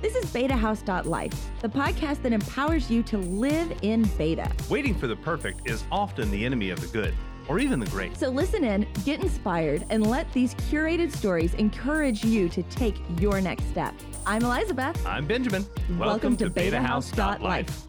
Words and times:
This 0.00 0.14
is 0.14 0.26
BetaHouse.life, 0.26 1.50
the 1.60 1.68
podcast 1.68 2.22
that 2.22 2.32
empowers 2.32 2.88
you 2.88 3.02
to 3.02 3.18
live 3.18 3.76
in 3.82 4.04
beta. 4.16 4.48
Waiting 4.70 4.94
for 4.94 5.08
the 5.08 5.16
perfect 5.16 5.68
is 5.68 5.82
often 5.90 6.30
the 6.30 6.44
enemy 6.44 6.70
of 6.70 6.80
the 6.80 6.86
good, 6.86 7.12
or 7.48 7.58
even 7.58 7.80
the 7.80 7.86
great. 7.86 8.16
So 8.16 8.28
listen 8.28 8.62
in, 8.62 8.86
get 9.04 9.20
inspired, 9.20 9.84
and 9.90 10.06
let 10.06 10.32
these 10.32 10.54
curated 10.54 11.10
stories 11.10 11.54
encourage 11.54 12.22
you 12.24 12.48
to 12.48 12.62
take 12.62 12.94
your 13.18 13.40
next 13.40 13.64
step. 13.70 13.92
I'm 14.24 14.44
Elizabeth. 14.44 15.04
I'm 15.04 15.26
Benjamin. 15.26 15.66
Welcome, 15.98 16.36
to, 16.36 16.48
BetaHouse.life. 16.48 17.88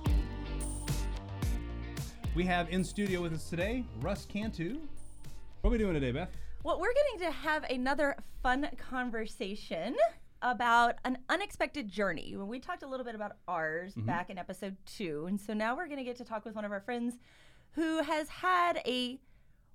We 2.33 2.43
have 2.45 2.69
in 2.69 2.83
studio 2.83 3.21
with 3.21 3.33
us 3.33 3.47
today 3.51 3.83
Russ 4.01 4.25
Cantu. 4.25 4.79
What 5.61 5.69
are 5.69 5.71
we 5.73 5.77
doing 5.77 5.93
today, 5.93 6.11
Beth? 6.11 6.31
Well, 6.63 6.79
we're 6.79 6.93
getting 6.93 7.27
to 7.27 7.31
have 7.31 7.65
another 7.65 8.15
fun 8.41 8.67
conversation 8.77 9.95
about 10.41 10.95
an 11.05 11.17
unexpected 11.29 11.89
journey. 11.89 12.35
When 12.35 12.47
we 12.47 12.59
talked 12.59 12.83
a 12.83 12.87
little 12.87 13.05
bit 13.05 13.15
about 13.15 13.33
ours 13.47 13.93
mm-hmm. 13.93 14.05
back 14.05 14.29
in 14.29 14.37
episode 14.37 14.77
two, 14.85 15.25
and 15.27 15.39
so 15.39 15.53
now 15.53 15.75
we're 15.75 15.85
going 15.87 15.97
to 15.97 16.03
get 16.03 16.17
to 16.17 16.23
talk 16.23 16.45
with 16.45 16.55
one 16.55 16.65
of 16.65 16.71
our 16.71 16.79
friends 16.81 17.15
who 17.73 18.01
has 18.01 18.29
had 18.29 18.81
a, 18.85 19.19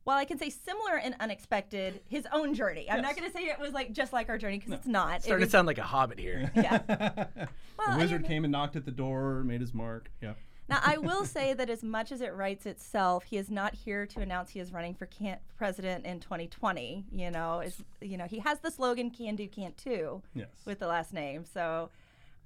well, 0.04 0.16
I 0.16 0.24
can 0.24 0.38
say 0.38 0.50
similar 0.50 0.96
and 0.96 1.14
unexpected, 1.20 2.00
his 2.08 2.26
own 2.32 2.54
journey. 2.54 2.90
I'm 2.90 3.02
not 3.02 3.16
going 3.16 3.30
to 3.30 3.36
say 3.36 3.44
it 3.44 3.58
was 3.60 3.72
like 3.72 3.92
just 3.92 4.12
like 4.12 4.28
our 4.28 4.38
journey 4.38 4.58
because 4.58 4.72
it's 4.72 4.86
not. 4.86 5.16
It 5.16 5.22
Starting 5.24 5.42
to 5.42 5.46
was- 5.46 5.52
sound 5.52 5.66
like 5.66 5.78
a 5.78 5.82
hobbit 5.82 6.18
here. 6.18 6.50
yeah. 6.54 6.78
the 6.86 7.48
I 7.86 7.96
wizard 7.96 8.22
mean- 8.22 8.30
came 8.30 8.44
and 8.44 8.52
knocked 8.52 8.76
at 8.76 8.84
the 8.84 8.90
door, 8.90 9.44
made 9.44 9.60
his 9.60 9.74
mark. 9.74 10.10
Yep. 10.22 10.36
Now, 10.68 10.80
I 10.82 10.96
will 10.96 11.24
say 11.26 11.52
that 11.52 11.68
as 11.68 11.82
much 11.82 12.10
as 12.10 12.20
it 12.22 12.32
writes 12.34 12.64
itself, 12.64 13.24
he 13.24 13.36
is 13.36 13.50
not 13.50 13.74
here 13.74 14.06
to 14.06 14.20
announce 14.20 14.50
he 14.50 14.60
is 14.60 14.72
running 14.72 14.94
for 14.94 15.06
can- 15.06 15.38
president 15.56 16.06
in 16.06 16.20
2020. 16.20 17.04
You 17.12 17.30
know, 17.30 17.60
is 17.60 17.82
you 18.00 18.16
know 18.16 18.24
he 18.24 18.38
has 18.38 18.60
the 18.60 18.70
slogan 18.70 19.10
"Can 19.10 19.36
do, 19.36 19.46
can't 19.46 19.76
do" 19.76 20.22
Yes. 20.34 20.48
with 20.64 20.78
the 20.78 20.86
last 20.86 21.12
name. 21.12 21.44
So, 21.44 21.90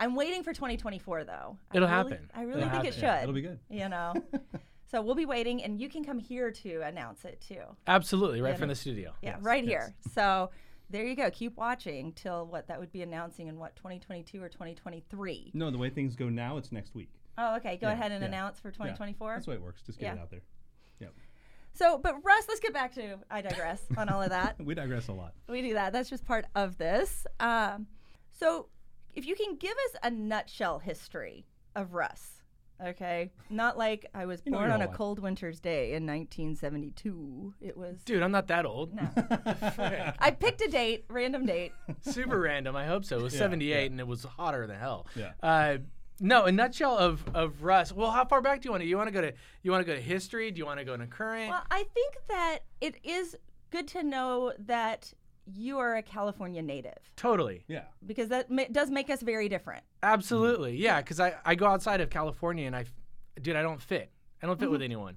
I'm 0.00 0.14
waiting 0.16 0.42
for 0.42 0.52
2024 0.52 1.24
though. 1.24 1.56
I 1.70 1.76
It'll 1.76 1.88
really- 1.88 1.96
happen. 1.96 2.30
I 2.34 2.42
really 2.42 2.62
It'll 2.62 2.70
think 2.72 2.84
it 2.86 2.94
should. 2.94 3.04
happen. 3.04 3.22
It'll 3.22 3.34
be 3.34 3.42
good. 3.42 3.58
You 3.70 3.88
know, 3.88 4.14
so 4.90 5.00
we'll 5.00 5.14
be 5.14 5.26
waiting, 5.26 5.62
and 5.62 5.80
you 5.80 5.88
can 5.88 6.04
come 6.04 6.18
here 6.18 6.50
to 6.50 6.80
announce 6.82 7.24
it 7.24 7.40
too. 7.40 7.62
Absolutely, 7.86 8.40
right 8.40 8.50
Yeah. 8.50 8.56
from 8.56 8.68
the 8.68 8.74
studio. 8.74 9.12
Yeah, 9.22 9.34
Yes, 9.36 9.42
right 9.42 9.64
yes. 9.64 9.70
here. 9.70 9.94
So. 10.12 10.50
There 10.90 11.04
you 11.04 11.16
go. 11.16 11.30
Keep 11.30 11.58
watching 11.58 12.12
till 12.14 12.46
what 12.46 12.68
that 12.68 12.80
would 12.80 12.90
be 12.90 13.02
announcing 13.02 13.46
in 13.48 13.58
what 13.58 13.76
2022 13.76 14.42
or 14.42 14.48
2023. 14.48 15.50
No, 15.52 15.70
the 15.70 15.76
way 15.76 15.90
things 15.90 16.16
go 16.16 16.30
now, 16.30 16.56
it's 16.56 16.72
next 16.72 16.94
week. 16.94 17.10
Oh, 17.38 17.56
okay. 17.56 17.76
Go 17.76 17.86
Yeah, 17.86 17.92
ahead 17.94 18.12
and 18.12 18.20
yeah. 18.22 18.28
announce 18.28 18.58
for 18.60 18.68
Yeah, 18.68 18.72
2024. 18.72 19.32
That's 19.34 19.44
the 19.46 19.50
way 19.52 19.56
it 19.56 19.62
works. 19.62 19.80
Just 19.82 19.98
get 20.00 20.16
it 20.16 20.20
out 20.20 20.30
there. 20.30 20.42
Yep. 21.00 21.12
So, 21.74 21.96
but 21.96 22.16
Russ, 22.24 22.44
let's 22.48 22.60
get 22.60 22.74
back 22.74 22.92
to 22.94 23.18
I 23.30 23.40
digress 23.40 23.80
on 23.96 24.08
all 24.08 24.20
of 24.20 24.30
that. 24.30 24.56
We 24.64 24.74
digress 24.74 25.08
a 25.08 25.12
lot. 25.12 25.34
we 25.48 25.62
do 25.62 25.74
that. 25.74 25.92
That's 25.92 26.10
just 26.10 26.24
part 26.24 26.44
of 26.56 26.76
this. 26.78 27.26
Um, 27.40 27.86
so, 28.32 28.66
if 29.14 29.26
you 29.26 29.34
can 29.36 29.54
give 29.56 29.70
us 29.72 30.00
a 30.02 30.10
nutshell 30.10 30.80
history 30.80 31.46
of 31.76 31.94
Russ, 31.94 32.42
okay? 32.84 33.30
Not 33.50 33.78
like 33.78 34.06
I 34.14 34.26
was 34.26 34.42
You 34.46 34.52
know 34.52 34.58
born 34.58 34.70
on 34.72 34.82
a 34.82 34.86
life. 34.86 34.96
cold 34.96 35.18
winter's 35.20 35.60
day 35.60 35.92
in 35.94 36.04
1972. 36.06 37.54
It 37.60 37.76
was. 37.76 38.02
Dude, 38.04 38.22
I'm 38.22 38.32
not 38.32 38.48
that 38.48 38.66
old. 38.66 38.94
No. 38.94 39.08
I 40.18 40.30
picked 40.38 40.60
a 40.62 40.68
date, 40.68 41.04
random 41.08 41.46
date. 41.46 41.72
Super 42.02 42.40
random. 42.40 42.74
I 42.76 42.86
hope 42.86 43.04
so. 43.04 43.18
It 43.18 43.22
was 43.22 43.34
Yeah, 43.34 43.40
78 43.40 43.68
yeah. 43.68 43.86
and 43.86 44.00
it 44.00 44.06
was 44.06 44.24
hotter 44.24 44.66
than 44.66 44.78
hell. 44.78 45.06
Yeah. 45.16 45.32
Uh, 45.42 45.78
no, 46.20 46.44
a 46.44 46.52
nutshell 46.52 46.96
of 46.96 47.24
of 47.34 47.62
Russ. 47.62 47.92
Well, 47.92 48.10
how 48.10 48.24
far 48.24 48.40
back 48.40 48.60
do 48.62 48.66
you 48.66 48.70
want 48.70 48.82
to? 48.82 48.88
You 48.88 48.96
want 48.96 49.08
to 49.08 49.12
go 49.12 49.20
to? 49.20 49.32
You 49.62 49.70
want 49.70 49.86
to 49.86 49.92
go 49.92 49.96
to 49.96 50.02
history? 50.02 50.50
Do 50.50 50.58
you 50.58 50.66
want 50.66 50.78
to 50.78 50.84
go 50.84 50.96
to 50.96 51.06
current? 51.06 51.50
Well, 51.50 51.64
I 51.70 51.84
think 51.94 52.16
that 52.28 52.60
it 52.80 52.96
is 53.04 53.36
good 53.70 53.88
to 53.88 54.02
know 54.02 54.52
that 54.58 55.12
you 55.54 55.78
are 55.78 55.96
a 55.96 56.02
California 56.02 56.62
native 56.62 56.98
totally. 57.16 57.64
Yeah. 57.68 57.84
because 58.06 58.28
that 58.28 58.50
ma- 58.50 58.64
does 58.70 58.90
make 58.90 59.10
us 59.10 59.22
very 59.22 59.48
different. 59.48 59.82
Absolutely. 60.02 60.76
Yeah, 60.76 61.00
because 61.00 61.20
I, 61.20 61.34
I 61.44 61.54
go 61.54 61.66
outside 61.66 62.00
of 62.00 62.10
California 62.10 62.66
and 62.66 62.76
I, 62.76 62.84
dude, 63.40 63.56
I 63.56 63.62
don't 63.62 63.80
fit. 63.80 64.10
I 64.42 64.46
don't 64.46 64.58
fit 64.58 64.70
with 64.70 64.80
mm-hmm. 64.80 64.84
anyone. 64.84 65.16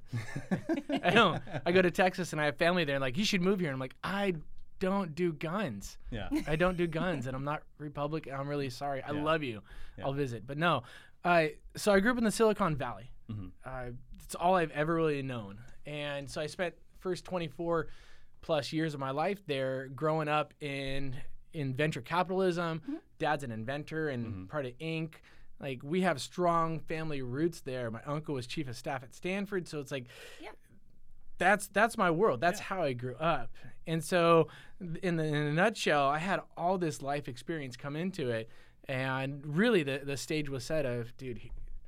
I 1.03 1.11
don't. 1.11 1.41
I 1.65 1.71
go 1.71 1.81
to 1.81 1.91
Texas 1.91 2.31
and 2.31 2.41
I 2.41 2.45
have 2.45 2.57
family 2.57 2.85
there 2.85 2.95
and 2.95 3.01
like, 3.01 3.17
you 3.17 3.25
should 3.25 3.41
move 3.41 3.59
here. 3.59 3.69
And 3.69 3.75
I'm 3.75 3.79
like, 3.79 3.95
I 4.03 4.33
don't 4.81 5.15
do 5.15 5.31
guns. 5.31 5.97
Yeah. 6.09 6.27
I 6.47 6.57
don't 6.57 6.75
do 6.75 6.87
guns, 6.87 7.27
and 7.27 7.35
I'm 7.35 7.45
not 7.45 7.63
Republican. 7.77 8.33
I'm 8.33 8.49
really 8.49 8.69
sorry. 8.69 9.01
I 9.01 9.11
Yeah. 9.13 9.23
love 9.23 9.43
you. 9.43 9.61
Yeah. 9.97 10.05
I'll 10.05 10.13
visit, 10.13 10.45
but 10.45 10.57
no. 10.57 10.83
I 11.23 11.55
so 11.77 11.93
I 11.93 12.01
grew 12.01 12.11
up 12.11 12.17
in 12.17 12.25
the 12.25 12.31
Silicon 12.31 12.75
Valley. 12.75 13.11
Mhm. 13.29 13.51
Uh, 13.63 13.91
it's 14.21 14.35
all 14.35 14.55
I've 14.55 14.71
ever 14.71 14.93
really 14.95 15.21
known, 15.21 15.59
and 15.85 16.29
so 16.29 16.41
I 16.41 16.47
spent 16.47 16.75
first 16.99 17.23
24 17.23 17.87
plus 18.41 18.73
years 18.73 18.93
of 18.93 18.99
my 18.99 19.11
life 19.11 19.45
there, 19.45 19.87
growing 19.87 20.27
up 20.27 20.53
in 20.59 21.15
in 21.53 21.73
venture 21.75 22.01
capitalism. 22.01 22.81
Dad's 23.19 23.43
an 23.43 23.51
inventor 23.51 24.09
and 24.09 24.49
part 24.49 24.65
of 24.65 24.75
Inc. 24.79 25.13
Like 25.59 25.83
we 25.83 26.01
have 26.01 26.19
strong 26.19 26.79
family 26.79 27.21
roots 27.21 27.61
there. 27.61 27.91
My 27.91 28.01
uncle 28.03 28.33
was 28.35 28.47
chief 28.47 28.67
of 28.67 28.75
staff 28.75 29.03
at 29.03 29.13
Stanford, 29.13 29.67
so 29.67 29.79
it's 29.79 29.91
like 29.91 30.07
that's 31.41 31.67
that's 31.67 31.97
my 31.97 32.11
world. 32.11 32.39
That's 32.39 32.59
how 32.59 32.83
I 32.83 32.93
grew 32.93 33.15
up. 33.15 33.49
And 33.87 34.03
so, 34.03 34.47
in, 35.01 35.17
the, 35.17 35.23
in 35.23 35.33
a 35.33 35.51
nutshell, 35.51 36.07
I 36.07 36.19
had 36.19 36.39
all 36.55 36.77
this 36.77 37.01
life 37.01 37.27
experience 37.27 37.75
come 37.75 37.95
into 37.95 38.29
it, 38.29 38.47
and 38.87 39.41
really 39.43 39.83
the 39.83 40.01
the 40.03 40.17
stage 40.17 40.49
was 40.49 40.63
set 40.63 40.85
of, 40.85 41.17
dude, 41.17 41.41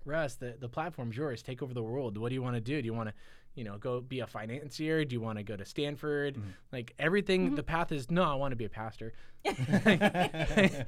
Russ, 0.06 0.36
the 0.36 0.56
the 0.60 0.68
platform's 0.70 1.16
yours. 1.16 1.44
Take 1.44 1.62
over 1.62 1.74
the 1.74 1.84
world. 1.84 2.18
What 2.18 2.30
do 2.30 2.36
you 2.36 2.42
want 2.42 2.56
to 2.56 2.62
do? 2.62 2.82
Do 2.82 2.86
you 2.86 2.94
want 2.94 3.10
to 3.10 3.16
you 3.56 3.64
know, 3.64 3.78
go 3.78 4.02
be 4.02 4.20
a 4.20 4.26
financier? 4.26 5.06
Do 5.06 5.14
you 5.14 5.22
want 5.22 5.38
to 5.38 5.44
go 5.44 5.56
to 5.56 5.64
Stanford? 5.64 6.34
Mm-hmm. 6.34 6.50
Like 6.72 6.96
everything, 6.98 7.46
mm-hmm. 7.48 7.56
the 7.56 7.62
path 7.62 7.92
is 7.92 8.10
no. 8.10 8.24
I 8.24 8.34
want 8.34 8.52
to 8.52 8.56
be 8.56 8.66
a 8.66 8.70
pastor. 8.70 9.14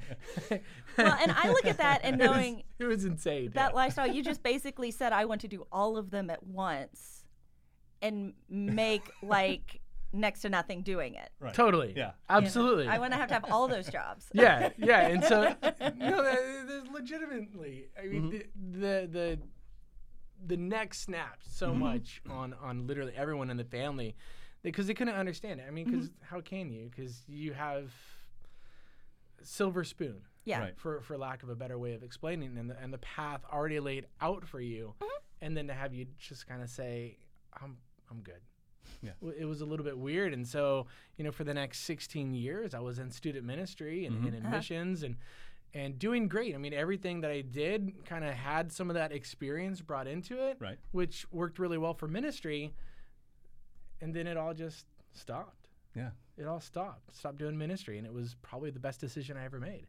Well, 0.98 1.18
and 1.20 1.30
I 1.30 1.50
look 1.50 1.66
at 1.66 1.76
that 1.76 2.00
and 2.04 2.16
knowing 2.16 2.62
it 2.78 2.84
was 2.86 3.04
insane. 3.04 3.50
that 3.52 3.74
lifestyle, 3.74 4.06
you 4.06 4.22
just 4.22 4.42
basically 4.42 4.90
said 4.90 5.12
I 5.12 5.26
want 5.26 5.42
to 5.42 5.48
do 5.48 5.66
all 5.70 5.98
of 5.98 6.10
them 6.10 6.30
at 6.30 6.42
once 6.42 7.15
and 8.02 8.32
make 8.48 9.10
like 9.22 9.80
next 10.12 10.40
to 10.42 10.48
nothing 10.48 10.82
doing 10.82 11.14
it. 11.14 11.28
Right. 11.40 11.52
totally. 11.54 11.92
Yeah. 11.96 12.12
You 12.30 12.36
know? 12.40 12.46
Absolutely. 12.46 12.88
I 12.88 12.98
want 12.98 13.12
to 13.12 13.16
have 13.18 13.28
to 13.28 13.34
have 13.34 13.44
all 13.50 13.68
those 13.68 13.88
jobs. 13.88 14.26
yeah, 14.32 14.70
yeah, 14.78 15.08
and 15.08 15.22
so 15.24 15.54
no, 15.96 16.22
there's 16.22 16.88
legitimately. 16.92 17.86
I 18.02 18.06
mean, 18.06 18.22
Mm-hmm. 18.30 18.80
the, 18.80 18.88
the 18.88 19.08
the 19.08 19.38
the 20.46 20.56
neck 20.56 20.94
snapped 20.94 21.44
so 21.50 21.68
Mm-hmm. 21.68 21.78
much 21.80 22.22
on 22.30 22.54
on 22.54 22.86
literally 22.86 23.12
everyone 23.16 23.50
in 23.50 23.56
the 23.56 23.64
family 23.64 24.14
because 24.62 24.86
they 24.86 24.94
couldn't 24.94 25.14
understand 25.14 25.60
it. 25.60 25.66
I 25.68 25.70
mean, 25.70 25.84
because 25.86 26.08
Mm-hmm. 26.08 26.34
how 26.34 26.40
can 26.40 26.70
you? 26.70 26.90
Because 26.94 27.22
you 27.28 27.52
have 27.52 27.92
silver 29.42 29.84
spoon. 29.84 30.22
Yeah. 30.44 30.60
Right. 30.60 30.78
For, 30.78 31.00
for 31.00 31.18
lack 31.18 31.42
of 31.42 31.48
a 31.48 31.56
better 31.56 31.76
way 31.78 31.94
of 31.94 32.02
explaining, 32.04 32.56
and 32.56 32.70
the, 32.70 32.76
and 32.80 32.92
the 32.92 32.98
path 32.98 33.40
already 33.52 33.80
laid 33.80 34.06
out 34.20 34.46
for 34.46 34.60
you, 34.60 34.94
Mm-hmm. 35.00 35.44
and 35.44 35.56
then 35.56 35.66
to 35.66 35.74
have 35.74 35.92
you 35.92 36.06
just 36.18 36.46
kind 36.46 36.62
of 36.62 36.70
say, 36.70 37.18
"I'm 37.60 37.76
I'm 38.10 38.20
good." 38.20 38.40
Yeah. 39.02 39.12
It 39.38 39.44
was 39.44 39.60
a 39.60 39.66
little 39.66 39.84
bit 39.84 39.98
weird, 39.98 40.32
and 40.32 40.46
so 40.46 40.86
you 41.16 41.24
know, 41.24 41.32
for 41.32 41.44
the 41.44 41.54
next 41.54 41.80
16 41.80 42.34
years, 42.34 42.72
I 42.74 42.80
was 42.80 42.98
in 42.98 43.10
student 43.10 43.44
ministry 43.44 44.06
and, 44.06 44.16
Mm-hmm. 44.16 44.26
and 44.28 44.36
admissions, 44.36 45.02
and 45.02 45.16
and 45.74 45.98
doing 45.98 46.26
great. 46.28 46.54
I 46.54 46.58
mean, 46.58 46.72
everything 46.72 47.20
that 47.20 47.30
I 47.30 47.42
did 47.42 48.06
kind 48.06 48.24
of 48.24 48.32
had 48.32 48.72
some 48.72 48.88
of 48.88 48.94
that 48.94 49.12
experience 49.12 49.82
brought 49.82 50.06
into 50.06 50.40
it, 50.48 50.56
Right. 50.58 50.78
which 50.92 51.30
worked 51.30 51.58
really 51.58 51.76
well 51.76 51.92
for 51.92 52.08
ministry. 52.08 52.72
And 54.00 54.14
then 54.14 54.26
it 54.26 54.36
all 54.36 54.54
just 54.54 54.86
stopped. 55.12 55.68
Yeah. 55.94 56.10
It 56.38 56.46
all 56.46 56.60
stopped. 56.60 57.14
Stopped 57.14 57.38
doing 57.38 57.58
ministry, 57.58 57.98
and 57.98 58.06
it 58.06 58.12
was 58.12 58.36
probably 58.42 58.70
the 58.70 58.78
best 58.80 59.00
decision 59.00 59.36
I 59.36 59.44
ever 59.44 59.58
made. 59.60 59.86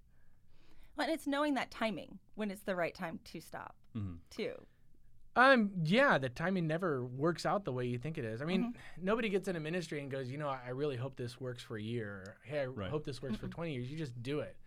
Well, 0.98 1.08
and 1.08 1.14
it's 1.14 1.28
knowing 1.28 1.54
that 1.54 1.72
timing 1.72 2.20
when 2.36 2.50
it's 2.52 2.64
the 2.64 2.76
right 2.76 2.94
time 2.96 3.20
to 3.26 3.40
stop, 3.40 3.76
Mhm. 3.96 4.18
too. 4.30 4.66
Um, 5.38 5.72
yeah, 5.84 6.18
the 6.18 6.30
timing 6.30 6.66
never 6.68 7.06
works 7.06 7.46
out 7.46 7.64
the 7.64 7.72
way 7.72 7.86
you 7.86 7.98
think 8.00 8.18
it 8.18 8.26
is. 8.26 8.42
I 8.42 8.46
mean, 8.46 8.74
Mm-hmm. 8.74 9.06
nobody 9.06 9.30
gets 9.30 9.48
into 9.48 9.60
ministry 9.60 10.00
and 10.02 10.10
goes, 10.10 10.30
you 10.32 10.38
know, 10.40 10.50
I 10.50 10.60
I 10.66 10.70
really 10.70 10.98
hope 10.98 11.16
this 11.16 11.40
works 11.40 11.62
for 11.64 11.78
a 11.78 11.82
year. 11.82 12.10
Or, 12.10 12.38
hey, 12.44 12.62
I 12.62 12.66
Right. 12.66 12.90
hope 12.90 13.06
this 13.06 13.22
works 13.22 13.38
for 13.38 13.48
20 13.48 13.72
years. 13.74 13.90
You 13.92 13.98
just 13.98 14.22
do 14.24 14.40
it. 14.40 14.58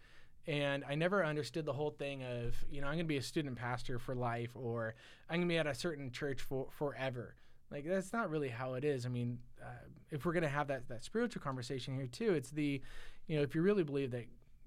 And 0.46 0.84
I 0.88 0.94
never 0.94 1.24
understood 1.24 1.64
the 1.66 1.72
whole 1.72 1.90
thing 1.90 2.22
of, 2.22 2.54
you 2.70 2.80
know, 2.80 2.86
I'm 2.86 2.94
going 2.94 3.04
to 3.04 3.08
be 3.08 3.16
a 3.18 3.22
student 3.22 3.56
pastor 3.56 3.98
for 3.98 4.14
life 4.14 4.50
or 4.54 4.94
I'm 5.28 5.36
going 5.40 5.48
to 5.48 5.52
be 5.52 5.58
at 5.58 5.66
a 5.66 5.74
certain 5.74 6.10
church 6.12 6.40
for 6.40 6.68
forever. 6.70 7.34
Like, 7.70 7.84
that's 7.86 8.12
not 8.12 8.30
really 8.30 8.48
how 8.48 8.74
it 8.74 8.84
is. 8.84 9.06
I 9.06 9.10
mean, 9.10 9.38
uh, 9.62 9.66
if 10.10 10.24
we're 10.24 10.32
going 10.32 10.42
to 10.44 10.48
have 10.48 10.68
that, 10.68 10.88
that 10.88 11.04
spiritual 11.04 11.42
conversation 11.42 11.94
here, 11.94 12.06
too, 12.06 12.32
it's 12.34 12.50
the, 12.50 12.80
you 13.26 13.36
know, 13.36 13.42
if 13.42 13.54
you 13.54 13.62
really 13.62 13.84
believe 13.84 14.10
that 14.12 14.24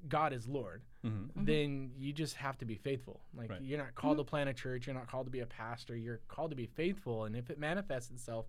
God 0.08 0.34
is 0.34 0.48
Lord, 0.48 0.82
Mhm. 1.04 1.30
then 1.36 1.92
you 1.98 2.14
just 2.14 2.36
have 2.36 2.58
to 2.60 2.66
be 2.66 2.76
faithful. 2.76 3.22
Like 3.34 3.50
Right. 3.50 3.62
you're 3.62 3.78
not 3.78 3.96
called 3.96 4.18
to 4.18 4.24
mm-hmm. 4.24 4.30
plant 4.30 4.50
a 4.50 4.54
church, 4.54 4.88
you're 4.88 4.96
not 4.96 5.08
called 5.08 5.28
to 5.28 5.32
be 5.32 5.40
a 5.40 5.46
pastor, 5.46 5.96
you're 5.96 6.20
called 6.28 6.52
to 6.52 6.56
be 6.56 6.68
faithful. 6.68 7.26
And 7.26 7.36
if 7.36 7.50
it 7.50 7.58
manifests 7.58 8.12
itself 8.12 8.48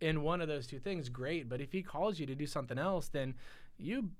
in 0.00 0.22
one 0.22 0.40
of 0.40 0.48
those 0.48 0.66
two 0.66 0.78
things, 0.78 1.08
great. 1.08 1.48
But 1.48 1.60
if 1.60 1.72
he 1.72 1.82
calls 1.82 2.18
you 2.18 2.26
to 2.26 2.34
do 2.34 2.46
something 2.46 2.78
else, 2.78 3.08
then 3.08 3.34
you 3.76 4.10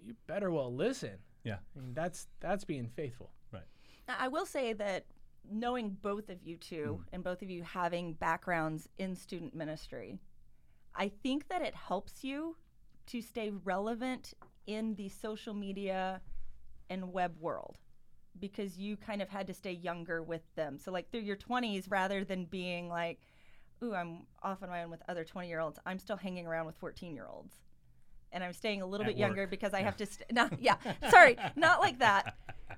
you 0.00 0.14
better 0.26 0.50
well 0.50 0.72
listen. 0.72 1.18
Yeah. 1.42 1.58
I 1.76 1.80
mean, 1.80 1.94
that's 1.94 2.28
that's 2.40 2.64
being 2.64 2.88
faithful. 2.88 3.32
Right. 3.52 3.66
I 4.06 4.28
will 4.28 4.46
say 4.46 4.72
that 4.74 5.06
knowing 5.50 5.90
both 5.90 6.28
of 6.28 6.42
you 6.42 6.56
2 6.56 6.76
mm-hmm. 6.76 7.02
and 7.12 7.24
both 7.24 7.42
of 7.42 7.50
you 7.50 7.62
having 7.62 8.12
backgrounds 8.14 8.88
in 8.98 9.14
student 9.14 9.54
ministry, 9.54 10.18
I 10.94 11.08
think 11.08 11.48
that 11.48 11.62
it 11.62 11.74
helps 11.74 12.22
you 12.24 12.56
to 13.06 13.22
stay 13.22 13.50
relevant 13.50 14.34
in 14.68 14.94
the 14.94 15.08
social 15.08 15.54
media 15.54 16.20
and 16.90 17.12
web 17.12 17.34
world 17.40 17.78
because 18.38 18.78
you 18.78 18.96
kind 18.96 19.20
of 19.20 19.28
had 19.28 19.46
to 19.48 19.54
stay 19.54 19.72
younger 19.72 20.22
with 20.22 20.42
them. 20.54 20.78
So 20.78 20.92
like 20.92 21.10
through 21.10 21.22
your 21.22 21.36
20s 21.36 21.86
rather 21.90 22.22
than 22.24 22.44
being 22.44 22.88
like 22.88 23.18
ooh, 23.82 23.94
I'm 23.94 24.26
off 24.42 24.62
on 24.62 24.68
my 24.68 24.82
own 24.82 24.90
with 24.90 25.00
other 25.08 25.24
20-year-olds. 25.24 25.78
I'm 25.86 26.00
still 26.00 26.16
hanging 26.16 26.48
around 26.48 26.66
with 26.66 26.80
14-year-olds. 26.80 27.54
And 28.32 28.42
I'm 28.42 28.52
staying 28.52 28.82
a 28.82 28.86
little 28.86 29.06
At 29.06 29.10
bit 29.10 29.16
younger 29.16 29.46
because 29.46 29.72
I 29.72 29.82
have 29.82 29.96
to 29.98 30.06
st- 30.06 30.32
not 30.32 30.52
yeah, 30.60 30.76
sorry, 31.10 31.36
not 31.54 31.78
like 31.80 32.00
that. 32.00 32.34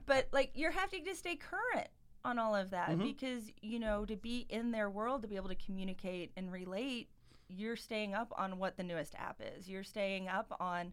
But 0.06 0.28
like 0.32 0.50
you're 0.54 0.70
having 0.70 1.04
to 1.06 1.14
stay 1.14 1.36
current 1.36 1.88
on 2.22 2.38
all 2.38 2.54
of 2.54 2.70
that 2.70 2.90
Mhm. 2.90 3.02
because 3.02 3.50
you 3.62 3.78
know 3.78 4.04
to 4.04 4.14
be 4.14 4.46
in 4.50 4.72
their 4.72 4.90
world 4.90 5.22
to 5.22 5.28
be 5.28 5.36
able 5.36 5.48
to 5.48 5.54
communicate 5.54 6.32
and 6.36 6.52
relate 6.52 7.08
you're 7.48 7.76
staying 7.76 8.12
up 8.14 8.30
on 8.36 8.58
what 8.58 8.76
the 8.76 8.82
newest 8.82 9.14
app 9.14 9.40
is 9.56 9.70
you're 9.70 9.82
staying 9.82 10.28
up 10.28 10.54
on 10.60 10.92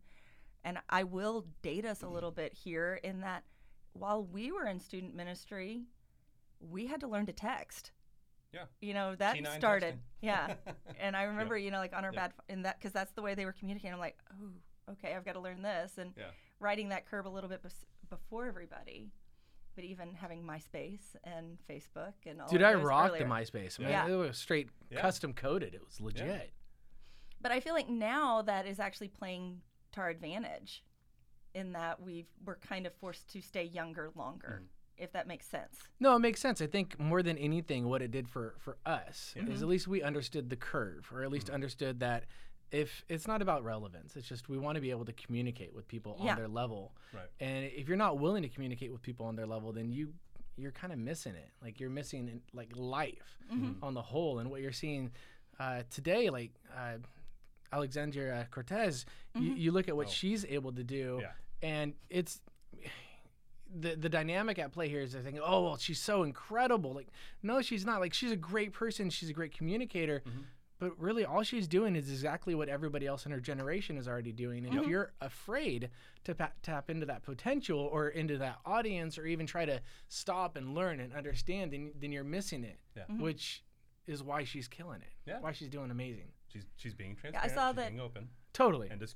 and 0.64 0.78
i 0.90 1.04
will 1.04 1.46
date 1.62 1.86
us 1.86 2.02
a 2.02 2.06
mm-hmm. 2.06 2.16
little 2.16 2.32
bit 2.32 2.54
here 2.54 3.00
in 3.04 3.22
that 3.22 3.44
while 3.94 4.24
we 4.24 4.52
were 4.52 4.66
in 4.66 4.80
student 4.80 5.16
ministry 5.16 5.84
we 6.60 6.88
had 6.88 7.00
to 7.00 7.08
learn 7.08 7.26
to 7.26 7.34
text 7.34 7.92
Yeah. 8.54 8.66
you 8.82 8.94
know 8.94 9.16
that 9.16 9.36
T9 9.36 9.56
started 9.56 9.96
texting. 9.96 10.00
yeah 10.22 10.54
and 11.00 11.16
i 11.16 11.24
remember 11.24 11.58
you 11.58 11.72
know 11.72 11.80
like 11.80 11.96
on 11.96 12.04
our 12.06 12.12
Yeah. 12.14 12.28
bad 12.28 12.34
in 12.50 12.62
that 12.64 12.80
because 12.80 12.92
that's 12.94 13.12
the 13.14 13.22
way 13.22 13.36
they 13.36 13.46
were 13.46 13.54
communicating 13.54 13.94
i'm 13.94 14.00
like 14.00 14.18
oh 14.32 14.92
okay 14.94 15.14
i've 15.16 15.26
got 15.26 15.34
to 15.34 15.40
learn 15.40 15.62
this 15.62 15.98
and 15.98 16.14
Yeah. 16.18 16.26
riding 16.60 16.90
that 16.90 17.06
curve 17.10 17.26
a 17.26 17.30
little 17.30 17.50
bit 17.50 17.62
bes- 17.64 17.86
before 18.10 18.46
everybody 18.46 19.12
but 19.76 19.84
even 19.84 20.16
having 20.16 20.42
myspace 20.44 21.16
and 21.24 21.58
facebook 21.70 22.14
and 22.26 22.42
all 22.42 22.48
Dude, 22.48 22.62
of 22.62 22.68
I 22.68 22.74
those 22.74 22.84
rocked 22.84 23.10
earlier. 23.12 23.24
the 23.26 23.30
MySpace. 23.30 23.78
Man, 23.78 23.92
Yeah. 23.92 24.08
It 24.08 24.16
was 24.16 24.36
straight 24.36 24.70
Yeah. 24.90 25.02
custom 25.02 25.34
coded. 25.34 25.76
It 25.76 25.86
was 25.86 26.02
legit. 26.02 26.52
But 27.40 27.52
I 27.52 27.60
feel 27.60 27.76
like 27.76 27.88
now 27.88 28.42
that 28.42 28.66
is 28.66 28.80
actually 28.80 29.10
playing 29.10 29.62
to 29.98 30.02
our 30.02 30.10
advantage 30.10 30.84
in 31.54 31.74
that 31.74 32.02
we 32.02 32.26
we're 32.46 32.56
kind 32.58 32.86
of 32.86 32.94
forced 32.94 33.28
to 33.34 33.42
stay 33.42 33.64
younger 33.64 34.10
longer, 34.16 34.64
if 34.98 35.12
that 35.14 35.28
makes 35.28 35.48
sense. 35.48 35.78
No, 36.00 36.16
it 36.16 36.20
makes 36.20 36.40
sense. 36.40 36.62
I 36.62 36.68
think 36.68 37.00
more 37.00 37.24
than 37.24 37.38
anything, 37.38 37.88
what 37.88 38.02
it 38.02 38.12
did 38.12 38.30
for 38.30 38.56
for 38.60 38.78
us 38.86 39.34
Yeah. 39.36 39.48
is 39.50 39.62
at 39.62 39.68
least 39.68 39.88
we 39.88 40.02
understood 40.02 40.50
the 40.50 40.56
curve, 40.56 41.10
or 41.12 41.24
at 41.24 41.32
least 41.32 41.50
understood 41.50 42.00
that 42.02 42.26
if 42.72 43.04
it's 43.08 43.28
not 43.28 43.42
about 43.42 43.64
relevance, 43.64 44.16
it's 44.18 44.28
just 44.28 44.50
we 44.50 44.58
want 44.58 44.76
to 44.76 44.82
be 44.82 44.92
able 44.92 45.06
to 45.06 45.14
communicate 45.14 45.74
with 45.74 45.88
people 45.88 46.18
Yeah. 46.22 46.32
on 46.32 46.38
their 46.38 46.48
level. 46.50 46.94
Right. 47.14 47.30
And 47.40 47.66
if 47.66 47.88
you're 47.88 47.98
not 47.98 48.20
willing 48.20 48.44
to 48.44 48.50
communicate 48.50 48.92
with 48.92 49.02
people 49.02 49.26
on 49.26 49.36
their 49.36 49.48
level, 49.48 49.72
then 49.74 49.90
you 49.92 50.14
you're 50.60 50.72
kind 50.72 50.92
of 50.92 50.98
missing 51.00 51.36
it. 51.36 51.52
Like 51.62 51.80
you're 51.80 51.90
missing 51.92 52.42
like 52.54 52.76
life 52.76 53.38
Mm-hmm. 53.52 53.84
on 53.84 53.94
the 53.94 54.02
whole. 54.02 54.40
And 54.40 54.50
what 54.52 54.60
you're 54.62 54.72
seeing 54.74 55.12
uh, 55.60 55.84
today, 55.90 56.30
like 56.30 56.52
uh, 56.76 56.98
Alexandria 57.72 58.48
Cortez, 58.52 59.06
you, 59.36 59.42
Mm-hmm. 59.42 59.58
you 59.58 59.72
look 59.72 59.88
at 59.88 59.96
what 59.96 60.08
Oh. 60.08 60.12
she's 60.12 60.46
able 60.46 60.72
to 60.74 60.84
do, 60.84 61.20
Yeah. 61.22 61.32
and 61.62 61.94
it's 62.10 62.42
the 63.70 63.96
the 63.96 64.10
dynamic 64.10 64.58
at 64.60 64.72
play 64.72 64.88
here 64.88 65.02
is 65.02 65.16
I 65.16 65.20
think, 65.22 65.40
oh 65.44 65.64
well, 65.64 65.78
she's 65.78 66.00
so 66.00 66.24
incredible. 66.24 66.94
Like, 66.94 67.10
no, 67.44 67.62
she's 67.62 67.86
not. 67.86 68.00
Like, 68.00 68.14
she's 68.14 68.32
a 68.32 68.36
great 68.38 68.72
person. 68.74 69.10
She's 69.10 69.30
a 69.30 69.34
great 69.34 69.56
communicator. 69.56 70.22
Mm-hmm. 70.26 70.40
But 70.80 70.98
really, 71.00 71.26
all 71.26 71.42
she's 71.42 71.68
doing 71.68 71.96
is 71.96 72.08
exactly 72.10 72.54
what 72.54 72.70
everybody 72.70 73.08
else 73.08 73.26
in 73.26 73.32
her 73.32 73.40
generation 73.40 73.98
is 73.98 74.08
already 74.08 74.32
doing. 74.32 74.64
And 74.64 74.80
if 74.80 74.86
you're 74.88 75.12
afraid 75.22 75.90
to 76.26 76.36
pa- 76.36 76.52
tap 76.62 76.92
into 76.92 77.08
that 77.08 77.24
potential 77.24 77.80
or 77.80 78.10
into 78.10 78.38
that 78.38 78.60
audience, 78.64 79.18
or 79.18 79.26
even 79.26 79.48
try 79.48 79.66
to 79.66 79.82
stop 80.08 80.56
and 80.56 80.76
learn 80.76 81.00
and 81.00 81.14
understand, 81.14 81.74
then, 81.74 81.94
then 82.00 82.12
you're 82.12 82.24
missing 82.24 82.64
it. 82.64 82.78
Yeah. 82.96 83.06
Which 83.18 83.64
is 84.06 84.22
why 84.22 84.44
she's 84.44 84.68
killing 84.68 85.02
it. 85.02 85.14
Yeah. 85.26 85.40
Why 85.42 85.52
she's 85.52 85.68
doing 85.70 85.90
amazing. 85.90 86.28
She's 86.58 86.66
she's 86.76 86.94
being 86.96 87.16
transparent. 87.16 87.52
I 87.52 87.54
saw 87.56 87.70
she's 87.70 87.76
that- 87.78 87.90
being 87.90 88.00
open 88.02 88.30
Totally. 88.54 88.90
and 88.90 89.00
just 89.00 89.16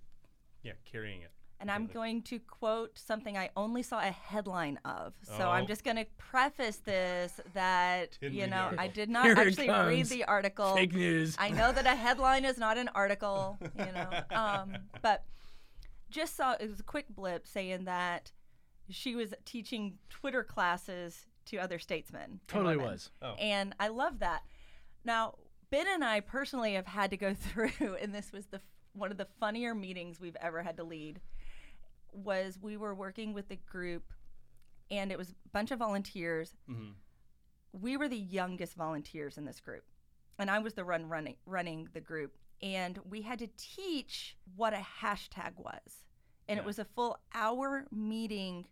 yeah 0.63 0.73
carrying 0.85 1.21
it. 1.21 1.31
And 1.59 1.69
I'm 1.69 1.81
Completely. 1.87 1.93
going 1.93 2.21
to 2.23 2.39
quote 2.39 2.97
something 2.97 3.37
I 3.37 3.51
only 3.55 3.83
saw 3.83 3.99
a 3.99 4.09
headline 4.11 4.79
of. 4.83 5.13
So 5.21 5.47
I'm 5.47 5.63
Oh. 5.65 5.67
just 5.67 5.83
going 5.83 5.97
to 5.97 6.05
preface 6.17 6.77
this 6.77 7.39
that, 7.53 8.17
Didn't 8.19 8.33
you 8.35 8.47
know, 8.47 8.71
I 8.79 8.87
did 8.87 9.09
not 9.11 9.25
Here 9.25 9.35
actually 9.37 9.69
read 9.69 10.07
the 10.07 10.23
article. 10.25 10.73
Fake 10.75 10.93
news. 10.95 11.35
I 11.37 11.49
know 11.51 11.71
that 11.71 11.85
a 11.85 11.93
headline 11.95 12.45
is 12.45 12.57
not 12.57 12.79
an 12.79 12.87
article, 12.95 13.59
you 13.77 13.91
know, 13.91 14.09
um, 14.35 14.75
but 15.03 15.23
just 16.09 16.35
saw 16.35 16.53
it 16.59 16.67
was 16.67 16.79
a 16.79 16.83
quick 16.83 17.05
blip 17.09 17.45
saying 17.45 17.85
that 17.85 18.31
she 18.89 19.13
was 19.15 19.31
teaching 19.45 19.99
Twitter 20.09 20.43
classes 20.43 21.27
to 21.45 21.57
other 21.57 21.77
statesmen. 21.77 22.39
totally 22.47 22.77
was. 22.77 23.11
Oh. 23.21 23.35
And 23.35 23.75
I 23.79 23.89
love 23.89 24.17
that. 24.19 24.41
Now, 25.05 25.35
Ben 25.71 25.87
and 25.87 26.03
I 26.03 26.19
personally 26.19 26.73
have 26.73 26.85
had 26.85 27.09
to 27.11 27.17
go 27.17 27.33
through, 27.33 27.95
and 28.01 28.13
this 28.13 28.31
was 28.31 28.45
the 28.47 28.61
one 28.93 29.09
of 29.11 29.17
the 29.17 29.27
funnier 29.39 29.73
meetings 29.73 30.19
we've 30.19 30.35
ever 30.41 30.61
had 30.61 30.77
to 30.77 30.83
lead. 30.83 31.21
Was 32.13 32.59
we 32.61 32.75
were 32.75 32.93
working 32.93 33.33
with 33.33 33.49
a 33.51 33.55
group, 33.55 34.11
and 34.91 35.11
it 35.11 35.17
was 35.17 35.29
a 35.29 35.49
bunch 35.53 35.71
of 35.71 35.79
volunteers. 35.79 36.55
Mhm. 36.69 36.93
We 37.71 37.95
were 37.95 38.09
the 38.09 38.17
youngest 38.17 38.75
volunteers 38.75 39.37
in 39.37 39.45
this 39.45 39.61
group, 39.61 39.85
and 40.37 40.51
I 40.51 40.59
was 40.59 40.73
the 40.73 40.83
run 40.83 41.07
running 41.07 41.37
running 41.45 41.87
the 41.93 42.01
group. 42.01 42.37
And 42.61 42.99
we 43.09 43.21
had 43.23 43.39
to 43.39 43.47
teach 43.57 44.37
what 44.55 44.73
a 44.73 44.85
hashtag 45.01 45.57
was, 45.57 46.05
and 46.49 46.59
it 46.59 46.65
was 46.65 46.77
a 46.79 46.85
full 46.85 47.17
hour 47.33 47.87
meeting 47.91 48.67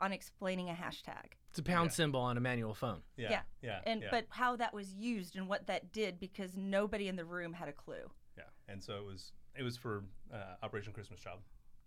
on 0.00 0.12
explaining 0.12 0.68
a 0.70 0.72
hashtag. 0.74 1.34
It's 1.50 1.58
a 1.58 1.62
pound 1.62 1.90
Yeah. 1.90 1.94
symbol 1.94 2.20
on 2.20 2.36
a 2.36 2.40
manual 2.40 2.74
phone. 2.74 3.02
Yeah. 3.16 3.30
Yeah. 3.30 3.42
Yeah. 3.62 3.80
and 3.84 4.02
yeah. 4.02 4.08
but 4.10 4.26
how 4.30 4.56
that 4.56 4.72
was 4.74 4.94
used 4.94 5.36
and 5.36 5.48
what 5.48 5.66
that 5.66 5.92
did 5.92 6.20
because 6.20 6.56
nobody 6.56 7.08
in 7.08 7.16
the 7.16 7.24
room 7.24 7.52
had 7.54 7.68
a 7.68 7.72
clue. 7.72 8.10
Yeah, 8.36 8.44
and 8.68 8.82
so 8.82 8.98
it 8.98 9.04
was 9.04 9.32
it 9.56 9.62
was 9.62 9.76
for 9.76 10.04
uh, 10.32 10.54
Operation 10.62 10.92
Christmas 10.92 11.18
Child, 11.20 11.40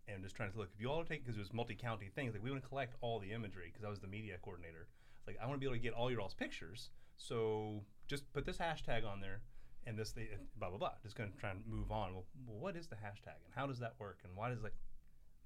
and 0.07 0.21
just 0.21 0.35
trying 0.35 0.51
to 0.51 0.57
look 0.57 0.69
if 0.73 0.81
you 0.81 0.89
all 0.91 1.03
take 1.05 1.23
because 1.23 1.37
it 1.37 1.39
was 1.39 1.53
multi-county 1.53 2.09
things 2.13 2.33
like 2.33 2.43
we 2.43 2.51
want 2.51 2.61
to 2.61 2.67
collect 2.67 2.95
all 3.01 3.19
the 3.19 3.31
imagery 3.31 3.69
because 3.71 3.85
I 3.85 3.89
was 3.89 3.99
the 4.01 4.07
media 4.07 4.37
coordinator. 4.41 4.87
Like 5.27 5.37
I 5.41 5.45
want 5.45 5.55
to 5.55 5.59
be 5.59 5.65
able 5.67 5.75
to 5.77 5.81
get 5.81 5.93
all 5.93 6.11
your 6.11 6.19
all's 6.19 6.33
pictures, 6.33 6.89
so 7.17 7.83
just 8.07 8.31
put 8.33 8.45
this 8.45 8.57
hashtag 8.57 9.05
on 9.07 9.21
there, 9.21 9.41
and 9.85 9.97
this 9.97 10.11
the 10.11 10.27
blah 10.57 10.69
blah 10.69 10.77
blah. 10.77 10.91
Just 11.03 11.15
going 11.15 11.31
to 11.31 11.37
try 11.37 11.51
and 11.51 11.65
move 11.65 11.91
on. 11.91 12.13
Well, 12.13 12.25
well, 12.45 12.59
what 12.59 12.75
is 12.75 12.87
the 12.87 12.95
hashtag 12.95 13.39
and 13.45 13.53
how 13.55 13.67
does 13.67 13.79
that 13.79 13.93
work 13.99 14.19
and 14.25 14.35
why 14.35 14.49
does 14.49 14.61
like 14.61 14.75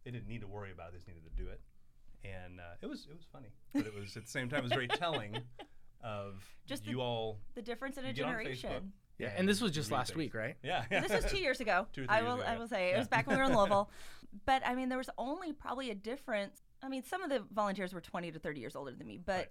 they 0.04 0.12
didn't 0.12 0.28
need 0.28 0.42
to 0.42 0.48
worry 0.48 0.72
about 0.72 0.88
it, 0.88 0.92
they 0.94 0.98
just 0.98 1.08
needed 1.08 1.24
to 1.26 1.44
do 1.44 1.50
it, 1.50 1.62
and 2.26 2.60
uh, 2.60 2.64
it 2.82 2.88
was 2.88 3.08
it 3.10 3.16
was 3.16 3.26
funny, 3.32 3.50
but 3.74 3.86
it 3.86 3.94
was 3.94 4.16
at 4.18 4.26
the 4.26 4.32
same 4.32 4.50
time 4.50 4.60
it 4.60 4.64
was 4.64 4.74
very 4.74 4.88
telling 4.88 5.38
of 6.04 6.44
Just 6.66 6.84
the- 6.86 6.92
you 6.92 7.02
all. 7.02 7.40
The 7.56 7.62
difference 7.62 7.98
in 7.98 8.06
a 8.06 8.10
You 8.10 8.14
get 8.14 8.26
on 8.26 8.32
Facebook. 8.34 8.38
generation. 8.62 8.94
Yeah, 9.18 9.32
and 9.38 9.48
this 9.48 9.62
was 9.62 9.72
just 9.72 9.92
last 9.92 10.10
things. 10.10 10.18
week, 10.18 10.34
right? 10.34 10.56
Yeah, 10.62 10.84
This 10.90 11.10
was 11.12 11.32
two 11.32 11.38
years 11.38 11.62
ago. 11.62 11.88
Two 11.94 12.02
or 12.02 12.06
three 12.06 12.14
I 12.14 12.20
years 12.20 12.28
will. 12.28 12.42
ago, 12.42 12.50
I 12.52 12.58
will 12.58 12.68
say 12.68 12.88
it 12.90 12.92
Yeah. 12.92 13.00
was 13.00 13.08
back 13.08 13.28
when 13.28 13.38
we 13.38 13.42
were 13.44 13.50
in 13.50 13.56
Louisville. 13.58 13.90
But 14.46 14.62
I 14.68 14.76
mean, 14.76 14.90
there 14.90 14.98
was 14.98 15.10
only 15.18 15.54
probably 15.54 15.90
a 15.90 15.96
difference. 15.96 16.62
I 16.84 16.90
mean, 16.90 17.02
some 17.04 17.24
of 17.24 17.30
the 17.30 17.42
volunteers 17.54 17.94
were 17.94 18.02
20 18.02 18.32
to 18.34 18.40
30 18.40 18.60
years 18.60 18.76
older 18.76 18.92
than 18.92 19.08
me, 19.08 19.18
but 19.26 19.34
Right. 19.38 19.48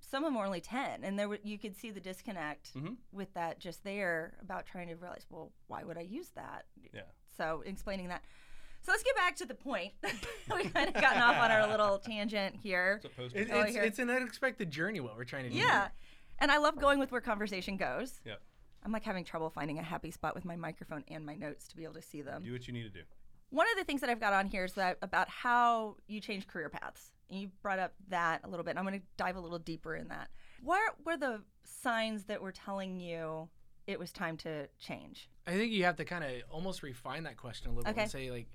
some 0.00 0.22
of 0.22 0.28
them 0.28 0.38
were 0.38 0.44
only 0.46 0.60
10, 0.60 1.02
and 1.02 1.18
there 1.18 1.28
were, 1.28 1.40
you 1.42 1.58
could 1.58 1.74
see 1.76 1.90
the 1.90 1.98
disconnect 2.00 2.72
Mhm. 2.74 2.96
with 3.10 3.34
that 3.34 3.58
just 3.58 3.82
there 3.82 4.34
about 4.40 4.66
trying 4.66 4.86
to 4.86 4.94
realize, 4.94 5.26
well, 5.30 5.50
why 5.66 5.82
would 5.82 5.98
I 5.98 6.02
use 6.02 6.28
that? 6.36 6.66
Yeah. 6.92 7.00
So 7.36 7.62
explaining 7.66 8.06
that. 8.08 8.22
So 8.88 8.92
let's 8.92 9.02
get 9.02 9.16
back 9.16 9.36
to 9.36 9.44
the 9.44 9.54
point. 9.54 9.92
we 10.56 10.64
kind 10.70 10.88
of 10.88 10.94
gotten 10.94 11.20
off 11.20 11.36
on 11.36 11.50
our 11.50 11.68
little 11.68 11.98
tangent 12.06 12.56
here. 12.62 13.02
It's. 13.04 13.34
It, 13.34 13.50
it's, 13.50 13.74
here. 13.74 13.82
it's 13.82 13.98
an 13.98 14.08
unexpected 14.08 14.70
journey 14.70 15.00
what 15.00 15.14
we're 15.14 15.24
trying 15.24 15.44
to 15.44 15.50
do. 15.50 15.56
Yeah. 15.56 15.88
And 16.38 16.50
I 16.50 16.56
love 16.56 16.80
going 16.80 16.98
with 16.98 17.12
where 17.12 17.20
conversation 17.20 17.76
goes. 17.76 18.22
Yep. 18.24 18.40
I'm 18.82 18.90
like 18.90 19.04
having 19.04 19.24
trouble 19.24 19.50
finding 19.50 19.78
a 19.78 19.82
happy 19.82 20.10
spot 20.10 20.34
with 20.34 20.46
my 20.46 20.56
microphone 20.56 21.04
and 21.08 21.26
my 21.26 21.34
notes 21.34 21.68
to 21.68 21.76
be 21.76 21.84
able 21.84 21.92
to 21.94 22.02
see 22.02 22.22
them. 22.22 22.42
Do 22.44 22.52
what 22.52 22.66
you 22.66 22.72
need 22.72 22.84
to 22.84 22.88
do. 22.88 23.00
One 23.50 23.66
of 23.70 23.76
the 23.76 23.84
things 23.84 24.00
that 24.00 24.08
I've 24.08 24.20
got 24.20 24.32
on 24.32 24.46
here 24.46 24.64
is 24.64 24.72
that 24.72 24.96
about 25.02 25.28
how 25.28 25.96
you 26.06 26.18
change 26.22 26.46
career 26.46 26.70
paths. 26.70 27.12
And 27.28 27.38
you 27.42 27.50
brought 27.60 27.78
up 27.78 27.92
that 28.08 28.40
a 28.44 28.48
little 28.48 28.64
bit. 28.64 28.70
And 28.70 28.78
I'm 28.78 28.86
going 28.86 29.00
to 29.00 29.06
dive 29.18 29.36
a 29.36 29.40
little 29.40 29.58
deeper 29.58 29.96
in 29.96 30.08
that. 30.08 30.30
What 30.62 30.94
were 31.04 31.18
the 31.18 31.42
signs 31.62 32.24
that 32.24 32.40
were 32.40 32.52
telling 32.52 33.00
you 33.00 33.50
it 33.86 33.98
was 33.98 34.12
time 34.12 34.38
to 34.38 34.66
change? 34.78 35.28
I 35.46 35.52
think 35.52 35.72
you 35.72 35.84
have 35.84 35.96
to 35.96 36.06
kind 36.06 36.24
of 36.24 36.30
almost 36.50 36.82
refine 36.82 37.24
that 37.24 37.36
question 37.36 37.70
a 37.70 37.74
little 37.74 37.92
bit 37.92 38.00
and 38.00 38.10
say 38.10 38.30
like, 38.30 38.48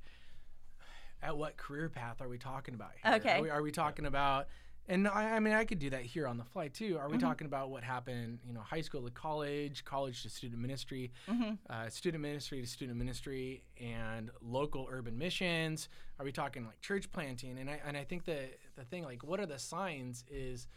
at 1.23 1.37
what 1.37 1.57
career 1.57 1.89
path 1.89 2.21
are 2.21 2.27
we 2.27 2.37
talking 2.37 2.73
about? 2.75 2.91
Here? 3.03 3.13
Okay. 3.15 3.37
Are 3.39 3.41
we, 3.41 3.49
are 3.49 3.61
we 3.61 3.71
talking 3.71 4.05
about? 4.05 4.47
And 4.87 5.07
I, 5.07 5.35
I 5.35 5.39
mean, 5.39 5.53
I 5.53 5.63
could 5.63 5.79
do 5.79 5.89
that 5.91 6.01
here 6.01 6.27
on 6.27 6.37
the 6.37 6.43
fly 6.43 6.67
too. 6.67 6.95
Mm-hmm. 6.95 6.97
Are 7.05 7.09
we 7.09 7.17
talking 7.17 7.47
about 7.47 7.69
what 7.69 7.83
happened, 7.83 8.39
you 8.45 8.53
know, 8.53 8.59
high 8.59 8.81
school 8.81 9.01
to 9.03 9.11
college, 9.11 9.85
college 9.85 10.23
to 10.23 10.29
student 10.29 10.61
ministry, 10.61 11.11
Mm-hmm. 11.29 11.53
uh, 11.69 11.87
student 11.89 12.21
ministry 12.21 12.59
to 12.59 12.67
student 12.67 12.97
ministry, 12.97 13.63
and 13.79 14.29
local 14.41 14.85
urban 14.91 15.17
missions? 15.17 15.87
Are 16.19 16.25
we 16.25 16.33
talking 16.33 16.65
like 16.65 16.81
church 16.81 17.09
planting? 17.13 17.57
And 17.59 17.69
I 17.69 17.79
and 17.87 17.95
I 17.95 18.03
think 18.03 18.25
the 18.25 18.49
the 18.75 18.83
thing 18.83 19.03
like, 19.05 19.23
what 19.23 19.39
are 19.39 19.45
the 19.45 19.57
signs? 19.59 20.25
Is 20.29 20.67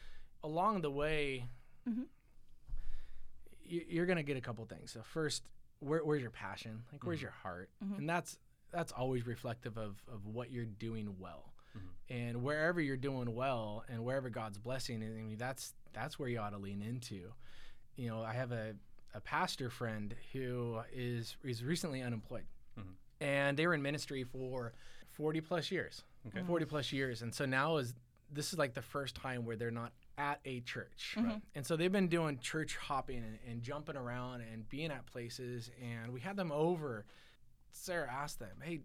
along 0.45 0.83
the 0.83 0.91
way, 0.91 1.49
Mm-hmm. 1.89 2.03
you- 3.65 3.87
you're 3.89 4.07
gonna 4.07 4.23
get 4.23 4.37
a 4.37 4.41
couple 4.41 4.65
things. 4.67 4.93
So 4.93 5.03
first, 5.03 5.43
where, 5.81 6.05
where's 6.05 6.23
your 6.23 6.31
passion? 6.31 6.85
Like, 6.93 7.05
where's 7.05 7.21
your 7.21 7.31
heart? 7.33 7.71
And 7.97 8.09
that's 8.09 8.39
that's 8.77 8.93
always 8.93 9.27
reflective 9.27 9.79
of 9.79 10.03
of 10.13 10.27
what 10.27 10.51
you're 10.51 10.65
doing 10.65 11.17
well. 11.19 11.53
And 12.09 12.43
wherever 12.43 12.81
you're 12.81 12.97
doing 12.97 13.35
well, 13.35 13.85
and 13.89 14.05
wherever 14.05 14.31
God's 14.31 14.59
blessing, 14.59 15.03
I 15.03 15.23
mean, 15.23 15.37
that's 15.37 15.75
that's 15.93 16.19
where 16.19 16.29
you 16.29 16.39
ought 16.39 16.51
to 16.51 16.59
lean 16.59 16.81
into. 16.81 17.33
You 17.97 18.09
know, 18.09 18.23
I 18.23 18.33
have 18.33 18.53
a 18.53 18.75
a 19.15 19.21
pastor 19.21 19.71
friend 19.71 20.15
who 20.33 20.81
is 20.93 21.37
is 21.43 21.65
recently 21.65 22.03
unemployed, 22.03 22.45
and 23.21 23.57
they 23.57 23.67
were 23.67 23.75
in 23.75 23.83
ministry 23.83 24.25
for 24.25 24.73
40 25.13 25.41
plus 25.41 25.71
years. 25.71 26.05
Okay. 26.29 26.43
40 26.47 26.65
plus 26.65 26.93
years, 26.93 27.23
and 27.23 27.35
so 27.35 27.45
now 27.45 27.77
is 27.77 27.95
this 28.31 28.53
is 28.53 28.59
like 28.59 28.75
the 28.75 28.83
first 28.83 29.15
time 29.15 29.45
where 29.45 29.57
they're 29.57 29.71
not 29.71 29.93
at 30.19 30.41
a 30.45 30.61
church. 30.61 31.17
Mm-hmm. 31.19 31.39
And 31.55 31.67
so 31.67 31.77
they've 31.77 31.93
been 31.93 32.09
doing 32.09 32.39
church 32.39 32.77
hopping 32.77 33.19
and, 33.19 33.39
and 33.49 33.63
jumping 33.63 33.97
around 33.97 34.43
and 34.53 34.69
being 34.69 34.91
at 34.91 35.07
places. 35.07 35.71
And 35.83 36.13
we 36.13 36.21
had 36.21 36.37
them 36.37 36.53
over. 36.53 37.05
Sarah 37.77 38.11
asked 38.11 38.39
them, 38.39 38.57
"Hey, 38.63 38.81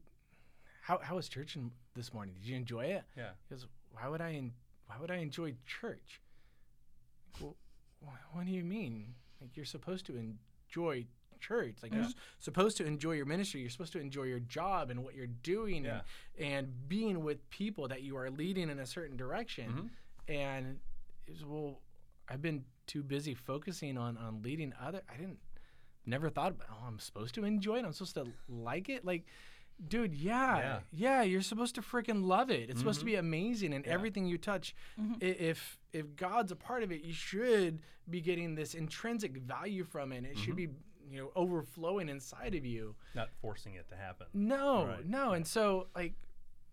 how 0.82 1.00
how 1.00 1.16
was 1.16 1.30
church 1.30 1.56
in, 1.56 1.72
this 1.96 2.14
morning? 2.14 2.36
Did 2.36 2.46
you 2.46 2.56
enjoy 2.56 2.86
it?" 2.86 3.04
Yeah. 3.18 3.32
Because 3.48 3.66
why 3.92 4.08
would 4.08 4.22
I 4.22 4.34
en- 4.34 4.54
why 4.88 4.96
would 5.00 5.12
I 5.12 5.18
enjoy 5.18 5.56
church? 5.66 6.22
Well, 7.40 7.56
what 8.34 8.46
do 8.46 8.52
you 8.52 8.64
mean? 8.64 9.14
Like 9.40 9.56
you're 9.56 9.66
supposed 9.66 10.06
to 10.08 10.16
enjoy 10.18 11.06
church. 11.40 11.76
Like 11.82 11.94
you're 11.94 12.06
supposed 12.40 12.78
to 12.78 12.86
enjoy 12.86 13.14
your 13.14 13.26
ministry. 13.26 13.62
You're 13.62 13.70
supposed 13.70 13.94
to 13.94 14.00
enjoy 14.00 14.24
your 14.24 14.40
job 14.40 14.90
and 14.92 15.04
what 15.04 15.16
you're 15.16 15.28
doing 15.28 15.86
Yeah. 15.86 16.02
and, 16.38 16.48
and 16.54 16.88
being 16.90 17.24
with 17.24 17.48
people 17.50 17.88
that 17.88 18.02
you 18.04 18.18
are 18.18 18.30
leading 18.30 18.70
in 18.70 18.80
a 18.80 18.86
certain 18.86 19.18
direction. 19.18 19.70
Mm-hmm. 19.72 20.34
And 20.34 20.80
it 21.28 21.32
was, 21.32 21.44
well, 21.46 21.80
I've 22.30 22.42
been 22.42 22.64
too 22.86 23.02
busy 23.04 23.34
focusing 23.34 23.98
on 23.98 24.18
on 24.18 24.42
leading 24.42 24.74
other. 24.80 25.02
I 25.12 25.18
didn't 25.18 25.40
never 26.06 26.30
thought 26.30 26.52
about. 26.52 26.68
Oh, 26.72 26.86
I'm 26.88 27.00
supposed 27.00 27.36
to 27.36 27.44
enjoy 27.46 27.78
it. 27.80 27.86
I'm 27.86 27.94
supposed 27.94 28.16
to 28.16 28.28
like 28.50 28.90
it. 28.90 29.06
Like, 29.06 29.26
dude, 29.88 30.14
yeah, 30.14 30.58
Yeah. 30.58 30.80
yeah, 30.92 31.22
you're 31.24 31.42
supposed 31.42 31.76
to 31.76 31.82
freaking 31.82 32.24
love 32.24 32.50
it. 32.52 32.70
It's 32.70 32.80
supposed 32.80 33.00
to 33.00 33.06
be 33.06 33.16
amazing, 33.16 33.74
and 33.74 33.86
everything 33.86 34.26
you 34.26 34.38
touch. 34.38 34.76
i 35.00 35.04
If 35.22 35.78
if 35.94 36.16
God's 36.16 36.52
a 36.52 36.56
part 36.56 36.84
of 36.84 36.92
it, 36.92 37.04
you 37.04 37.14
should 37.14 37.82
be 38.10 38.22
getting 38.22 38.56
this 38.56 38.74
intrinsic 38.76 39.36
value 39.38 39.84
from 39.84 40.12
it. 40.12 40.18
and 40.18 40.26
It 40.28 40.38
should 40.38 40.56
be 40.56 40.70
you 41.10 41.18
know 41.20 41.32
overflowing 41.36 42.08
inside 42.10 42.56
of 42.56 42.66
you. 42.66 42.96
Not 43.16 43.30
forcing 43.42 43.74
it 43.76 43.88
to 43.90 43.96
happen. 43.96 44.28
No, 44.34 44.86
Right, 44.88 45.06
no. 45.06 45.34
And 45.34 45.46
so 45.46 45.88
like 45.96 46.14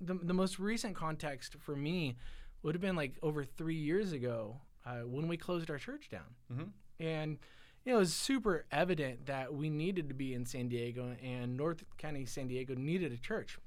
the 0.00 0.14
the 0.14 0.34
most 0.34 0.58
recent 0.58 0.94
context 0.94 1.56
for 1.58 1.74
me 1.74 2.16
would 2.62 2.74
have 2.74 2.82
been 2.82 2.94
like 2.96 3.18
over 3.22 3.44
three 3.44 3.74
years 3.76 4.12
ago 4.12 4.60
uh, 4.86 5.00
when 5.00 5.26
we 5.28 5.36
closed 5.36 5.70
our 5.70 5.78
church 5.78 6.08
down, 6.08 6.34
Mhm. 6.52 6.70
and 7.00 7.38
you 7.88 7.94
know 7.94 8.00
it 8.00 8.00
was 8.00 8.12
super 8.12 8.66
evident 8.70 9.24
that 9.26 9.54
we 9.54 9.70
needed 9.70 10.08
to 10.08 10.14
be 10.14 10.34
in 10.34 10.44
San 10.44 10.68
Diego, 10.68 11.16
and 11.24 11.56
North 11.56 11.82
County 11.96 12.26
San 12.26 12.46
Diego 12.46 12.74
needed 12.74 13.12
a 13.12 13.16
church, 13.16 13.58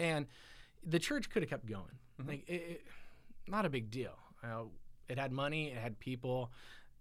and 0.00 0.26
the 0.84 0.98
church 0.98 1.30
could 1.30 1.42
have 1.44 1.48
kept 1.48 1.64
going. 1.64 1.84
Like 2.26 2.42
it, 2.48 2.52
it, 2.52 2.86
not 3.46 3.64
a 3.64 3.68
big 3.68 3.92
deal. 3.92 4.18
Uh, 4.42 4.64
it 5.08 5.20
had 5.20 5.30
money, 5.30 5.68
it 5.68 5.78
had 5.78 6.00
people, 6.00 6.50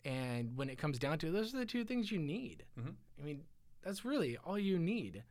and 0.05 0.55
when 0.55 0.69
it 0.69 0.77
comes 0.77 0.99
down 0.99 1.17
to 1.17 1.27
it, 1.27 1.31
those 1.31 1.55
are 1.55 1.57
the 1.57 1.65
two 1.65 1.83
things 1.83 2.11
you 2.11 2.19
need. 2.19 2.65
I 3.19 3.25
mean, 3.25 3.41
that's 3.83 4.05
really 4.05 4.37
all 4.45 4.59
you 4.59 4.77
need. 4.77 5.23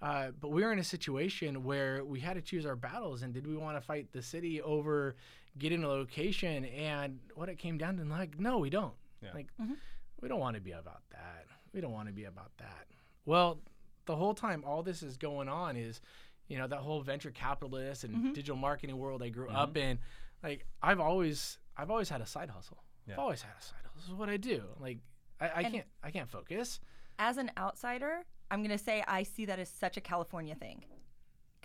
Uh, 0.00 0.28
but 0.40 0.52
we 0.52 0.62
were 0.62 0.70
in 0.70 0.78
a 0.78 0.84
situation 0.84 1.64
where 1.64 2.04
we 2.04 2.20
had 2.20 2.34
to 2.34 2.42
choose 2.42 2.64
our 2.64 2.76
battles, 2.76 3.22
and 3.22 3.34
did 3.34 3.44
we 3.44 3.56
want 3.56 3.76
to 3.76 3.80
fight 3.80 4.12
the 4.12 4.22
city 4.22 4.62
over 4.62 5.16
getting 5.58 5.82
a 5.82 5.88
location? 5.88 6.64
And 6.66 7.18
what 7.34 7.48
it 7.48 7.58
came 7.58 7.76
down 7.76 7.96
to, 7.96 8.04
like, 8.04 8.38
no, 8.38 8.58
we 8.58 8.70
don't. 8.70 8.94
Yeah. 9.20 9.30
Like, 9.34 9.48
we 10.24 10.28
don't 10.30 10.40
want 10.40 10.56
to 10.56 10.62
be 10.62 10.72
about 10.72 11.02
that. 11.10 11.44
We 11.74 11.82
don't 11.82 11.92
want 11.92 12.08
to 12.08 12.14
be 12.14 12.24
about 12.24 12.50
that. 12.56 12.86
Well, 13.26 13.60
the 14.06 14.16
whole 14.16 14.32
time 14.32 14.64
all 14.66 14.82
this 14.82 15.02
is 15.02 15.18
going 15.18 15.50
on 15.50 15.76
is, 15.76 16.00
you 16.48 16.56
know, 16.56 16.66
that 16.66 16.78
whole 16.78 17.02
venture 17.02 17.30
capitalist 17.30 18.04
and 18.04 18.14
mm-hmm. 18.16 18.32
digital 18.32 18.56
marketing 18.56 18.96
world 18.96 19.22
I 19.22 19.28
grew 19.28 19.50
up 19.50 19.74
mm-hmm. 19.74 19.90
in. 19.90 19.98
Like, 20.42 20.64
I've 20.82 20.98
always, 20.98 21.58
I've 21.76 21.90
always 21.90 22.08
had 22.08 22.22
a 22.22 22.26
side 22.26 22.48
hustle. 22.48 22.82
Yeah. 23.06 23.14
I've 23.14 23.18
always 23.20 23.42
had 23.42 23.52
a 23.60 23.62
side 23.62 23.80
hustle. 23.82 24.00
This 24.00 24.08
is 24.08 24.14
what 24.14 24.30
I 24.30 24.38
do. 24.38 24.62
Like, 24.80 25.00
I, 25.38 25.50
I 25.56 25.64
can't, 25.64 25.86
I 26.02 26.10
can't 26.10 26.30
focus. 26.30 26.80
As 27.18 27.36
an 27.36 27.50
outsider, 27.58 28.24
I'm 28.50 28.62
gonna 28.62 28.78
say 28.78 29.04
I 29.06 29.24
see 29.24 29.44
that 29.44 29.58
as 29.58 29.68
such 29.68 29.98
a 29.98 30.00
California 30.00 30.54
thing. 30.54 30.86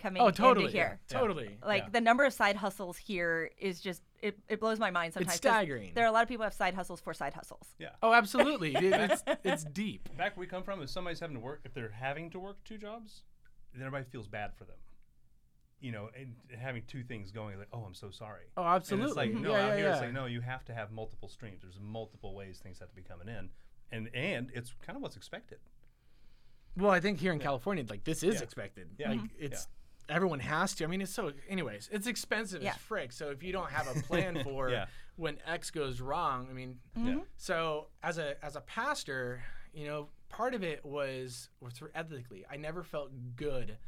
Coming 0.00 0.22
Oh, 0.22 0.30
totally. 0.30 0.66
into 0.66 0.76
here. 0.78 0.98
Totally. 1.08 1.58
Like 1.64 1.82
Yeah. 1.84 1.88
the 1.90 2.00
number 2.00 2.24
of 2.24 2.32
side 2.32 2.56
hustles 2.56 2.96
here 2.96 3.50
is 3.58 3.80
just 3.80 4.02
it, 4.22 4.38
it 4.48 4.60
blows 4.60 4.78
my 4.78 4.90
mind 4.90 5.12
sometimes. 5.14 5.32
'cause 5.32 5.36
staggering. 5.36 5.92
There 5.94 6.04
are 6.04 6.08
a 6.08 6.12
lot 6.12 6.22
of 6.22 6.28
people 6.28 6.42
who 6.42 6.46
have 6.46 6.54
side 6.54 6.74
hustles 6.74 7.00
for 7.00 7.12
side 7.14 7.34
hustles. 7.34 7.74
Yeah. 7.78 7.90
Oh, 8.02 8.12
absolutely. 8.14 8.74
It- 8.74 8.84
it's 9.10 9.22
it's 9.44 9.64
deep. 9.64 10.08
Back 10.16 10.36
where 10.36 10.42
we 10.42 10.46
come 10.46 10.62
from, 10.62 10.80
if 10.82 10.90
somebody's 10.90 11.20
having 11.20 11.36
to 11.36 11.40
work, 11.42 11.60
if 11.64 11.74
they're 11.74 11.90
having 11.90 12.30
to 12.30 12.38
work 12.40 12.62
two 12.64 12.78
jobs, 12.78 13.22
then 13.72 13.82
everybody 13.82 14.04
feels 14.10 14.26
bad 14.28 14.54
for 14.56 14.64
them. 14.64 14.76
You 15.80 15.92
know, 15.92 16.10
and 16.14 16.36
having 16.58 16.82
two 16.86 17.02
things 17.04 17.30
going, 17.32 17.58
like, 17.58 17.68
oh, 17.72 17.84
I'm 17.84 17.94
so 17.94 18.10
sorry. 18.10 18.44
Oh, 18.56 18.62
And 18.64 18.76
it's 18.82 18.90
absolutely. 18.92 19.14
like, 19.14 19.34
no, 19.34 19.52
yeah, 19.52 19.56
out 19.56 19.68
yeah, 19.68 19.76
here, 19.76 19.84
yeah. 19.86 19.92
it's 19.92 20.00
like, 20.02 20.12
no, 20.12 20.26
you 20.26 20.42
have 20.42 20.62
to 20.66 20.74
have 20.74 20.90
multiple 20.90 21.28
streams. 21.28 21.62
There's 21.62 21.80
multiple 21.80 22.34
ways 22.34 22.58
things 22.58 22.78
have 22.80 22.90
to 22.90 22.94
be 22.96 23.02
coming 23.02 23.28
in. 23.28 23.50
And 23.90 24.08
and 24.14 24.50
it's 24.54 24.74
kind 24.82 24.96
of 24.96 25.02
what's 25.02 25.16
expected. 25.16 25.58
Well, 26.76 26.90
I 26.90 27.00
think 27.00 27.18
here 27.18 27.32
in 27.32 27.38
California, 27.38 27.84
like 27.88 28.04
this 28.04 28.22
is 28.22 28.36
Yeah. 28.36 28.42
expected. 28.42 28.90
Yeah. 28.98 29.10
Like 29.10 29.20
Mhm. 29.20 29.30
it's 29.38 29.66
everyone 30.10 30.40
has 30.40 30.74
to. 30.76 30.84
I 30.84 30.86
mean, 30.88 31.00
it's 31.00 31.12
so. 31.12 31.32
Anyways, 31.48 31.88
it's 31.92 32.06
expensive 32.06 32.62
Yeah. 32.62 32.70
as 32.70 32.76
frick. 32.76 33.12
So 33.12 33.30
if 33.30 33.42
you 33.42 33.52
don't 33.52 33.70
have 33.70 33.88
a 33.94 34.00
plan 34.02 34.40
for 34.44 34.70
Yeah. 34.70 34.86
when 35.16 35.38
X 35.46 35.70
goes 35.70 36.00
wrong, 36.00 36.48
I 36.50 36.52
mean, 36.52 36.78
Yeah. 36.96 37.20
so 37.36 37.88
as 38.02 38.18
a 38.18 38.42
as 38.44 38.56
a 38.56 38.60
pastor, 38.60 39.42
you 39.72 39.86
know, 39.86 40.08
part 40.28 40.54
of 40.54 40.62
it 40.62 40.84
was 40.84 41.48
was 41.60 41.74
through 41.74 41.90
ethically. 41.94 42.44
I 42.50 42.56
never 42.56 42.82
felt 42.82 43.10
good 43.36 43.78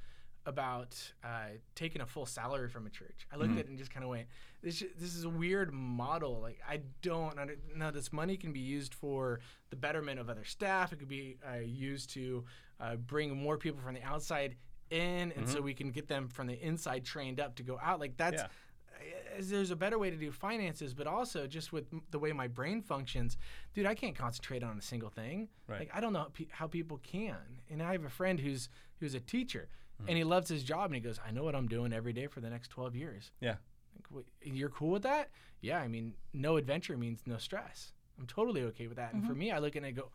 about 0.45 1.13
uh, 1.23 1.51
taking 1.77 2.03
a 2.03 2.07
full 2.07 2.27
salary 2.27 2.69
from 2.69 2.85
a 2.87 2.91
church. 2.91 3.29
I 3.33 3.37
looked 3.37 3.53
at 3.53 3.59
it 3.59 3.69
and 3.69 3.79
just 3.79 3.93
kind 3.93 4.03
of 4.03 4.11
went, 4.11 4.27
"This 4.61 4.81
this 4.99 5.15
is 5.15 5.23
a 5.25 5.29
weird 5.31 5.73
model. 5.73 6.41
Like 6.41 6.59
I 6.69 6.81
don't 7.01 7.39
under, 7.39 7.57
no. 7.77 7.91
This 7.93 8.13
money 8.13 8.37
can 8.37 8.53
be 8.53 8.59
used 8.61 8.93
for 8.93 9.39
the 9.71 9.77
betterment 9.77 10.19
of 10.19 10.29
other 10.29 10.45
staff. 10.45 10.93
It 10.93 10.99
could 10.99 11.07
be 11.09 11.39
uh, 11.49 11.59
used 11.59 12.11
to 12.15 12.45
uh, 12.81 12.97
bring 12.97 13.37
more 13.37 13.57
people 13.57 13.81
from 13.81 13.95
the 13.95 14.03
outside 14.03 14.57
in, 14.93 15.33
and 15.33 15.49
so 15.49 15.61
we 15.61 15.75
can 15.75 15.91
get 15.91 16.07
them 16.09 16.29
from 16.29 16.47
the 16.47 16.61
inside 16.61 17.05
trained 17.05 17.41
up 17.41 17.57
to 17.57 17.63
go 17.63 17.79
out. 17.83 17.99
Like 18.01 18.17
that's." 18.17 18.43
Yeah. 18.43 18.49
uh, 18.95 19.41
There's 19.41 19.71
a 19.71 19.77
better 19.77 19.99
way 19.99 20.11
to 20.11 20.17
do 20.17 20.31
finances, 20.31 20.95
but 20.95 21.07
also 21.07 21.47
just 21.47 21.73
with 21.73 21.87
the 22.11 22.19
way 22.19 22.33
my 22.33 22.47
brain 22.49 22.83
functions, 22.83 23.37
dude, 23.75 23.87
I 23.87 23.95
can't 23.95 24.15
concentrate 24.15 24.63
on 24.63 24.79
a 24.79 24.83
single 24.83 25.11
thing. 25.11 25.49
Right. 25.67 25.81
Like 25.81 25.91
I 25.95 26.01
don't 26.01 26.13
know 26.13 26.29
how 26.51 26.67
people 26.67 26.99
can. 27.03 27.37
And 27.71 27.83
I 27.83 27.93
have 27.93 28.05
a 28.05 28.11
friend 28.11 28.39
who's 28.39 28.69
who's 29.01 29.15
a 29.15 29.21
teacher, 29.21 29.69
Hmm. 29.99 30.09
and 30.09 30.19
he 30.19 30.25
loves 30.25 30.49
his 30.49 30.63
job, 30.63 30.87
and 30.87 30.95
he 30.95 31.01
goes, 31.01 31.19
"I 31.27 31.31
know 31.33 31.43
what 31.45 31.55
I'm 31.55 31.69
doing 31.69 31.93
every 31.93 32.13
day 32.13 32.27
for 32.27 32.41
the 32.41 32.51
next 32.51 32.69
12 32.69 32.95
years." 32.95 33.31
Yeah. 33.41 33.57
Like, 33.97 34.07
"Wait, 34.11 34.27
you're 34.55 34.69
cool 34.71 34.91
with 34.91 35.03
that? 35.03 35.31
Yeah, 35.61 35.79
I 35.81 35.89
mean, 35.89 36.15
no 36.33 36.57
adventure 36.57 36.97
means 36.97 37.23
no 37.27 37.39
stress. 37.39 37.93
I'm 38.19 38.27
totally 38.27 38.63
okay 38.65 38.87
with 38.87 38.97
that. 38.99 39.15
And 39.15 39.27
for 39.27 39.35
me, 39.35 39.51
I 39.51 39.59
look 39.59 39.75
at 39.77 39.83
it 39.83 39.87
and 39.87 39.97
go, 39.97 40.11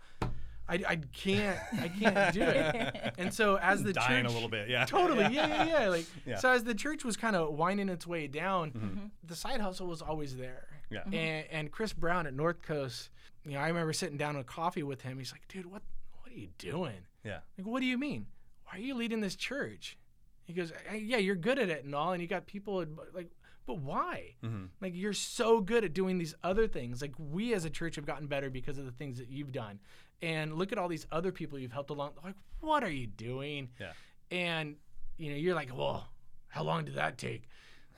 I, 0.69 0.81
I 0.87 0.95
can't, 1.13 1.57
I 1.79 1.87
can't 1.87 2.33
do 2.33 2.41
it. 2.41 3.13
and 3.17 3.33
so 3.33 3.57
as 3.57 3.83
the 3.83 3.93
Dying 3.93 4.23
church, 4.23 4.31
a 4.31 4.33
little 4.33 4.49
bit. 4.49 4.67
Yeah. 4.69 4.85
totally, 4.85 5.23
yeah, 5.33 5.47
yeah, 5.47 5.65
yeah. 5.83 5.87
Like, 5.89 6.05
Yeah. 6.25 6.37
so 6.37 6.51
as 6.51 6.63
the 6.63 6.75
church 6.75 7.05
was 7.05 7.15
kind 7.15 7.35
of 7.35 7.53
winding 7.53 7.89
its 7.89 8.05
way 8.05 8.27
down, 8.27 8.71
mm-hmm. 8.71 8.85
Mm-hmm. 8.85 9.05
the 9.23 9.35
side 9.35 9.61
hustle 9.61 9.87
was 9.87 10.01
always 10.01 10.35
there. 10.37 10.67
Yeah. 10.89 10.99
Mm-hmm. 10.99 11.13
And, 11.13 11.45
and 11.51 11.71
Chris 11.71 11.93
Brown 11.93 12.27
at 12.27 12.33
North 12.33 12.61
Coast, 12.61 13.09
you 13.45 13.51
know, 13.53 13.59
I 13.59 13.67
remember 13.67 13.93
sitting 13.93 14.17
down 14.17 14.35
with 14.37 14.45
coffee 14.45 14.83
with 14.83 15.01
him. 15.01 15.17
He's 15.19 15.31
like, 15.31 15.47
dude, 15.47 15.65
what, 15.65 15.81
what 16.21 16.31
are 16.31 16.37
you 16.37 16.49
doing? 16.57 17.05
Yeah. 17.23 17.39
Like, 17.57 17.65
what 17.67 17.79
do 17.79 17.85
you 17.85 17.97
mean? 17.97 18.25
Why 18.65 18.77
are 18.79 18.81
you 18.81 18.95
leading 18.95 19.21
this 19.21 19.35
church? 19.35 19.97
He 20.43 20.53
goes, 20.53 20.71
"I- 20.91 20.95
yeah, 20.95 21.17
you're 21.17 21.35
good 21.35 21.59
at 21.59 21.69
it 21.69 21.83
and 21.83 21.93
all, 21.93 22.13
and 22.13 22.21
you 22.21 22.27
got 22.27 22.45
people 22.45 22.83
like, 23.13 23.27
but 23.65 23.79
why? 23.79 24.35
Like, 24.79 24.93
you're 24.95 25.11
so 25.11 25.59
good 25.59 25.83
at 25.83 25.93
doing 25.93 26.17
these 26.17 26.33
other 26.41 26.69
things. 26.69 27.01
Like, 27.01 27.11
we 27.17 27.53
as 27.53 27.65
a 27.65 27.69
church 27.69 27.97
have 27.97 28.05
gotten 28.05 28.27
better 28.27 28.49
because 28.49 28.77
of 28.77 28.85
the 28.85 28.93
things 28.93 29.17
that 29.17 29.27
you've 29.29 29.51
done. 29.51 29.79
And 30.21 30.55
look 30.55 30.71
at 30.71 30.77
all 30.77 30.87
these 30.87 31.05
other 31.11 31.31
people 31.31 31.59
you've 31.59 31.71
helped 31.71 31.89
along. 31.91 32.13
Like, 32.23 32.35
what 32.59 32.83
are 32.83 32.89
you 32.89 33.07
doing? 33.07 33.69
Yeah. 33.79 33.91
And 34.31 34.75
you 35.17 35.31
know, 35.31 35.37
you're 35.37 35.55
like, 35.55 35.75
well, 35.75 36.07
how 36.47 36.63
long 36.63 36.85
did 36.85 36.95
that 36.95 37.17
take? 37.17 37.43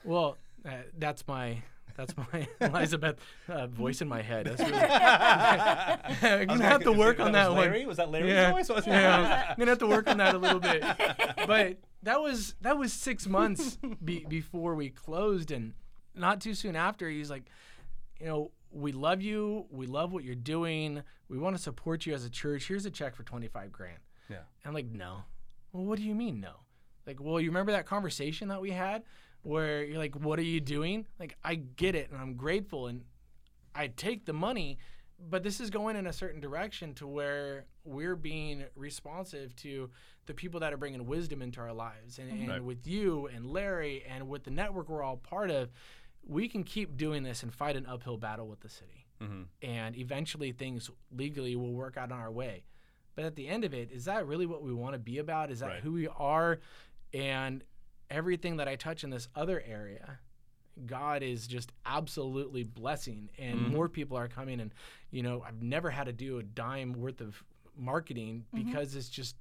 Well, 0.04 0.36
uh, 0.66 0.70
that's 0.98 1.26
my. 1.26 1.62
That's 1.96 2.14
my 2.16 2.46
Elizabeth 2.60 3.18
uh, 3.48 3.66
voice 3.66 4.00
in 4.00 4.08
my 4.08 4.22
head. 4.22 4.46
That's 4.46 4.60
really, 4.62 4.72
I'm 6.40 6.46
gonna 6.46 6.64
have 6.64 6.84
to 6.84 6.92
work 6.92 7.20
on 7.20 7.32
that 7.32 7.50
was 7.50 7.68
one. 7.68 7.86
Was 7.86 7.96
that 7.98 8.10
Larry's 8.10 8.32
Yeah, 8.32 8.52
voice? 8.52 8.68
Was 8.70 8.86
yeah, 8.86 9.48
I'm 9.50 9.56
gonna 9.58 9.72
have 9.72 9.80
to 9.80 9.86
work 9.86 10.08
on 10.08 10.16
that 10.18 10.34
a 10.34 10.38
little 10.38 10.60
bit. 10.60 10.82
But 11.46 11.78
that 12.04 12.20
was 12.22 12.54
that 12.62 12.78
was 12.78 12.92
six 12.92 13.26
months 13.26 13.76
be, 14.02 14.24
before 14.26 14.76
we 14.76 14.88
closed, 14.88 15.50
and 15.50 15.74
not 16.14 16.40
too 16.40 16.54
soon 16.54 16.76
after, 16.76 17.08
he's 17.08 17.28
like, 17.28 17.44
you 18.20 18.26
know, 18.26 18.50
we 18.72 18.92
love 18.92 19.20
you, 19.22 19.66
we 19.70 19.86
love 19.86 20.12
what 20.12 20.24
you're 20.24 20.34
doing, 20.34 21.02
we 21.28 21.38
want 21.38 21.56
to 21.56 21.62
support 21.62 22.06
you 22.06 22.14
as 22.14 22.24
a 22.24 22.30
church. 22.30 22.68
Here's 22.68 22.86
a 22.86 22.90
check 22.90 23.14
for 23.14 23.22
25 23.22 23.72
grand. 23.72 23.98
Yeah. 24.28 24.38
I'm 24.64 24.74
like, 24.74 24.86
no. 24.86 25.18
Well, 25.72 25.84
what 25.84 25.98
do 25.98 26.04
you 26.04 26.14
mean 26.14 26.40
no? 26.40 26.52
Like, 27.06 27.20
well, 27.20 27.40
you 27.40 27.48
remember 27.50 27.72
that 27.72 27.86
conversation 27.86 28.48
that 28.48 28.60
we 28.60 28.70
had 28.70 29.02
where 29.42 29.82
you're 29.84 29.98
like, 29.98 30.14
what 30.16 30.38
are 30.38 30.42
you 30.42 30.60
doing? 30.60 31.06
Like, 31.18 31.36
I 31.42 31.54
get 31.56 31.94
it, 31.94 32.10
and 32.10 32.20
I'm 32.20 32.34
grateful, 32.34 32.86
and 32.88 33.02
I 33.74 33.88
take 33.88 34.26
the 34.26 34.32
money, 34.32 34.78
but 35.18 35.42
this 35.42 35.60
is 35.60 35.70
going 35.70 35.96
in 35.96 36.06
a 36.06 36.12
certain 36.12 36.40
direction 36.40 36.94
to 36.94 37.06
where 37.06 37.64
we're 37.84 38.16
being 38.16 38.64
responsive 38.76 39.56
to 39.56 39.90
the 40.26 40.34
people 40.34 40.60
that 40.60 40.72
are 40.72 40.76
bringing 40.76 41.06
wisdom 41.06 41.42
into 41.42 41.60
our 41.60 41.72
lives. 41.72 42.18
And, 42.18 42.30
and 42.30 42.48
Right. 42.48 42.62
with 42.62 42.86
you 42.86 43.26
and 43.28 43.46
Larry 43.46 44.04
and 44.08 44.28
with 44.28 44.44
the 44.44 44.50
network 44.50 44.88
we're 44.88 45.02
all 45.02 45.16
part 45.16 45.50
of, 45.50 45.70
we 46.26 46.48
can 46.48 46.62
keep 46.64 46.96
doing 46.96 47.22
this 47.22 47.42
and 47.42 47.52
fight 47.52 47.76
an 47.76 47.86
uphill 47.86 48.16
battle 48.16 48.46
with 48.48 48.60
the 48.60 48.68
city. 48.68 49.06
Mhm. 49.20 49.46
And 49.62 49.96
eventually 49.96 50.52
things 50.52 50.90
legally 51.10 51.56
will 51.56 51.72
work 51.72 51.96
out 51.96 52.12
on 52.12 52.18
our 52.18 52.30
way. 52.30 52.64
But 53.14 53.24
at 53.24 53.36
the 53.36 53.48
end 53.48 53.64
of 53.64 53.74
it, 53.74 53.90
is 53.90 54.04
that 54.06 54.26
really 54.26 54.46
what 54.46 54.62
we 54.62 54.72
want 54.72 54.94
to 54.94 54.98
be 54.98 55.18
about? 55.18 55.50
Is 55.50 55.60
that 55.60 55.66
Right. 55.68 55.82
who 55.82 55.92
we 55.92 56.08
are? 56.08 56.60
And 57.12 57.64
everything 58.08 58.56
that 58.56 58.68
I 58.68 58.76
touch 58.76 59.04
in 59.04 59.10
this 59.10 59.28
other 59.34 59.60
area, 59.62 60.20
God 60.86 61.22
is 61.22 61.46
just 61.46 61.72
absolutely 61.84 62.62
blessing, 62.62 63.30
and 63.36 63.68
more 63.68 63.88
people 63.88 64.16
are 64.16 64.28
coming. 64.28 64.60
And 64.60 64.72
you 65.10 65.22
know, 65.22 65.42
I've 65.42 65.62
never 65.62 65.90
had 65.90 66.04
to 66.04 66.12
do 66.12 66.38
a 66.38 66.42
dime 66.42 66.92
worth 66.94 67.20
of 67.20 67.44
marketing 67.76 68.46
because 68.54 68.94
it's 68.94 69.08
just 69.10 69.36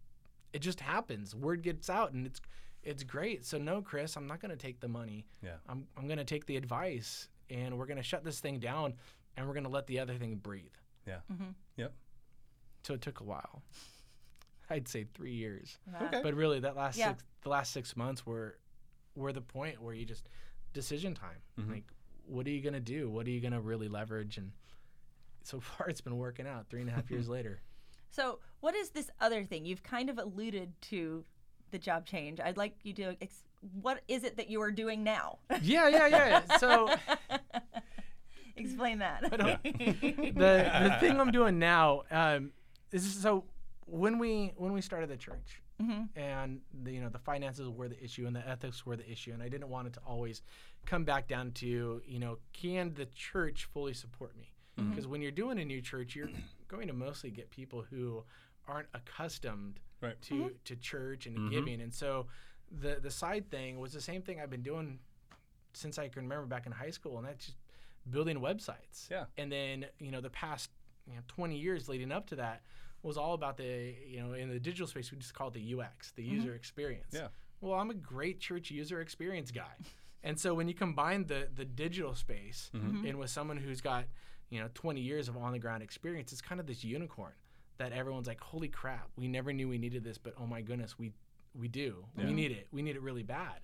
it 0.51 0.59
just 0.59 0.79
happens. 0.79 1.35
Word 1.35 1.61
gets 1.61 1.89
out, 1.89 2.11
and 2.11 2.25
it's 2.25 2.41
it's 2.83 3.03
great. 3.03 3.45
So 3.45 3.57
no, 3.57 3.81
Chris, 3.81 4.15
I'm 4.15 4.27
not 4.27 4.39
going 4.41 4.51
to 4.51 4.57
take 4.57 4.79
the 4.79 4.87
money. 4.87 5.25
Yeah. 5.43 5.55
I'm 5.67 5.87
I'm 5.97 6.07
going 6.07 6.17
to 6.19 6.23
take 6.25 6.45
the 6.45 6.57
advice, 6.57 7.27
and 7.49 7.77
we're 7.77 7.85
going 7.85 7.97
to 7.97 8.03
shut 8.03 8.23
this 8.23 8.39
thing 8.39 8.59
down, 8.59 8.93
and 9.37 9.47
we're 9.47 9.53
going 9.53 9.63
to 9.65 9.69
let 9.69 9.87
the 9.87 9.99
other 9.99 10.15
thing 10.15 10.35
breathe. 10.35 10.73
Yeah. 11.07 11.17
Mm-hmm. 11.31 11.49
Yep. 11.77 11.93
So 12.83 12.93
it 12.93 13.01
took 13.01 13.19
a 13.19 13.23
while. 13.23 13.61
I'd 14.69 14.87
say 14.87 15.05
three 15.13 15.33
years. 15.33 15.77
Okay. 16.01 16.21
But 16.21 16.35
really, 16.35 16.59
that 16.59 16.75
last 16.75 16.97
Yeah. 16.97 17.09
six, 17.09 17.23
the 17.41 17.49
last 17.49 17.71
six 17.73 17.95
months 17.97 18.25
were 18.25 18.57
were 19.15 19.33
the 19.33 19.41
point 19.41 19.81
where 19.81 19.93
you 19.93 20.05
just 20.05 20.29
decision 20.73 21.13
time. 21.15 21.41
Mhm. 21.59 21.71
Like, 21.71 21.91
what 22.25 22.45
are 22.45 22.51
you 22.51 22.61
gonna 22.61 22.79
do? 22.79 23.09
What 23.09 23.25
are 23.27 23.31
you 23.31 23.41
gonna 23.41 23.59
really 23.61 23.87
leverage? 23.87 24.37
And 24.37 24.51
so 25.43 25.59
far, 25.59 25.89
it's 25.89 26.01
been 26.01 26.17
working 26.17 26.45
out. 26.47 26.69
Three 26.69 26.81
and 26.81 26.89
a 26.89 26.93
half 26.93 27.09
years 27.09 27.27
later. 27.37 27.61
So, 28.11 28.39
what 28.59 28.75
is 28.75 28.91
this 28.91 29.09
other 29.19 29.43
thing? 29.43 29.65
You've 29.65 29.83
kind 29.83 30.09
of 30.09 30.17
alluded 30.17 30.73
to 30.83 31.25
the 31.71 31.79
job 31.79 32.05
change. 32.05 32.39
I'd 32.39 32.57
like 32.57 32.75
you 32.83 32.93
to. 32.93 33.15
Ex- 33.21 33.43
what 33.81 34.01
is 34.07 34.23
it 34.23 34.37
that 34.37 34.49
you 34.49 34.61
are 34.61 34.71
doing 34.71 35.03
now? 35.03 35.39
Yeah, 35.61 35.87
yeah, 35.89 36.07
yeah. 36.07 36.57
So 36.57 36.89
Explain 38.55 38.99
that. 38.99 39.21
the 39.31 39.59
the 40.83 40.97
thing 40.99 41.19
I'm 41.19 41.31
doing 41.31 41.59
now 41.59 42.03
um, 42.11 42.51
is 42.91 43.13
so 43.21 43.45
when 43.85 44.19
we 44.19 44.51
when 44.57 44.73
we 44.73 44.81
started 44.81 45.09
the 45.09 45.17
church 45.17 45.61
Mm-hmm. 45.81 46.19
and 46.19 46.59
the, 46.83 46.91
you 46.91 46.99
know 46.99 47.07
the 47.07 47.19
finances 47.19 47.69
were 47.69 47.87
the 47.87 48.03
issue 48.03 48.27
and 48.27 48.35
the 48.35 48.45
ethics 48.45 48.85
were 48.85 48.97
the 48.97 49.09
issue 49.09 49.31
and 49.31 49.41
I 49.41 49.47
didn't 49.47 49.69
want 49.69 49.87
it 49.87 49.93
to 49.93 50.01
always 50.05 50.41
come 50.85 51.05
back 51.05 51.29
down 51.29 51.51
to 51.53 52.01
you 52.05 52.19
know 52.19 52.37
can 52.51 52.93
the 52.95 53.05
church 53.15 53.69
fully 53.73 53.93
support 53.93 54.35
me 54.35 54.51
because 54.89 55.07
when 55.07 55.21
you're 55.21 55.31
doing 55.31 55.57
a 55.57 55.63
new 55.63 55.81
church 55.81 56.17
you're 56.17 56.27
going 56.67 56.87
to 56.87 56.93
mostly 56.93 57.31
get 57.31 57.49
people 57.49 57.85
who 57.89 58.25
aren't 58.69 58.87
accustomed 58.93 59.79
Right. 60.01 60.21
to 60.23 60.33
mm-hmm. 60.33 60.47
to 60.65 60.75
church 60.77 61.25
and 61.25 61.37
mm-hmm. 61.37 61.49
giving. 61.49 61.81
And 61.81 61.93
so 61.93 62.27
the 62.71 62.99
the 63.01 63.11
side 63.11 63.49
thing 63.49 63.79
was 63.79 63.91
the 63.91 64.01
same 64.01 64.21
thing 64.21 64.39
I've 64.39 64.49
been 64.49 64.61
doing 64.61 64.99
since 65.73 65.99
I 65.99 66.07
can 66.07 66.23
remember 66.23 66.45
back 66.45 66.65
in 66.65 66.71
high 66.71 66.89
school 66.89 67.17
and 67.17 67.27
that's 67.27 67.47
just 67.47 67.57
building 68.09 68.39
websites. 68.39 69.09
Yeah. 69.09 69.25
and 69.37 69.51
then 69.51 69.85
you 69.99 70.11
know 70.11 70.21
the 70.21 70.29
past 70.29 70.69
you 71.07 71.15
know, 71.15 71.21
20 71.27 71.57
years 71.57 71.89
leading 71.89 72.11
up 72.11 72.27
to 72.27 72.35
that 72.35 72.61
was 73.01 73.17
all 73.17 73.33
about 73.33 73.57
the 73.57 73.93
you 74.07 74.21
know 74.21 74.33
in 74.33 74.49
the 74.49 74.59
digital 74.59 74.87
space 74.87 75.11
we 75.11 75.17
just 75.17 75.33
call 75.33 75.49
it 75.49 75.53
the 75.53 75.75
UX 75.75 76.11
the 76.15 76.23
mm-hmm. 76.23 76.35
user 76.35 76.55
experience. 76.55 77.11
Yeah. 77.11 77.27
well 77.59 77.77
I'm 77.77 77.89
a 77.89 77.95
great 77.95 78.39
church 78.39 78.71
user 78.71 79.01
experience 79.01 79.51
guy. 79.51 79.75
And 80.23 80.37
so 80.39 80.53
when 80.53 80.67
you 80.69 80.73
combine 80.73 81.25
the 81.25 81.49
the 81.53 81.65
digital 81.65 82.15
space 82.15 82.71
and 83.07 83.19
with 83.19 83.31
someone 83.31 83.57
who's 83.57 83.81
got 83.81 84.05
you 84.49 84.61
know 84.61 84.69
20 84.73 85.01
years 85.01 85.27
of 85.27 85.35
on 85.35 85.51
the 85.51 85.59
ground 85.59 85.83
experience 85.83 86.31
it's 86.31 86.41
kind 86.41 86.59
of 86.61 86.67
this 86.67 86.83
unicorn 86.83 87.33
that 87.79 87.91
everyone's 87.91 88.27
like 88.27 88.39
holy 88.39 88.69
crap 88.69 89.09
we 89.17 89.27
never 89.27 89.51
knew 89.51 89.67
we 89.67 89.77
needed 89.77 90.03
this 90.03 90.17
but 90.17 90.33
oh 90.39 90.45
my 90.45 90.61
goodness 90.61 90.97
we 90.99 91.11
we 91.59 91.67
do 91.67 92.05
we 92.15 92.31
need 92.31 92.51
it 92.51 92.67
we 92.71 92.81
need 92.81 92.95
it 92.95 93.01
really 93.01 93.23
bad 93.23 93.59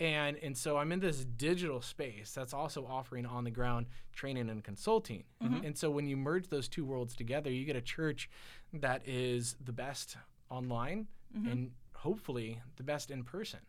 and 0.00 0.36
and 0.42 0.56
so 0.56 0.76
I'm 0.76 0.90
in 0.90 1.00
this 1.00 1.24
digital 1.24 1.80
space 1.80 2.32
that's 2.32 2.52
also 2.52 2.84
offering 2.84 3.26
on 3.26 3.44
the 3.44 3.50
ground 3.50 3.86
training 4.12 4.50
and 4.50 4.62
consulting. 4.64 5.24
Mm-hmm. 5.42 5.64
And 5.66 5.78
so 5.78 5.90
when 5.90 6.08
you 6.08 6.16
merge 6.16 6.48
those 6.48 6.68
two 6.68 6.84
worlds 6.84 7.14
together, 7.14 7.50
you 7.50 7.64
get 7.64 7.76
a 7.76 7.80
church 7.80 8.28
that 8.72 9.02
is 9.06 9.56
the 9.64 9.72
best 9.72 10.16
online 10.50 11.06
mm-hmm. 11.36 11.48
and 11.48 11.70
hopefully 11.94 12.60
the 12.76 12.82
best 12.82 13.10
in 13.10 13.22
person. 13.22 13.60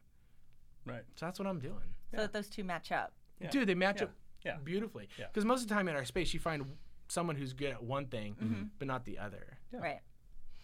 Right. 0.85 1.03
So 1.15 1.27
that's 1.27 1.37
what 1.37 1.47
I'm 1.47 1.59
doing. 1.59 1.93
so 2.11 2.17
that 2.21 2.33
those 2.33 2.49
two 2.49 2.63
match 2.63 2.91
up. 2.91 3.13
Yeah. 3.39 3.49
Dude, 3.49 3.67
they 3.67 3.75
match 3.75 3.97
Yeah. 3.97 4.05
up 4.05 4.11
Yeah. 4.43 4.57
beautifully. 4.63 5.09
Yeah. 5.19 5.27
Because 5.27 5.45
most 5.45 5.61
of 5.61 5.67
the 5.67 5.75
time 5.75 5.87
in 5.87 5.95
our 5.95 6.05
space, 6.05 6.33
you 6.33 6.39
find 6.39 6.65
someone 7.07 7.35
who's 7.35 7.53
good 7.53 7.71
at 7.71 7.83
one 7.83 8.05
thing, 8.07 8.33
mm-hmm. 8.35 8.53
Mm-hmm. 8.53 8.63
but 8.79 8.87
not 8.87 9.05
the 9.05 9.19
other. 9.19 9.57
Yeah. 9.73 9.79
Right. 9.79 9.99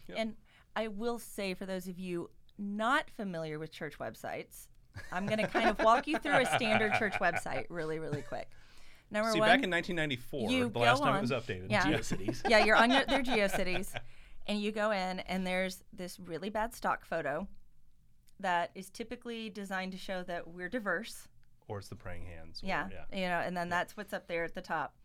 Yep. 0.07 0.17
And 0.19 0.35
I 0.75 0.87
will 0.87 1.19
say, 1.19 1.53
for 1.53 1.65
those 1.65 1.87
of 1.87 1.99
you 1.99 2.29
not 2.57 3.09
familiar 3.15 3.59
with 3.59 3.71
church 3.71 3.97
websites, 3.99 4.67
I'm 5.11 5.25
going 5.25 5.39
to 5.39 5.47
kind 5.47 5.69
of 5.69 5.79
walk 5.79 6.07
you 6.07 6.17
through 6.17 6.37
a 6.37 6.45
standard 6.45 6.93
church 6.95 7.13
website 7.21 7.65
really, 7.69 7.99
really 7.99 8.21
quick. 8.21 8.49
Number 9.09 9.31
See, 9.31 9.39
one, 9.39 9.49
back 9.49 9.63
in 9.63 9.69
1994, 9.69 10.51
you 10.51 10.69
the 10.69 10.79
last 10.79 10.99
go 10.99 11.05
time 11.05 11.13
on- 11.13 11.17
it 11.19 11.21
was 11.21 11.31
updated. 11.31 11.69
Yeah. 11.69 11.83
GeoCities. 11.85 12.41
yeah, 12.49 12.63
you're 12.63 12.75
on 12.77 12.91
your, 12.91 13.05
their 13.05 13.21
GeoCities, 13.23 13.93
and 14.47 14.61
you 14.61 14.71
go 14.71 14.91
in, 14.91 15.19
and 15.21 15.45
there's 15.45 15.83
this 15.93 16.19
really 16.19 16.49
bad 16.49 16.73
stock 16.73 17.05
photo 17.05 17.47
that 18.39 18.71
is 18.73 18.89
typically 18.89 19.49
designed 19.49 19.91
to 19.91 19.97
show 19.97 20.23
that 20.23 20.47
we're 20.47 20.69
diverse. 20.69 21.27
Or 21.67 21.77
it's 21.79 21.89
the 21.89 21.95
praying 21.95 22.25
hands. 22.25 22.61
or- 22.63 22.67
Yeah, 22.67 22.87
yeah. 22.91 23.17
you 23.19 23.27
know, 23.27 23.39
and 23.45 23.55
then 23.55 23.69
that's 23.69 23.95
what's 23.97 24.13
up 24.13 24.27
there 24.27 24.43
at 24.45 24.55
the 24.55 24.61
top. 24.61 24.95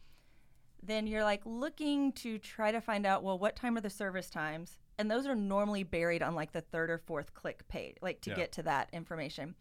Then 0.82 1.06
you're 1.06 1.24
like 1.24 1.42
looking 1.44 2.12
to 2.12 2.38
try 2.38 2.70
to 2.72 2.80
find 2.80 3.06
out, 3.06 3.22
well, 3.22 3.38
what 3.38 3.56
time 3.56 3.76
are 3.76 3.80
the 3.80 3.90
service 3.90 4.30
times? 4.30 4.78
And 4.98 5.10
those 5.10 5.26
are 5.26 5.34
normally 5.34 5.82
buried 5.82 6.22
on 6.22 6.34
like 6.34 6.52
the 6.52 6.60
third 6.60 6.90
or 6.90 6.98
fourth 6.98 7.34
click 7.34 7.66
page, 7.68 7.96
like 8.00 8.20
to 8.22 8.30
Yeah. 8.30 8.36
get 8.36 8.52
to 8.52 8.62
that 8.64 8.88
information. 8.92 9.54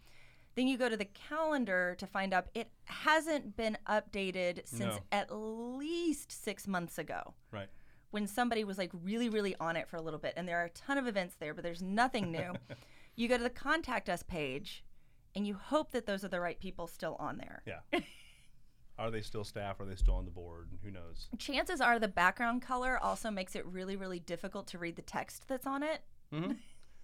Then 0.55 0.67
you 0.67 0.77
go 0.77 0.87
to 0.87 0.95
the 0.95 1.05
calendar 1.05 1.95
to 1.99 2.07
find 2.07 2.33
out 2.33 2.47
it 2.53 2.69
hasn't 2.85 3.57
been 3.57 3.77
updated 3.87 4.61
since 4.67 4.95
No. 4.95 4.99
at 5.11 5.29
least 5.29 6.31
six 6.31 6.65
months 6.67 6.97
ago 6.97 7.33
Right. 7.51 7.67
when 8.11 8.25
somebody 8.27 8.63
was 8.63 8.77
like 8.77 8.91
really, 8.93 9.27
really 9.27 9.55
on 9.57 9.75
it 9.75 9.89
for 9.89 9.97
a 9.97 10.01
little 10.01 10.19
bit. 10.19 10.33
And 10.37 10.47
there 10.47 10.59
are 10.61 10.65
a 10.65 10.69
ton 10.69 10.97
of 10.97 11.07
events 11.07 11.35
there, 11.35 11.53
but 11.53 11.63
there's 11.63 11.81
nothing 11.81 12.31
new. 12.31 12.53
you 13.15 13.27
go 13.27 13.35
to 13.37 13.43
the 13.43 13.49
contact 13.49 14.07
us 14.09 14.23
page 14.23 14.85
and 15.35 15.45
you 15.45 15.55
hope 15.55 15.91
that 15.91 16.05
those 16.05 16.23
are 16.23 16.29
the 16.29 16.39
right 16.39 16.57
people 16.59 16.87
still 16.87 17.15
on 17.19 17.37
there. 17.37 17.61
Yeah. 17.65 17.81
Are 18.97 19.11
they 19.11 19.21
still 19.21 19.43
staff? 19.43 19.79
Are 19.79 19.85
they 19.85 19.95
still 19.95 20.15
on 20.15 20.25
the 20.25 20.31
board? 20.31 20.69
Who 20.83 20.91
knows? 20.91 21.27
chances 21.37 21.81
are 21.81 21.99
the 21.99 22.07
background 22.07 22.61
color 22.61 22.97
also 23.01 23.29
makes 23.29 23.55
it 23.55 23.65
really 23.65 23.95
really 23.95 24.19
difficult 24.19 24.67
to 24.67 24.77
read 24.77 24.95
the 24.95 25.01
text 25.01 25.47
that's 25.47 25.67
on 25.67 25.83
it 25.83 26.01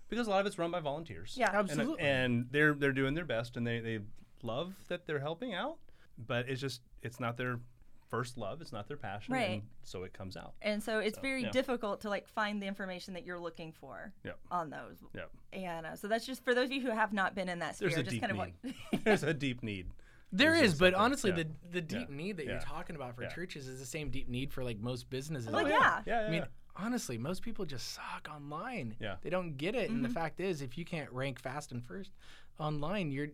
Because 0.09 0.27
a 0.27 0.29
lot 0.29 0.41
of 0.41 0.45
it's 0.45 0.57
run 0.59 0.71
by 0.71 0.81
volunteers. 0.81 1.35
Yeah. 1.37 1.47
And, 1.49 1.57
Absolutely. 1.69 1.99
and 2.03 2.47
they're 2.51 2.73
they're 2.73 2.91
doing 2.91 3.13
their 3.13 3.23
best, 3.25 3.55
and 3.55 3.65
they 3.65 3.79
they 3.79 3.99
love 4.43 4.73
that 4.89 5.05
they're 5.07 5.19
helping 5.19 5.53
out, 5.53 5.77
but 6.17 6.49
it's 6.49 6.59
just 6.59 6.81
it's 7.01 7.17
not 7.21 7.37
their 7.37 7.61
first 8.09 8.37
love. 8.37 8.59
It's 8.61 8.73
not 8.73 8.89
their 8.89 8.97
passion. 8.97 9.33
Right. 9.33 9.49
And 9.51 9.61
so 9.83 10.03
it 10.03 10.11
comes 10.11 10.35
out. 10.35 10.53
and 10.61 10.83
so 10.83 10.99
it's 10.99 11.15
So, 11.15 11.21
very 11.21 11.43
yeah. 11.43 11.51
difficult 11.51 12.01
to 12.01 12.09
like 12.09 12.27
find 12.27 12.61
the 12.61 12.67
information 12.67 13.13
that 13.13 13.25
you're 13.25 13.39
looking 13.39 13.71
for 13.71 14.11
Yep. 14.25 14.37
on 14.51 14.69
those 14.69 14.97
Yep. 15.15 15.29
and 15.53 15.85
uh, 15.85 15.95
so 15.95 16.09
that's 16.09 16.25
just 16.25 16.43
for 16.43 16.53
those 16.53 16.65
of 16.65 16.73
you 16.73 16.81
who 16.81 16.91
have 16.91 17.13
not 17.13 17.33
been 17.35 17.47
in 17.47 17.59
that 17.59 17.77
sphere 17.77 17.87
There's 17.87 17.99
a 17.99 18.03
just 18.03 18.11
deep 18.11 18.21
kind 18.21 18.31
of 18.37 18.37
need. 18.65 18.75
like 18.91 19.03
There's 19.05 19.23
a 19.23 19.33
deep 19.33 19.63
need. 19.63 19.87
There 20.31 20.55
There's 20.55 20.77
but 20.79 20.93
honestly, 20.93 21.31
yeah. 21.31 21.37
the 21.43 21.47
the 21.71 21.81
deep 21.81 22.07
Yeah. 22.09 22.15
need 22.15 22.37
that 22.37 22.45
Yeah. 22.45 22.51
you're 22.53 22.61
talking 22.61 22.95
about 22.95 23.15
for 23.15 23.23
Yeah. 23.23 23.29
churches 23.29 23.67
is 23.67 23.79
the 23.79 23.85
same 23.85 24.09
deep 24.09 24.29
need 24.29 24.51
for 24.53 24.63
like 24.63 24.79
most 24.79 25.09
businesses. 25.09 25.49
Oh 25.53 25.57
out 25.59 25.67
yeah. 25.67 26.01
there. 26.05 26.15
Yeah. 26.15 26.21
yeah, 26.21 26.27
I 26.27 26.31
mean, 26.31 26.45
honestly, 26.75 27.17
most 27.17 27.41
people 27.41 27.65
just 27.65 27.91
suck 27.93 28.29
online. 28.33 28.95
Yeah. 28.99 29.17
They 29.21 29.29
don't 29.29 29.57
get 29.57 29.75
it, 29.75 29.89
and 29.89 30.03
the 30.03 30.07
Mm-hmm. 30.07 30.13
fact 30.15 30.39
is, 30.39 30.61
if 30.61 30.77
you 30.77 30.85
can't 30.85 31.11
rank 31.11 31.39
fast 31.39 31.71
and 31.71 31.83
first 31.85 32.11
online, 32.59 33.11
you're 33.11 33.29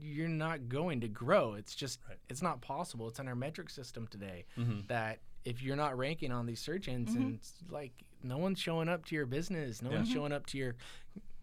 you're 0.00 0.26
not 0.28 0.68
going 0.68 1.00
to 1.00 1.06
grow. 1.08 1.54
It's 1.54 1.74
just 1.74 2.00
Right. 2.08 2.18
it's 2.28 2.42
not 2.42 2.60
possible. 2.60 3.06
It's 3.08 3.20
in 3.20 3.28
our 3.28 3.36
metric 3.36 3.70
system 3.70 4.08
today 4.08 4.44
Mhm. 4.56 4.88
that 4.88 5.20
if 5.44 5.62
you're 5.62 5.76
not 5.76 5.96
ranking 5.96 6.32
on 6.32 6.46
these 6.46 6.58
search 6.60 6.88
engines, 6.88 7.16
Mm-hmm. 7.16 7.22
and 7.66 7.72
like 7.72 7.92
no 8.22 8.36
one's 8.38 8.58
showing 8.60 8.88
up 8.88 9.04
to 9.06 9.14
your 9.14 9.26
business, 9.26 9.82
no 9.82 9.90
Yeah. 9.90 9.96
one's 9.98 10.10
showing 10.10 10.32
up 10.32 10.44
to 10.46 10.58
your 10.58 10.74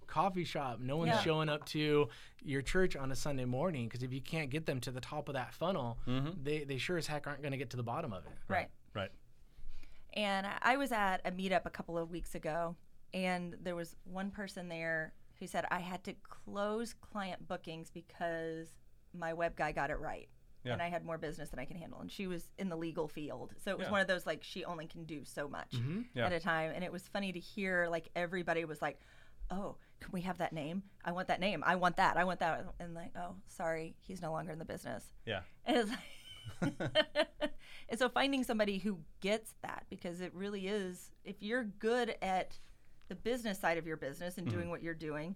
coffee 0.07 0.43
shop, 0.43 0.79
no 0.79 0.97
one's 0.97 1.09
Yeah. 1.11 1.21
showing 1.21 1.49
up 1.49 1.65
to 1.67 2.09
your 2.43 2.61
church 2.61 2.95
on 2.95 3.11
a 3.11 3.15
Sunday 3.15 3.45
morning 3.45 3.87
because 3.87 4.03
if 4.03 4.11
you 4.13 4.21
can't 4.21 4.49
get 4.49 4.65
them 4.65 4.79
to 4.81 4.91
the 4.91 5.01
top 5.01 5.27
of 5.29 5.33
that 5.33 5.53
funnel, 5.53 5.97
Mhm. 6.07 6.43
they 6.43 6.63
they 6.63 6.77
sure 6.77 6.97
as 6.97 7.07
heck 7.07 7.27
aren't 7.27 7.41
going 7.41 7.51
to 7.51 7.57
get 7.57 7.69
to 7.71 7.77
the 7.77 7.83
bottom 7.83 8.13
of 8.13 8.25
it. 8.25 8.31
right 8.47 8.69
Right. 8.93 9.11
and 10.13 10.45
I- 10.45 10.59
i 10.61 10.77
was 10.77 10.91
at 10.91 11.21
a 11.25 11.31
meetup 11.31 11.65
a 11.65 11.69
couple 11.69 11.97
of 11.97 12.09
weeks 12.11 12.35
ago 12.35 12.75
and 13.13 13.55
there 13.61 13.75
was 13.75 13.95
one 14.03 14.29
person 14.31 14.67
there 14.69 15.13
who 15.39 15.47
said 15.47 15.65
i 15.71 15.79
had 15.79 16.03
to 16.03 16.13
close 16.23 16.93
client 16.93 17.47
bookings 17.47 17.89
because 17.89 18.75
my 19.13 19.33
web 19.33 19.55
guy 19.55 19.71
got 19.71 19.89
it 19.89 19.99
right 19.99 20.29
Yeah. 20.63 20.73
and 20.73 20.81
i 20.81 20.89
had 20.89 21.03
more 21.03 21.17
business 21.17 21.49
than 21.49 21.59
i 21.59 21.65
can 21.65 21.77
handle 21.77 21.99
and 21.99 22.11
she 22.11 22.27
was 22.27 22.49
in 22.57 22.69
the 22.69 22.75
legal 22.77 23.07
field 23.07 23.53
so 23.57 23.71
it 23.71 23.77
was 23.77 23.85
Yeah. 23.87 23.91
one 23.91 24.01
of 24.01 24.07
those 24.07 24.25
like 24.25 24.43
she 24.43 24.63
only 24.65 24.85
can 24.87 25.05
do 25.05 25.25
so 25.25 25.47
much 25.47 25.73
Yeah. 26.13 26.27
at 26.27 26.33
a 26.33 26.39
time 26.39 26.71
and 26.75 26.83
it 26.83 26.91
was 26.91 27.07
funny 27.07 27.31
to 27.31 27.39
hear 27.39 27.87
like 27.89 28.09
everybody 28.15 28.65
was 28.65 28.81
like 28.81 28.99
oh 29.53 29.77
can 29.99 30.11
we 30.11 30.21
have 30.21 30.39
that 30.39 30.51
name? 30.51 30.83
I 31.05 31.13
want 31.13 31.29
that 31.29 31.39
name. 31.39 31.63
I 31.65 31.77
want 31.77 31.95
that. 31.95 32.17
I 32.17 32.25
want 32.25 32.41
that. 32.41 32.65
And 32.79 32.93
like 32.93 33.11
oh 33.17 33.35
sorry 33.47 33.95
he's 33.99 34.21
no 34.21 34.31
longer 34.31 34.51
in 34.51 34.59
the 34.59 34.65
business. 34.65 35.05
Yeah. 35.25 35.41
and 35.65 35.77
it's 35.77 35.89
like 35.89 35.99
and 37.89 37.99
so 37.99 38.09
finding 38.09 38.43
somebody 38.43 38.77
who 38.77 38.99
gets 39.21 39.53
that 39.61 39.85
because 39.89 40.21
it 40.21 40.33
really 40.33 40.67
is 40.67 41.11
if 41.23 41.41
you're 41.41 41.63
good 41.63 42.15
at 42.21 42.57
the 43.07 43.15
business 43.15 43.59
side 43.59 43.77
of 43.77 43.87
your 43.87 43.97
business 43.97 44.37
and 44.37 44.47
mm-hmm. 44.47 44.57
doing 44.57 44.69
what 44.69 44.83
you're 44.83 44.93
doing 44.93 45.35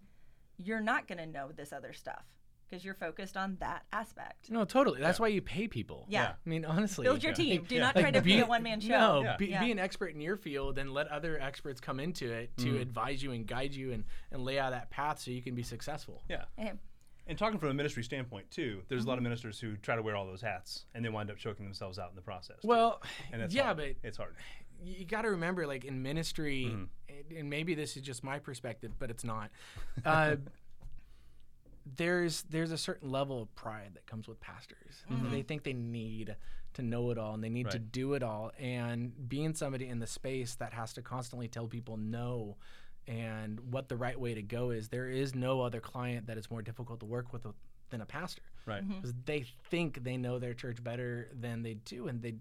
you're 0.58 0.82
not 0.82 1.08
going 1.08 1.18
to 1.18 1.26
know 1.26 1.52
this 1.56 1.72
other 1.72 1.94
stuff 1.94 2.26
because 2.70 2.84
you're 2.84 2.94
focused 2.94 3.38
on 3.38 3.58
that 3.60 3.86
aspect 3.94 4.50
No, 4.50 4.66
totally. 4.66 5.00
That's 5.00 5.20
why 5.20 5.28
you 5.28 5.42
pay 5.42 5.68
people. 5.68 6.06
yeah, 6.10 6.22
Yeah. 6.22 6.30
I 6.46 6.50
mean, 6.50 6.66
honestly, 6.66 7.04
build 7.04 7.24
your 7.24 7.32
Yeah. 7.32 7.36
team 7.36 7.64
do 7.68 7.76
Yeah. 7.76 7.82
not 7.82 7.96
Like, 7.96 8.04
try 8.04 8.12
to 8.12 8.22
be, 8.22 8.40
a 8.40 8.46
one-man 8.46 8.80
show 8.82 8.90
No, 8.90 9.22
Yeah. 9.24 9.38
be, 9.38 9.48
Yeah. 9.48 9.64
be 9.64 9.72
an 9.72 9.80
expert 9.80 10.08
in 10.14 10.22
your 10.22 10.36
field 10.38 10.78
and 10.78 10.92
let 10.94 11.08
other 11.08 11.40
experts 11.40 11.80
come 11.80 12.00
into 12.00 12.32
it 12.32 12.56
to 12.58 12.66
Mm-hmm. 12.66 12.82
advise 12.82 13.24
you 13.24 13.32
and 13.32 13.48
guide 13.48 13.74
you 13.74 13.92
and, 13.94 14.04
and 14.32 14.44
lay 14.44 14.60
out 14.60 14.72
that 14.72 14.90
path 14.90 15.20
so 15.20 15.32
you 15.32 15.42
can 15.42 15.56
be 15.56 15.64
successful. 15.64 16.24
Yeah. 16.30 16.46
Okay. 16.60 16.74
And 17.30 17.38
talking 17.38 17.60
from 17.60 17.70
a 17.70 17.74
ministry 17.74 18.04
standpoint 18.04 18.50
too, 18.52 18.84
there's 18.88 19.04
a 19.04 19.08
lot 19.08 19.18
of 19.18 19.24
ministers 19.24 19.60
who 19.60 19.76
try 19.78 19.96
to 19.96 20.02
wear 20.02 20.16
all 20.16 20.26
those 20.26 20.42
hats 20.42 20.86
and 20.96 21.04
they 21.04 21.10
wind 21.10 21.30
up 21.30 21.38
choking 21.38 21.66
themselves 21.66 22.00
out 22.00 22.10
in 22.10 22.16
the 22.16 22.22
process. 22.22 22.58
Well, 22.64 23.02
and 23.32 23.42
that's 23.42 23.54
yeah, 23.54 23.64
hard. 23.66 23.78
but 23.78 23.88
it's 24.04 24.18
hard. 24.18 24.36
you 24.82 25.06
got 25.06 25.24
to 25.24 25.32
remember, 25.32 25.66
like 25.68 25.84
in 25.86 26.02
ministry, 26.04 26.66
Mm-hmm. 26.66 26.84
and- 27.10 27.38
and 27.38 27.50
maybe 27.50 27.74
this 27.76 27.98
is 27.98 28.04
just 28.04 28.24
my 28.24 28.38
perspective, 28.40 28.92
but 29.00 29.10
it's 29.10 29.24
not. 29.24 29.50
Uh, 30.06 30.36
there's 31.96 32.44
there's 32.50 32.72
a 32.72 32.78
certain 32.78 33.10
level 33.12 33.42
of 33.42 33.54
pride 33.56 33.92
that 33.94 34.06
comes 34.06 34.28
with 34.28 34.40
pastors. 34.40 35.04
Mm-hmm. 35.12 35.32
They 35.32 35.42
think 35.42 35.64
they 35.64 35.74
need 35.74 36.36
to 36.74 36.82
know 36.82 37.10
it 37.12 37.18
all 37.18 37.34
and 37.34 37.44
they 37.44 37.50
need 37.50 37.72
to 37.72 37.80
do 37.80 38.14
it 38.14 38.24
all. 38.24 38.52
And 38.60 39.12
being 39.30 39.54
somebody 39.56 39.88
in 39.88 40.00
the 40.00 40.08
space 40.08 40.56
that 40.56 40.74
has 40.74 40.94
to 40.94 41.02
constantly 41.02 41.48
tell 41.48 41.68
people 41.68 41.98
no 41.98 42.58
and 43.08 43.60
what 43.72 43.88
the 43.88 43.96
right 43.96 44.20
way 44.20 44.34
to 44.34 44.42
go 44.42 44.72
is, 44.72 44.90
there 44.90 45.10
is 45.10 45.34
no 45.34 45.62
other 45.62 45.80
client 45.80 46.28
that 46.28 46.38
is 46.38 46.52
more 46.52 46.62
difficult 46.62 47.00
to 47.00 47.06
work 47.06 47.32
with 47.32 47.46
than 47.90 48.02
a 48.02 48.06
pastor 48.06 48.42
Right. 48.66 48.84
Mm-hmm. 48.84 48.96
because 48.96 49.14
they 49.26 49.46
think 49.70 50.04
they 50.04 50.18
know 50.18 50.40
their 50.40 50.54
church 50.54 50.84
better 50.84 51.30
than 51.34 51.64
they 51.64 51.76
do, 51.76 52.10
and 52.10 52.22
they 52.22 52.36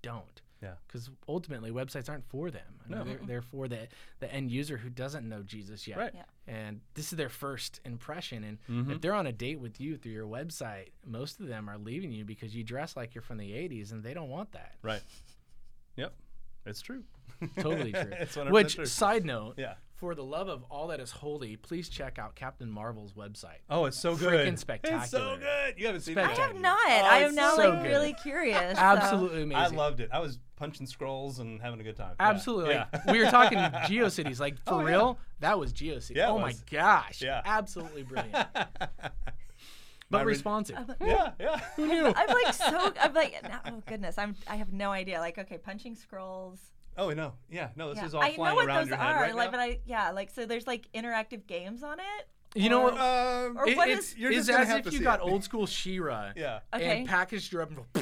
don't. 0.00 0.40
Yeah. 0.62 0.72
Because 0.86 1.10
ultimately, 1.28 1.70
websites 1.70 2.08
aren't 2.08 2.24
for 2.28 2.50
them. 2.50 2.62
I 2.84 2.88
mean, 2.88 2.98
No. 2.98 3.04
they're, 3.04 3.20
they're 3.26 3.42
for 3.42 3.68
the 3.68 3.88
the 4.20 4.32
end 4.32 4.50
user 4.50 4.78
who 4.78 4.88
doesn't 4.88 5.28
know 5.28 5.42
Jesus 5.42 5.86
yet. 5.86 5.98
Right. 5.98 6.12
Yeah. 6.14 6.22
And 6.48 6.80
this 6.94 7.12
is 7.12 7.16
their 7.18 7.28
first 7.28 7.80
impression. 7.84 8.42
And 8.44 8.58
Mm-hmm. 8.70 8.92
if 8.92 9.00
they're 9.00 9.12
on 9.14 9.26
a 9.26 9.32
date 9.32 9.60
with 9.60 9.80
you 9.80 9.96
through 9.98 10.12
your 10.12 10.26
website, 10.26 10.88
most 11.04 11.40
of 11.40 11.46
them 11.48 11.68
are 11.68 11.76
leaving 11.78 12.10
you 12.12 12.24
because 12.24 12.54
you 12.56 12.64
dress 12.64 12.96
like 12.96 13.14
you're 13.14 13.22
from 13.22 13.36
the 13.38 13.50
'80s, 13.52 13.92
and 13.92 14.02
they 14.02 14.14
don't 14.14 14.30
want 14.30 14.52
that. 14.52 14.74
Right. 14.82 15.02
Yep. 15.96 16.14
It's 16.64 16.80
true. 16.80 17.02
Totally 17.60 17.92
true. 18.02 18.10
it's 18.12 18.36
Which, 18.36 18.76
true. 18.76 18.86
side 18.86 19.24
note, 19.24 19.54
Yeah. 19.58 19.74
For 19.96 20.14
the 20.14 20.22
love 20.24 20.48
of 20.48 20.62
all 20.70 20.88
that 20.88 21.00
is 21.00 21.10
holy, 21.10 21.56
please 21.56 21.88
check 21.88 22.18
out 22.18 22.34
Captain 22.34 22.70
Marvel's 22.70 23.14
website. 23.14 23.60
Oh, 23.70 23.86
it's 23.86 23.98
so 23.98 24.14
good. 24.14 24.46
Freaking 24.46 24.58
spectacular. 24.58 25.02
It's 25.02 25.10
so 25.10 25.36
good. 25.38 25.74
You 25.78 25.86
haven't 25.86 26.02
seen 26.02 26.18
I 26.18 26.22
it? 26.22 26.24
Spectacular. 26.36 26.52
have 26.52 26.60
not. 26.62 26.78
Oh, 26.86 27.06
I 27.10 27.18
am 27.20 27.34
now 27.34 27.56
so 27.56 27.70
like 27.70 27.82
good. 27.82 27.88
really 27.88 28.12
curious. 28.22 28.78
so- 28.78 29.28
amazing. 29.32 29.54
I 29.54 29.68
loved 29.68 30.00
it. 30.00 30.10
I 30.12 30.18
was 30.20 30.38
punching 30.56 30.86
scrolls 30.86 31.38
and 31.38 31.60
having 31.62 31.80
a 31.80 31.82
good 31.82 31.96
time. 31.96 32.14
Absolutely. 32.20 32.74
Yeah. 32.74 32.86
Like, 32.92 33.06
we 33.06 33.18
were 33.24 33.30
talking 33.30 33.58
GeoCities. 33.58 34.38
Like, 34.38 34.56
oh, 34.66 34.70
for 34.70 34.74
Oh, 34.76 34.80
yeah. 34.80 34.86
real, 34.86 35.18
that 35.40 35.58
was 35.58 35.72
GeoCities. 35.72 36.16
Yeah, 36.16 36.28
it 36.28 36.32
oh, 36.32 36.38
my 36.38 36.54
gosh. 36.70 37.22
Yeah. 37.22 37.40
Absolutely 37.44 38.02
brilliant. 38.02 38.32
My 38.34 38.48
but 40.10 40.26
re- 40.26 40.32
responsive. 40.32 40.76
yeah, 41.00 41.30
yeah. 41.40 41.58
Who 41.76 41.86
knew? 41.86 42.12
I'm 42.14 42.28
like 42.28 42.54
so. 42.54 42.92
I'm 43.00 43.14
like, 43.14 43.34
no- 43.42 43.58
oh 43.66 43.82
goodness. 43.86 44.18
I'm. 44.18 44.36
I 44.46 44.56
have 44.56 44.72
no 44.72 44.90
idea. 44.92 45.18
Like, 45.20 45.38
okay, 45.38 45.58
punching 45.58 45.94
scrolls. 45.96 46.60
Oh 46.98 47.10
no, 47.10 47.34
yeah, 47.50 47.68
no. 47.76 47.90
This 47.90 47.98
Yeah. 47.98 48.06
is 48.06 48.14
all 48.14 48.22
I 48.22 48.32
flying 48.34 48.50
know 48.50 48.56
what 48.56 48.66
around 48.66 48.80
those 48.82 48.88
your 48.88 48.98
are. 48.98 49.14
head 49.14 49.20
right 49.20 49.34
like, 49.34 49.46
now. 49.52 49.58
but 49.58 49.60
I 49.60 49.80
yeah, 49.84 50.10
like 50.12 50.30
so. 50.30 50.46
There's 50.46 50.66
like 50.66 50.90
interactive 50.94 51.46
games 51.46 51.82
on 51.82 51.98
it. 52.00 52.28
You 52.54 52.70
know 52.70 52.80
what? 52.80 52.94
Um, 52.94 53.58
Or 53.58 53.68
It- 53.68 53.76
what 53.76 53.88
it's 53.90 54.12
is- 54.12 54.16
You're 54.16 54.30
it's 54.30 54.46
just 54.46 54.48
gonna 54.50 54.62
as 54.62 54.68
have 54.68 54.86
if 54.86 54.92
you 54.94 55.00
got 55.00 55.20
it. 55.20 55.24
old 55.24 55.44
school 55.44 55.66
She-Ra 55.66 56.32
yeah, 56.36 56.60
Okay. 56.74 57.00
and 57.00 57.06
packaged 57.08 57.52
her 57.52 57.60
up 57.60 57.68
and 57.68 57.80
go 57.92 58.00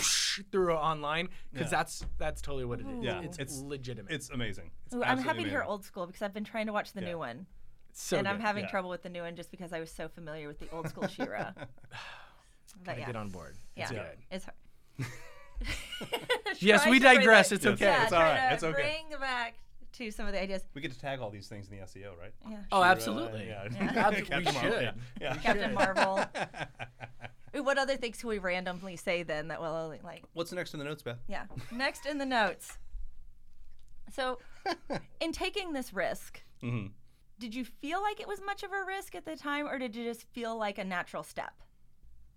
through 0.52 0.74
online 0.74 1.28
because 1.52 1.72
Yeah. 1.72 1.78
that's 1.78 2.04
that's 2.18 2.40
totally 2.40 2.64
what 2.64 2.78
it 2.78 2.86
is. 2.86 3.02
Yeah, 3.02 3.20
It's, 3.22 3.38
it's- 3.38 3.58
legitimate. 3.58 4.12
it's 4.12 4.30
amazing. 4.30 4.70
It's 4.86 4.94
Ooh, 4.94 4.98
I'm 5.02 5.18
absolutely 5.18 5.28
happy 5.28 5.44
to 5.44 5.50
hear 5.50 5.62
old 5.64 5.84
school 5.84 6.06
because 6.06 6.22
I've 6.22 6.34
been 6.34 6.44
trying 6.44 6.66
to 6.66 6.72
watch 6.72 6.92
the 6.92 7.00
Yeah. 7.00 7.08
new 7.08 7.18
one, 7.18 7.46
so 7.92 8.16
and 8.16 8.28
I'm 8.28 8.38
having 8.38 8.64
Yeah. 8.64 8.70
trouble 8.70 8.90
with 8.90 9.02
the 9.02 9.08
new 9.08 9.22
one 9.22 9.34
just 9.34 9.50
because 9.50 9.72
I 9.72 9.80
was 9.80 9.90
so 9.90 10.08
familiar 10.08 10.46
with 10.46 10.60
the 10.60 10.70
old 10.70 10.88
school 10.88 11.08
She-Ra. 11.08 11.52
but 11.56 11.68
Gotta 12.84 13.00
yeah, 13.00 13.06
get 13.06 13.16
on 13.16 13.30
board. 13.30 13.56
yeah, 13.74 13.82
It's 13.84 13.92
good. 13.92 14.18
it's 14.30 14.44
hard. 14.44 14.56
Yes, 16.60 16.86
we 16.86 16.98
digress. 16.98 17.50
It's 17.52 17.64
Yes. 17.64 17.74
okay. 17.74 17.84
Yeah, 17.86 18.04
It's 18.04 18.12
all 18.12 18.20
trying 18.20 18.34
right. 18.36 18.48
to 18.48 18.54
It's 18.54 18.64
okay. 18.64 18.82
Bring 19.10 19.20
back 19.20 19.54
to 19.94 20.10
some 20.10 20.26
of 20.26 20.32
the 20.32 20.40
ideas. 20.42 20.62
We 20.74 20.80
get 20.80 20.92
to 20.92 20.98
tag 20.98 21.20
all 21.20 21.30
these 21.30 21.46
things 21.48 21.68
in 21.68 21.76
the 21.78 21.82
SEO, 21.84 22.16
right? 22.18 22.32
Yeah. 22.48 22.56
Oh, 22.72 22.78
She-Ra, 22.80 22.90
absolutely. 22.90 23.46
Yeah. 23.48 23.62
Abs- 23.96 24.16
we 24.16 24.22
Captain 24.22 24.54
Marvel, 24.54 24.70
should. 24.72 24.82
Yeah. 24.82 24.92
yeah. 25.20 25.36
Captain 25.36 25.74
Marvel. 25.74 26.24
What 27.62 27.78
other 27.78 27.96
things 27.96 28.18
can 28.18 28.28
we 28.30 28.38
randomly 28.38 28.96
say 28.96 29.22
then 29.22 29.46
that 29.48 29.60
will 29.60 29.94
like 30.02 30.24
What's 30.32 30.50
next 30.52 30.74
in 30.74 30.80
the 30.80 30.84
notes, 30.84 31.04
Beth? 31.04 31.18
Yeah. 31.28 31.44
Next 31.70 32.04
in 32.04 32.18
the 32.18 32.26
notes. 32.26 32.78
So, 34.12 34.38
in 35.20 35.30
taking 35.30 35.72
this 35.72 35.92
risk, 35.94 36.42
Mhm. 36.64 36.90
did 37.38 37.54
you 37.54 37.64
feel 37.64 38.02
like 38.02 38.18
it 38.20 38.26
was 38.26 38.40
much 38.44 38.64
of 38.64 38.72
a 38.72 38.82
risk 38.84 39.14
at 39.14 39.24
the 39.24 39.36
time, 39.36 39.68
or 39.68 39.78
did 39.78 39.94
you 39.94 40.02
just 40.02 40.24
feel 40.32 40.56
like 40.56 40.78
a 40.78 40.84
natural 40.84 41.22
step, 41.22 41.52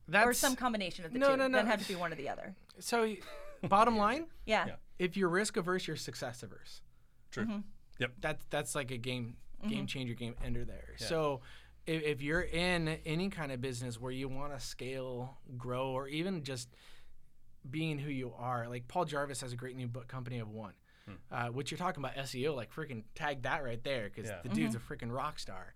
That's 0.08 0.28
or 0.28 0.34
some 0.34 0.56
combination 0.56 1.04
of 1.04 1.14
the 1.14 1.18
No, 1.20 1.32
two? 1.32 1.38
no, 1.38 1.48
no. 1.48 1.58
Doesn't 1.58 1.72
have 1.72 1.82
to 1.82 1.88
be 1.88 1.96
one 1.96 2.12
or 2.14 2.16
the 2.16 2.30
other. 2.30 2.54
So. 2.80 3.14
Bottom 3.68 3.98
line, 3.98 4.28
Yeah. 4.46 4.66
Yeah. 4.68 4.76
if 5.00 5.18
you're 5.18 5.30
risk 5.30 5.58
averse, 5.58 5.88
you're 5.88 5.96
success 5.98 6.44
averse. 6.44 6.82
True. 7.32 7.64
Yep. 8.00 8.12
That's 8.22 8.46
that's 8.52 8.76
like 8.76 8.92
a 8.92 8.98
game 8.98 9.36
Mm-hmm. 9.60 9.70
game 9.70 9.88
changer, 9.88 10.14
game 10.14 10.36
ender 10.46 10.64
there. 10.64 10.94
So 10.98 11.42
if, 11.88 12.04
if 12.04 12.22
you're 12.22 12.42
in 12.44 12.88
any 13.08 13.30
kind 13.30 13.52
of 13.52 13.60
business 13.60 14.00
where 14.00 14.12
you 14.12 14.28
want 14.30 14.54
to 14.54 14.60
scale, 14.64 15.40
grow, 15.58 15.88
or 15.88 16.08
even 16.08 16.44
just 16.44 16.70
being 17.68 17.98
who 17.98 18.12
you 18.12 18.34
are, 18.38 18.68
like 18.70 18.88
Paul 18.88 19.06
Jarvis 19.06 19.42
has 19.42 19.52
a 19.52 19.56
great 19.56 19.76
new 19.76 19.88
book, 19.88 20.08
Company 20.08 20.38
of 20.40 20.50
One. 20.50 20.74
Uh, 21.32 21.48
which 21.48 21.72
you're 21.72 21.78
talking 21.78 22.04
about 22.04 22.16
SEO, 22.18 22.54
like 22.56 22.72
freaking 22.72 23.02
tag 23.16 23.42
that 23.44 23.64
right 23.64 23.82
there 23.84 24.12
because 24.14 24.30
Yeah. 24.30 24.42
the 24.44 24.50
dude's 24.50 24.76
a 24.76 24.80
freaking 24.80 25.10
rock 25.12 25.40
star. 25.40 25.74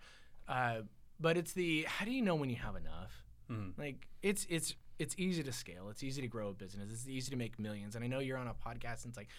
Uh, 0.48 0.82
but 1.20 1.38
it's 1.38 1.54
the 1.54 1.84
how 1.88 2.04
do 2.06 2.12
you 2.12 2.22
know 2.22 2.36
when 2.36 2.50
you 2.52 2.58
have 2.58 2.76
enough? 2.76 3.24
Mhm. 3.50 3.78
Like 3.78 4.08
it's 4.22 4.46
it's 4.50 4.76
it's 5.02 5.16
easy 5.18 5.42
to 5.42 5.52
scale. 5.52 5.90
It's 5.90 6.04
easy 6.04 6.22
to 6.22 6.28
grow 6.28 6.50
a 6.50 6.54
business. 6.54 6.92
It's 6.92 7.08
easy 7.08 7.32
to 7.32 7.36
make 7.36 7.58
millions. 7.58 7.96
And 7.96 8.04
I 8.06 8.08
know 8.08 8.20
you're 8.20 8.38
on 8.38 8.48
a 8.48 8.54
podcast 8.54 9.04
and 9.04 9.08
it's 9.08 9.18
like 9.18 9.30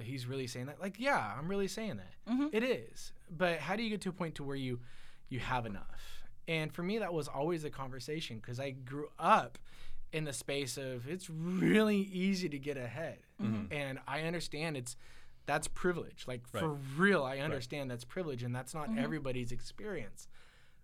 he's 0.00 0.26
really 0.26 0.46
saying 0.46 0.66
that. 0.66 0.80
Like 0.80 0.98
yeah, 0.98 1.34
I'm 1.38 1.46
really 1.46 1.68
saying 1.68 1.98
that. 1.98 2.32
Mm-hmm. 2.32 2.46
It 2.52 2.64
is. 2.64 3.12
But 3.30 3.58
how 3.58 3.76
do 3.76 3.82
you 3.82 3.90
get 3.90 4.00
to 4.02 4.08
a 4.08 4.12
point 4.12 4.34
to 4.36 4.44
where 4.44 4.56
you 4.56 4.80
you 5.28 5.40
have 5.40 5.66
enough? 5.66 6.24
And 6.48 6.72
for 6.72 6.82
me 6.82 6.98
that 6.98 7.12
was 7.12 7.28
always 7.28 7.64
a 7.64 7.70
conversation 7.70 8.36
because 8.38 8.58
I 8.58 8.70
grew 8.70 9.08
up 9.18 9.58
in 10.10 10.24
the 10.24 10.32
space 10.32 10.78
of 10.78 11.06
it's 11.06 11.28
really 11.28 11.98
easy 11.98 12.48
to 12.48 12.58
get 12.58 12.78
ahead. 12.78 13.18
Mm-hmm. 13.42 13.72
And 13.72 13.98
I 14.08 14.22
understand 14.22 14.78
it's 14.78 14.96
that's 15.44 15.68
privilege. 15.68 16.24
Like 16.26 16.46
for 16.48 16.78
real, 16.96 17.24
I 17.24 17.38
understand 17.38 17.90
that's 17.90 18.04
privilege 18.04 18.42
and 18.42 18.54
that's 18.54 18.72
not 18.72 18.88
mm-hmm. 18.88 19.04
everybody's 19.04 19.52
experience. 19.52 20.28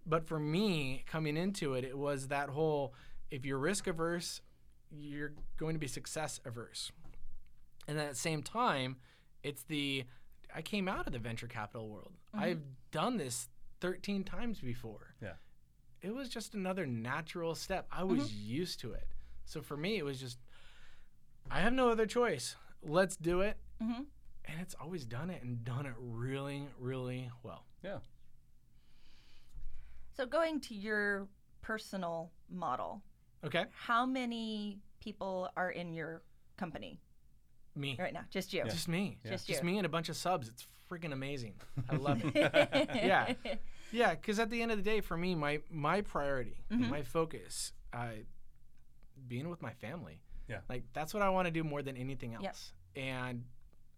But 0.06 0.26
for 0.26 0.38
me, 0.38 1.04
coming 1.06 1.38
into 1.38 1.72
it, 1.72 1.84
it 1.84 1.96
was 1.96 2.28
that 2.28 2.50
whole 2.50 2.92
if 3.30 3.44
you're 3.44 3.58
risk 3.58 3.86
averse, 3.86 4.40
you're 4.90 5.32
going 5.56 5.74
to 5.74 5.78
be 5.78 5.86
success 5.86 6.40
averse. 6.44 6.92
And 7.88 7.98
then 7.98 8.06
at 8.06 8.12
the 8.12 8.18
same 8.18 8.42
time, 8.42 8.96
it's 9.42 9.62
the 9.64 10.04
I 10.54 10.62
came 10.62 10.88
out 10.88 11.06
of 11.06 11.12
the 11.12 11.18
venture 11.18 11.48
capital 11.48 11.88
world. 11.88 12.12
I've 12.32 12.62
done 12.92 13.16
this 13.16 13.48
13 13.80 14.24
times 14.24 14.60
before. 14.60 15.14
Yeah. 15.20 15.34
It 16.00 16.14
was 16.14 16.28
just 16.28 16.54
another 16.54 16.86
natural 16.86 17.54
step. 17.54 17.86
I 17.90 18.04
was 18.04 18.32
used 18.32 18.80
to 18.80 18.92
it. 18.92 19.08
So 19.44 19.60
for 19.62 19.76
me, 19.76 19.96
it 19.98 20.04
was 20.04 20.20
just 20.20 20.38
I 21.50 21.60
have 21.60 21.72
no 21.72 21.90
other 21.90 22.06
choice. 22.06 22.56
Let's 22.82 23.16
do 23.16 23.40
it. 23.40 23.58
Mhm. 23.82 24.06
And 24.46 24.60
it's 24.60 24.74
always 24.74 25.04
done 25.04 25.30
it 25.30 25.42
and 25.42 25.64
done 25.64 25.86
it 25.86 25.94
really, 25.98 26.68
really 26.78 27.30
well. 27.42 27.64
Yeah. 27.82 27.98
So, 30.12 30.26
going 30.26 30.60
to 30.60 30.74
your 30.74 31.28
personal 31.60 32.30
model, 32.48 33.02
Okay. 33.44 33.64
how 33.74 34.06
many 34.06 34.78
people 35.00 35.48
are 35.56 35.70
in 35.70 35.92
your 35.94 36.22
company 36.56 36.98
Me. 37.76 37.96
right 37.98 38.12
now? 38.12 38.24
Just 38.30 38.52
you. 38.52 38.64
Just 38.64 38.88
me. 38.88 39.18
Just 39.26 39.46
Just 39.46 39.60
you. 39.62 39.66
me 39.66 39.76
and 39.78 39.86
a 39.86 39.88
bunch 39.88 40.08
of 40.08 40.16
subs. 40.16 40.48
It's 40.48 40.66
freaking 40.90 41.12
amazing. 41.12 41.54
I 41.90 41.96
love 42.08 42.22
it. 42.24 42.32
yeah. 42.94 43.34
Yeah, 43.92 44.10
because 44.14 44.38
at 44.38 44.50
the 44.50 44.60
end 44.62 44.70
of 44.72 44.76
the 44.78 44.82
day, 44.82 45.00
for 45.00 45.16
me, 45.16 45.34
my 45.34 45.60
my 45.70 46.00
priority, 46.00 46.64
Mm-hmm. 46.72 46.90
my 46.90 47.02
focus, 47.02 47.72
uh, 47.92 48.08
being 49.28 49.48
with 49.48 49.62
my 49.62 49.72
family. 49.74 50.20
Yeah. 50.48 50.58
Like 50.68 50.84
that's 50.92 51.14
what 51.14 51.22
I 51.22 51.28
want 51.30 51.46
to 51.46 51.50
do 51.52 51.64
more 51.64 51.82
than 51.82 51.96
anything 51.96 52.34
else. 52.34 52.72
And 52.96 53.44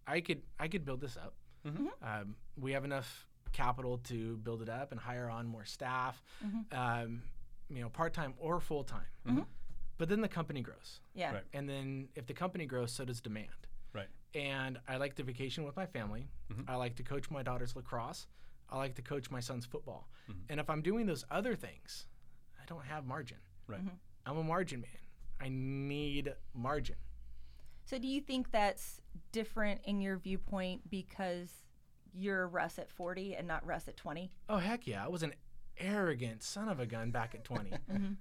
I 0.07 0.21
could 0.21 0.43
I 0.59 0.69
could 0.69 0.85
build 0.85 1.01
this 1.01 1.17
up. 1.17 1.35
Mm-hmm. 1.67 1.87
Um, 2.03 2.37
we 2.59 2.73
have 2.73 2.85
enough 2.85 3.27
capital 3.53 3.99
to 4.05 4.37
build 4.39 4.63
it 4.63 4.69
up 4.69 4.93
and 4.93 5.01
hire 5.01 5.29
on 5.31 5.47
more 5.47 5.65
staff, 5.65 6.23
Mm-hmm. 6.45 6.79
um, 6.79 7.23
you 7.69 7.81
know, 7.83 7.89
part 7.89 8.13
time 8.15 8.35
or 8.39 8.61
full 8.61 8.85
time. 8.85 9.47
But 9.99 10.11
then 10.11 10.21
the 10.21 10.29
company 10.29 10.61
grows, 10.61 11.01
Yeah. 11.15 11.33
Right. 11.33 11.45
and 11.55 11.67
then 11.67 12.09
if 12.15 12.27
the 12.27 12.35
company 12.35 12.67
grows, 12.67 12.93
so 12.93 13.05
does 13.07 13.23
demand 13.23 13.49
Right. 13.95 14.09
and 14.35 14.79
I 14.87 14.99
like 14.99 15.15
to 15.15 15.23
vacation 15.23 15.65
with 15.65 15.75
my 15.75 15.87
family. 15.87 16.29
Mm-hmm. 16.53 16.69
I 16.71 16.75
like 16.77 16.97
to 16.97 17.03
coach 17.03 17.31
my 17.31 17.43
daughter's 17.43 17.75
lacrosse. 17.75 18.27
I 18.69 18.77
like 18.77 18.95
to 18.97 19.03
coach 19.03 19.31
my 19.31 19.41
son's 19.41 19.65
football. 19.65 20.07
Mm-hmm. 20.31 20.41
And 20.51 20.61
if 20.61 20.69
I'm 20.69 20.83
doing 20.83 21.07
those 21.07 21.25
other 21.31 21.55
things, 21.55 22.09
I 22.61 22.65
don't 22.67 22.85
have 22.85 23.07
margin. 23.07 23.39
Right. 23.67 23.81
I'm 24.27 24.37
a 24.37 24.43
margin 24.43 24.83
man. 24.83 24.91
I 25.41 25.49
need 25.49 26.35
margin. 26.53 26.97
So, 27.87 27.99
do 27.99 28.07
you 28.09 28.21
think 28.21 28.51
that's 28.51 29.01
different 29.33 29.81
in 29.85 30.01
your 30.01 30.17
viewpoint 30.19 30.91
because 30.91 31.49
you're 32.13 32.49
Russ 32.49 32.79
at 32.79 32.91
40 32.91 33.35
and 33.37 33.47
not 33.49 33.65
Russ 33.65 33.87
at 33.89 33.97
20? 33.97 34.31
Oh 34.49 34.57
heck 34.59 34.87
yeah! 34.87 35.05
I 35.05 35.09
was 35.09 35.23
an 35.23 35.33
arrogant 35.79 36.43
son 36.43 36.69
of 36.69 36.81
a 36.81 36.87
gun 36.87 37.11
back 37.11 37.35
at 37.35 37.45
20. 37.45 37.71
Mm-hmm. 37.93 38.13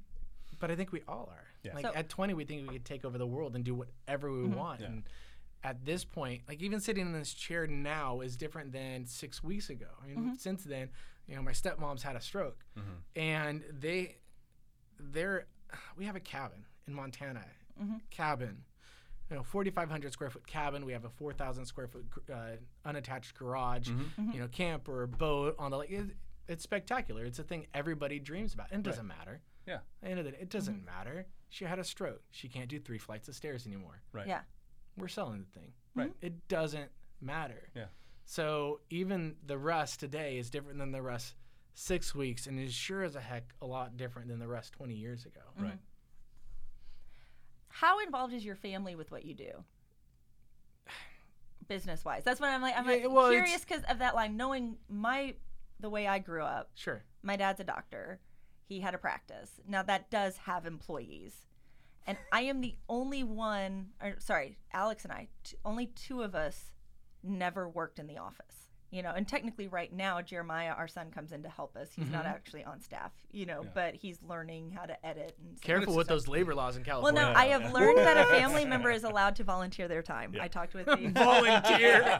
But 0.58 0.72
I 0.72 0.76
think 0.76 0.94
we 0.94 1.02
all 1.06 1.30
are. 1.32 1.48
Yeah. 1.63 1.76
Like 1.76 1.86
So- 1.86 1.94
at 1.94 2.08
20, 2.08 2.34
we 2.34 2.46
think 2.46 2.70
we 2.70 2.76
could 2.76 2.86
take 2.86 3.04
over 3.04 3.18
the 3.18 3.28
world 3.28 3.56
and 3.56 3.65
do 3.65 3.76
whatever 3.76 4.32
we 4.32 4.48
mm-hmm. 4.48 4.56
want. 4.56 4.80
Yeah. 4.80 4.88
And 4.88 5.04
at 5.63 5.84
this 5.84 6.06
point, 6.06 6.44
like 6.48 6.62
even 6.62 6.80
sitting 6.80 7.06
in 7.06 7.12
this 7.12 7.34
chair 7.34 7.68
now 7.68 8.22
is 8.22 8.38
different 8.38 8.72
than 8.72 9.06
six 9.06 9.44
weeks 9.44 9.70
ago. 9.70 9.88
I 10.02 10.08
mean, 10.08 10.18
mm-hmm. 10.18 10.34
since 10.36 10.63
then, 10.63 10.89
you 11.28 11.36
know, 11.36 11.41
my 11.41 11.52
stepmom's 11.52 12.04
had 12.04 12.15
a 12.15 12.22
stroke, 12.22 12.63
and 13.15 13.63
they 13.72 14.18
they're, 15.00 15.48
we 15.98 16.06
have 16.06 16.15
a 16.15 16.20
cabin 16.20 16.65
in 16.88 16.94
Montana. 16.94 17.44
Cabin, 18.10 18.63
you 19.30 19.36
know, 19.36 19.44
4,500 19.44 20.13
square 20.13 20.30
foot 20.30 20.48
cabin. 20.48 20.86
We 20.86 20.94
have 20.94 21.04
a 21.04 21.10
4,000 21.10 21.65
square 21.65 21.88
foot 21.88 22.06
uh, 22.32 22.58
unattached 22.86 23.38
garage. 23.38 23.89
You 24.34 24.39
know, 24.39 24.48
camper, 24.48 25.08
boat 25.08 25.56
on 25.58 25.72
the 25.72 25.78
lake. 25.78 25.91
It, 25.91 26.06
it's 26.47 26.63
spectacular. 26.63 27.25
It's 27.25 27.39
a 27.39 27.43
thing 27.43 27.67
everybody 27.73 28.19
dreams 28.19 28.53
about, 28.53 28.67
and 28.71 28.86
it 28.86 28.89
doesn't 28.89 29.08
matter. 29.08 29.41
Yeah. 29.67 29.75
At 29.75 29.81
the 30.01 30.10
end 30.10 30.19
of 30.19 30.25
the 30.25 30.31
day, 30.31 30.38
it 30.41 30.49
doesn't 30.49 30.75
mm-hmm. 30.75 30.86
matter. 30.86 31.27
She 31.49 31.65
had 31.65 31.79
a 31.79 31.84
stroke. 31.84 32.21
She 32.31 32.47
can't 32.47 32.69
do 32.69 32.79
three 32.79 32.97
flights 32.97 33.27
of 33.27 33.36
stairs 33.36 33.65
anymore. 33.65 34.01
Right. 34.12 34.27
Yeah. 34.27 34.41
We're 34.97 35.08
selling 35.08 35.45
the 35.45 35.60
thing. 35.60 35.71
Right. 35.95 36.10
Mm-hmm. 36.10 36.25
It 36.25 36.47
doesn't 36.47 36.89
matter. 37.21 37.69
Yeah. 37.75 37.86
So 38.25 38.81
even 38.89 39.36
the 39.45 39.58
Russ 39.58 39.97
today 39.97 40.38
is 40.38 40.49
different 40.49 40.79
than 40.79 40.91
the 40.91 41.01
Russ 41.01 41.36
six 41.73 42.15
weeks, 42.15 42.47
and 42.47 42.60
is 42.60 42.73
sure 42.73 43.03
as 43.03 43.15
a 43.15 43.21
heck 43.21 43.53
a 43.62 43.65
lot 43.65 43.97
different 43.97 44.29
than 44.29 44.39
the 44.39 44.47
Russ 44.47 44.69
20 44.69 44.93
years 44.93 45.25
ago. 45.25 45.41
Mm-hmm. 45.55 45.65
Right. 45.65 45.79
How 47.69 47.99
involved 47.99 48.34
is 48.34 48.45
your 48.45 48.55
family 48.55 48.95
with 48.95 49.12
what 49.12 49.25
you 49.25 49.34
do? 49.34 49.51
Business 51.67 52.05
wise. 52.05 52.23
That's 52.23 52.39
what 52.39 52.49
I'm 52.49 52.62
like. 52.62 52.75
I'm 52.77 52.86
Yeah, 52.86 52.95
like 52.95 53.12
well, 53.12 53.29
curious 53.29 53.65
because 53.65 53.84
of 53.89 53.99
that 53.99 54.15
line. 54.15 54.38
Knowing 54.38 54.77
my 54.88 55.36
the 55.80 55.90
way 55.90 56.08
I 56.08 56.20
grew 56.20 56.44
up, 56.44 56.70
Sure. 56.76 57.04
my 57.22 57.36
dad's 57.36 57.60
a 57.60 57.64
doctor. 57.64 58.20
He 58.68 58.80
had 58.80 58.94
a 58.96 58.98
practice. 58.98 59.60
Now 59.68 59.84
that 59.84 60.10
does 60.10 60.38
have 60.38 60.66
employees. 60.66 61.46
And 62.08 62.18
I 62.32 62.42
am 62.42 62.62
the 62.62 62.76
only 62.88 63.24
one, 63.24 63.90
or 64.02 64.16
sorry, 64.20 64.58
Alex 64.74 65.04
and 65.04 65.12
I, 65.12 65.28
t- 65.44 65.58
only 65.66 65.88
two 65.88 66.22
of 66.22 66.36
us 66.36 66.72
never 67.24 67.68
worked 67.68 67.98
in 68.00 68.08
the 68.08 68.18
office. 68.18 68.70
You 68.95 69.03
know, 69.03 69.12
and 69.13 69.27
technically 69.27 69.67
right 69.67 69.91
now, 69.91 70.21
Jeremiah, 70.21 70.71
our 70.71 70.88
son, 70.88 71.12
comes 71.12 71.34
in 71.34 71.43
to 71.43 71.49
help 71.49 71.75
us. 71.75 71.89
He's 71.93 72.05
Mm-hmm. 72.05 72.13
not 72.13 72.25
actually 72.25 72.63
on 72.63 72.79
staff, 72.79 73.12
you 73.34 73.45
know, 73.45 73.63
Yeah. 73.63 73.69
but 73.73 73.95
he's 73.95 74.19
learning 74.23 74.71
how 74.71 74.86
to 74.86 75.05
edit 75.05 75.36
and 75.38 75.58
stuff. 75.58 75.65
Careful 75.67 75.95
with 75.95 76.08
those 76.08 76.29
labor 76.29 76.55
laws 76.55 76.77
in 76.77 76.84
California. 76.86 77.21
Well, 77.21 77.34
California. 77.34 77.58
no, 77.58 77.58
I 77.58 77.65
have 77.65 77.73
learned 77.73 77.97
that 78.08 78.17
a 78.17 78.25
family 78.29 78.63
member 78.73 78.89
is 78.91 79.03
allowed 79.03 79.36
to 79.36 79.43
volunteer 79.43 79.89
their 79.89 80.01
time. 80.01 80.34
I 80.39 80.47
talked 80.47 80.73
with 80.75 80.86
the 80.86 80.95
volunteer. 81.13 82.19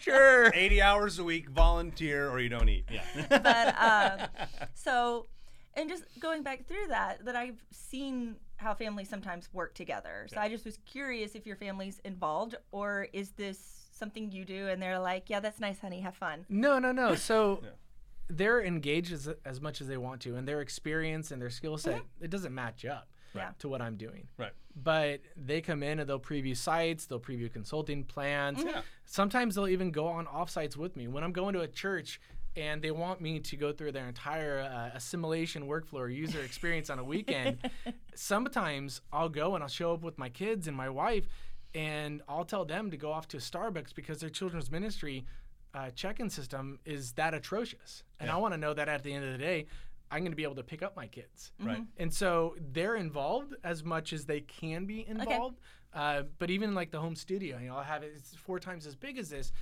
sure. 0.00 0.50
80 0.54 0.80
hours 0.80 1.18
a 1.18 1.24
week, 1.24 1.50
volunteer, 1.50 2.30
or 2.30 2.40
you 2.40 2.48
don't 2.48 2.68
eat. 2.70 2.86
Yeah. 2.90 3.04
but 3.28 3.74
um, 3.78 4.46
so 4.74 5.26
and 5.74 5.88
just 5.90 6.04
going 6.20 6.42
back 6.42 6.66
through 6.66 6.86
that 6.88 7.24
that 7.24 7.36
i've 7.36 7.62
seen 7.70 8.34
how 8.56 8.74
families 8.74 9.08
sometimes 9.08 9.48
work 9.52 9.74
together 9.74 10.26
so 10.32 10.40
i 10.40 10.48
just 10.48 10.64
was 10.64 10.78
curious 10.86 11.34
if 11.36 11.46
your 11.46 11.54
family's 11.56 12.00
involved 12.04 12.56
or 12.72 13.06
is 13.12 13.30
this 13.32 13.77
something 13.98 14.30
you 14.32 14.44
do 14.44 14.68
and 14.68 14.80
they're 14.80 14.98
like 14.98 15.28
yeah 15.28 15.40
that's 15.40 15.60
nice 15.60 15.78
honey 15.80 16.00
have 16.00 16.14
fun 16.16 16.46
No, 16.48 16.78
no, 16.78 16.92
no. 16.92 17.14
So 17.28 17.60
Yeah. 17.62 17.70
they're 18.30 18.62
engaged 18.62 19.12
as, 19.12 19.28
as 19.44 19.60
much 19.60 19.80
as 19.80 19.88
they 19.88 19.96
want 19.96 20.20
to, 20.22 20.36
and 20.36 20.46
their 20.46 20.60
experience 20.60 21.30
and 21.30 21.40
their 21.42 21.50
skill 21.50 21.76
set 21.78 22.02
it 22.20 22.30
doesn't 22.30 22.54
match 22.54 22.84
up 22.84 23.08
Yeah. 23.34 23.50
to 23.60 23.68
what 23.68 23.80
I'm 23.82 23.96
doing. 23.96 24.28
right. 24.36 24.52
But 24.80 25.22
they 25.36 25.60
come 25.60 25.82
in 25.82 25.98
and 25.98 26.08
they'll 26.08 26.20
preview 26.20 26.56
sites, 26.56 27.06
they'll 27.06 27.18
preview 27.18 27.52
consulting 27.52 28.04
plans. 28.04 28.62
Yeah. 28.64 28.82
Sometimes 29.06 29.56
they'll 29.56 29.66
even 29.66 29.90
go 29.90 30.06
on 30.06 30.26
offsites 30.26 30.76
with 30.76 30.94
me. 30.96 31.08
When 31.08 31.24
I'm 31.24 31.32
going 31.32 31.52
to 31.54 31.62
a 31.62 31.66
church 31.68 32.20
and 32.56 32.80
they 32.80 32.92
want 32.92 33.20
me 33.20 33.40
to 33.40 33.56
go 33.56 33.72
through 33.72 33.90
their 33.92 34.06
entire 34.06 34.60
uh, 34.60 34.96
assimilation 34.96 35.66
workflow 35.66 35.94
or 36.00 36.08
user 36.08 36.40
experience 36.42 36.90
on 36.90 36.98
a 37.00 37.04
weekend, 37.04 37.58
sometimes 38.14 39.00
I'll 39.12 39.28
go 39.28 39.54
and 39.54 39.62
I'll 39.62 39.68
show 39.68 39.92
up 39.94 40.02
with 40.02 40.18
my 40.18 40.28
kids 40.28 40.66
and 40.68 40.76
my 40.76 40.88
wife 40.88 41.26
and 41.74 42.22
I'll 42.28 42.44
tell 42.44 42.64
them 42.64 42.90
to 42.90 42.96
go 42.96 43.12
off 43.12 43.28
to 43.28 43.36
Starbucks 43.38 43.94
because 43.94 44.20
their 44.20 44.30
children's 44.30 44.70
ministry 44.70 45.26
uh, 45.74 45.90
check-in 45.90 46.30
system 46.30 46.78
is 46.84 47.12
that 47.12 47.34
atrocious. 47.34 48.02
And 48.20 48.30
I 48.30 48.36
want 48.36 48.54
to 48.54 48.58
know 48.58 48.72
that 48.74 48.88
at 48.88 49.02
the 49.02 49.12
end 49.12 49.24
of 49.24 49.32
the 49.32 49.38
day, 49.38 49.66
I'm 50.10 50.20
going 50.20 50.32
to 50.32 50.36
be 50.36 50.42
able 50.42 50.54
to 50.56 50.62
pick 50.62 50.82
up 50.82 50.96
my 50.96 51.06
kids. 51.06 51.52
Right. 51.62 51.84
And 51.98 52.12
so 52.12 52.56
they're 52.72 52.96
involved 52.96 53.54
as 53.62 53.84
much 53.84 54.12
as 54.14 54.24
they 54.24 54.40
can 54.40 54.86
be 54.86 55.06
involved. 55.06 55.58
Uh, 55.92 56.22
but 56.38 56.50
even 56.50 56.74
like 56.74 56.90
the 56.90 57.00
home 57.00 57.14
studio, 57.14 57.58
you 57.58 57.68
know, 57.68 57.76
I 57.76 57.82
have 57.84 58.02
it, 58.02 58.12
it's 58.16 58.34
four 58.34 58.58
times 58.58 58.86
as 58.86 58.96
big 58.96 59.18
as 59.18 59.28
this, 59.30 59.52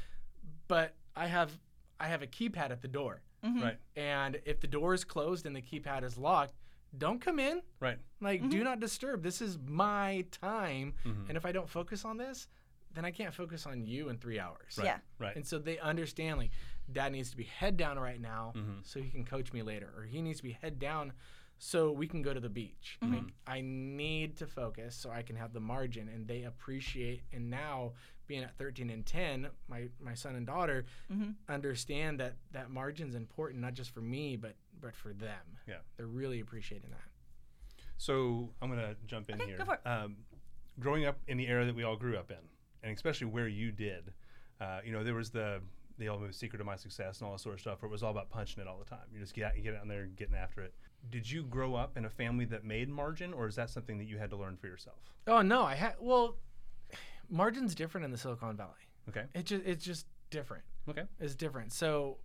but 0.68 0.94
I 1.14 1.26
have 1.26 1.50
I 1.98 2.08
have 2.08 2.20
a 2.22 2.26
keypad 2.26 2.70
at 2.70 2.82
the 2.82 2.88
door, 2.88 3.22
Right. 3.42 3.78
and 3.96 4.38
if 4.44 4.60
the 4.60 4.66
door 4.66 4.92
is 4.92 5.02
closed 5.04 5.46
and 5.46 5.56
the 5.56 5.62
keypad 5.62 6.04
is 6.04 6.18
locked, 6.18 6.52
don't 6.96 7.20
come 7.20 7.38
in. 7.38 7.62
Right. 7.80 7.98
Like, 8.20 8.42
do 8.42 8.56
mm-hmm. 8.56 8.64
not 8.64 8.80
disturb. 8.80 9.22
This 9.22 9.40
is 9.40 9.58
my 9.64 10.24
time, 10.30 10.94
mm-hmm. 11.04 11.28
and 11.28 11.36
if 11.36 11.44
I 11.44 11.52
don't 11.52 11.68
focus 11.68 12.04
on 12.04 12.16
this, 12.16 12.48
then 12.96 13.04
I 13.04 13.10
can't 13.10 13.32
focus 13.32 13.66
on 13.66 13.84
you 13.84 14.08
in 14.08 14.16
three 14.16 14.40
hours. 14.40 14.78
yeah 14.82 14.98
Right. 15.18 15.36
And 15.36 15.46
so 15.46 15.58
they 15.58 15.78
understand 15.78 16.38
like 16.38 16.50
dad 16.90 17.12
needs 17.12 17.30
to 17.30 17.36
be 17.36 17.44
head 17.44 17.76
down 17.76 17.98
right 17.98 18.20
now 18.20 18.54
mm-hmm. 18.56 18.78
so 18.82 19.00
he 19.00 19.10
can 19.10 19.24
coach 19.24 19.52
me 19.52 19.62
later 19.62 19.92
or 19.96 20.04
he 20.04 20.22
needs 20.22 20.38
to 20.38 20.44
be 20.44 20.56
head 20.60 20.78
down 20.78 21.12
so 21.58 21.90
we 21.92 22.06
can 22.06 22.22
go 22.22 22.34
to 22.34 22.40
the 22.40 22.48
beach. 22.48 22.98
Like 23.02 23.34
I 23.46 23.60
need 23.60 24.36
to 24.38 24.46
focus 24.46 24.96
so 24.96 25.10
I 25.10 25.22
can 25.22 25.36
have 25.36 25.52
the 25.52 25.60
margin 25.60 26.08
and 26.08 26.26
they 26.26 26.42
appreciate 26.42 27.22
and 27.32 27.50
now 27.50 27.92
being 28.26 28.42
at 28.42 28.56
13 28.58 28.90
and 28.90 29.04
10 29.06 29.48
my 29.68 29.88
my 30.00 30.14
son 30.14 30.34
and 30.36 30.46
daughter 30.46 30.84
understand 31.48 32.20
that 32.20 32.34
that 32.52 32.70
margin's 32.70 33.14
important 33.14 33.60
not 33.60 33.74
just 33.74 33.90
for 33.92 34.00
me 34.00 34.36
but 34.36 34.54
but 34.80 34.94
for 34.94 35.12
them. 35.14 35.58
Yeah. 35.66 35.76
They're 35.96 36.06
really 36.06 36.40
appreciating 36.40 36.90
that. 36.90 37.00
So 37.96 38.50
I'm 38.60 38.68
gonna 38.68 38.94
jump 39.06 39.30
in 39.30 39.36
Okay, 39.36 39.46
here. 39.46 39.58
go 39.58 39.64
for 39.64 39.74
it. 39.74 39.86
Um, 39.88 40.16
growing 40.78 41.06
up 41.06 41.18
in 41.28 41.38
the 41.38 41.46
era 41.46 41.64
that 41.64 41.74
we 41.74 41.82
all 41.82 41.96
grew 41.96 42.16
up 42.18 42.30
in, 42.30 42.36
and 42.82 42.94
especially 42.94 43.26
where 43.28 43.48
you 43.48 43.72
did, 43.72 44.12
uh, 44.60 44.80
you 44.84 44.92
know, 44.92 45.02
there 45.02 45.14
was 45.14 45.30
the 45.30 45.60
the 45.98 46.08
old 46.10 46.20
movie 46.20 46.34
Secret 46.34 46.60
of 46.60 46.66
My 46.66 46.76
Success 46.76 47.20
and 47.20 47.26
all 47.26 47.32
that 47.32 47.38
sort 47.40 47.54
of 47.54 47.60
stuff, 47.62 47.80
where 47.80 47.88
it 47.88 47.92
was 47.92 48.02
all 48.02 48.10
about 48.10 48.28
punching 48.28 48.60
it 48.62 48.68
all 48.68 48.78
the 48.78 48.84
time. 48.84 49.06
You 49.10 49.18
just 49.18 49.32
get 49.32 49.44
out, 49.46 49.56
you 49.56 49.62
get 49.62 49.74
out 49.74 49.88
there, 49.88 50.02
and 50.02 50.14
getting 50.14 50.34
after 50.34 50.60
it. 50.60 50.74
Did 51.08 51.30
you 51.30 51.42
grow 51.44 51.74
up 51.74 51.96
in 51.96 52.04
a 52.04 52.10
family 52.10 52.44
that 52.46 52.64
made 52.64 52.90
margin, 52.90 53.32
or 53.32 53.46
is 53.46 53.54
that 53.56 53.70
something 53.70 53.96
that 53.96 54.04
you 54.04 54.18
had 54.18 54.28
to 54.28 54.36
learn 54.36 54.58
for 54.58 54.66
yourself? 54.66 54.98
Oh 55.26 55.40
no, 55.40 55.62
I 55.62 55.74
had 55.74 55.94
well 55.98 56.36
margin's 57.28 57.74
different 57.74 58.04
in 58.04 58.10
the 58.10 58.18
Silicon 58.18 58.56
Valley. 58.56 58.70
Okay. 59.08 59.24
It 59.34 59.46
just 59.46 59.64
it's 59.64 59.84
just 59.84 60.06
different. 60.30 60.64
Okay. 60.88 61.02
It's 61.20 61.34
different. 61.34 61.72
So, 61.72 62.18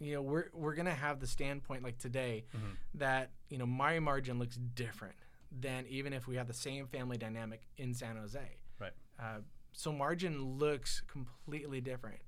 you 0.00 0.14
know, 0.14 0.22
we're 0.22 0.46
we're 0.52 0.74
gonna 0.74 0.94
have 0.94 1.20
the 1.20 1.26
standpoint 1.26 1.82
like 1.82 1.98
today 1.98 2.44
mm-hmm. 2.56 2.72
that 2.94 3.30
you 3.48 3.58
know 3.58 3.66
my 3.66 3.98
margin 3.98 4.38
looks 4.38 4.56
different 4.56 5.16
than 5.60 5.86
even 5.88 6.12
if 6.12 6.26
we 6.26 6.36
have 6.36 6.46
the 6.46 6.54
same 6.54 6.86
family 6.86 7.16
dynamic 7.16 7.62
in 7.78 7.94
San 7.94 8.16
Jose. 8.16 8.40
Right. 8.78 8.92
Uh, 9.18 9.38
so 9.72 9.92
margin 9.92 10.58
looks 10.58 11.02
completely 11.06 11.80
different. 11.80 12.20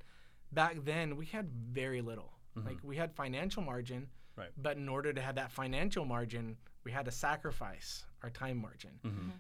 Back 0.53 0.85
then, 0.85 1.17
we 1.17 1.27
had 1.27 1.51
very 1.51 2.01
little. 2.01 2.33
Mm-hmm. 2.57 2.69
Like 2.69 2.79
we 2.83 2.97
had 2.97 3.13
financial 3.15 3.63
margin, 3.63 4.09
Right. 4.37 4.49
but 4.57 4.77
in 4.77 4.89
order 4.89 5.13
to 5.13 5.21
have 5.21 5.37
that 5.37 5.53
financial 5.53 6.05
margin, 6.05 6.57
we 6.85 6.91
had 6.91 7.05
to 7.05 7.11
sacrifice 7.11 8.05
our 8.23 8.31
time 8.31 8.57
margin. 8.57 8.91
Mm-hmm. 9.05 9.31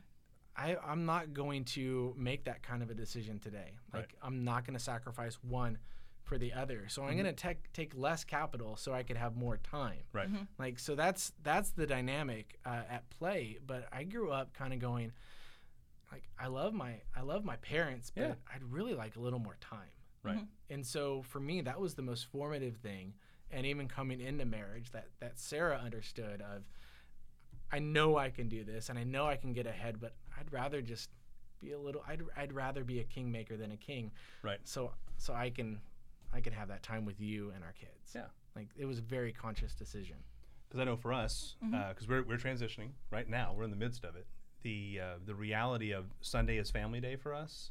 I, 0.60 0.76
I'm 0.86 1.06
not 1.06 1.32
going 1.32 1.64
to 1.76 2.14
make 2.18 2.44
that 2.44 2.62
kind 2.62 2.82
of 2.82 2.90
a 2.90 2.94
decision 2.94 3.38
today. 3.38 3.72
Like 3.92 4.02
Right. 4.02 4.10
I'm 4.22 4.44
not 4.44 4.66
going 4.66 4.76
to 4.76 4.82
sacrifice 4.82 5.38
one 5.42 5.78
for 6.24 6.36
the 6.38 6.52
other. 6.52 6.86
So 6.88 7.02
I'm 7.02 7.14
going 7.14 7.24
to 7.24 7.32
take 7.32 7.72
take 7.72 7.92
less 7.96 8.24
capital 8.24 8.76
so 8.76 8.92
I 8.92 9.02
could 9.02 9.16
have 9.16 9.34
more 9.36 9.56
time. 9.56 10.02
Right. 10.12 10.28
Mm-hmm. 10.28 10.44
Like 10.58 10.78
so 10.78 10.94
that's 10.94 11.32
that's 11.42 11.70
the 11.70 11.86
dynamic 11.86 12.58
uh, 12.64 12.82
at 12.90 13.08
play. 13.10 13.58
But 13.66 13.88
I 13.90 14.04
grew 14.04 14.30
up 14.30 14.52
kind 14.52 14.72
of 14.72 14.78
going, 14.78 15.12
like 16.12 16.24
I 16.38 16.48
love 16.48 16.74
my 16.74 17.00
I 17.16 17.22
love 17.22 17.44
my 17.44 17.56
parents, 17.56 18.12
but 18.14 18.22
Yeah. 18.22 18.34
I'd 18.54 18.62
really 18.62 18.94
like 18.94 19.16
a 19.16 19.20
little 19.20 19.40
more 19.40 19.56
time. 19.60 19.94
Right. 20.22 20.36
Mm-hmm. 20.36 20.74
And 20.74 20.86
so 20.86 21.22
for 21.22 21.40
me, 21.40 21.62
that 21.62 21.80
was 21.80 21.94
the 21.94 22.02
most 22.02 22.26
formative 22.26 22.76
thing. 22.76 23.14
And 23.50 23.66
even 23.66 23.88
coming 23.88 24.20
into 24.20 24.44
marriage, 24.44 24.90
that 24.92 25.08
that 25.20 25.38
Sarah 25.40 25.80
understood 25.82 26.42
of, 26.42 26.62
I 27.72 27.78
know 27.78 28.16
I 28.16 28.30
can 28.30 28.48
do 28.48 28.62
this, 28.62 28.88
and 28.88 28.98
I 28.98 29.04
know 29.04 29.26
I 29.26 29.36
can 29.36 29.52
get 29.52 29.66
ahead, 29.66 30.00
but 30.00 30.14
I'd 30.40 30.52
rather 30.52 30.80
just 30.82 31.10
be 31.60 31.72
a 31.72 31.78
little. 31.78 32.02
I'd 32.08 32.22
I'd 32.36 32.52
rather 32.52 32.82
be 32.84 33.00
a 33.00 33.04
kingmaker 33.04 33.56
than 33.56 33.72
a 33.72 33.76
king. 33.76 34.10
Right. 34.42 34.58
So 34.64 34.92
so 35.18 35.34
I 35.34 35.50
can, 35.50 35.78
I 36.32 36.40
can 36.40 36.52
have 36.54 36.68
that 36.68 36.82
time 36.82 37.04
with 37.04 37.20
you 37.20 37.52
and 37.54 37.62
our 37.62 37.72
kids. 37.72 38.12
Yeah. 38.14 38.26
Like 38.56 38.68
it 38.76 38.86
was 38.86 38.98
a 38.98 39.02
very 39.02 39.32
conscious 39.32 39.74
decision. 39.74 40.16
because 40.68 40.80
I 40.80 40.84
know 40.84 40.96
for 40.96 41.12
us, 41.12 41.56
because 41.60 42.08
we're, 42.08 42.22
we're 42.22 42.38
transitioning 42.38 42.90
right 43.10 43.28
now, 43.28 43.52
we're 43.56 43.64
in 43.64 43.70
the 43.70 43.76
midst 43.76 44.04
of 44.04 44.16
it. 44.16 44.26
The 44.62 45.00
uh, 45.02 45.06
the 45.24 45.34
reality 45.34 45.92
of 45.92 46.06
Sunday 46.22 46.56
is 46.58 46.70
family 46.70 47.00
day 47.00 47.16
for 47.16 47.34
us. 47.34 47.70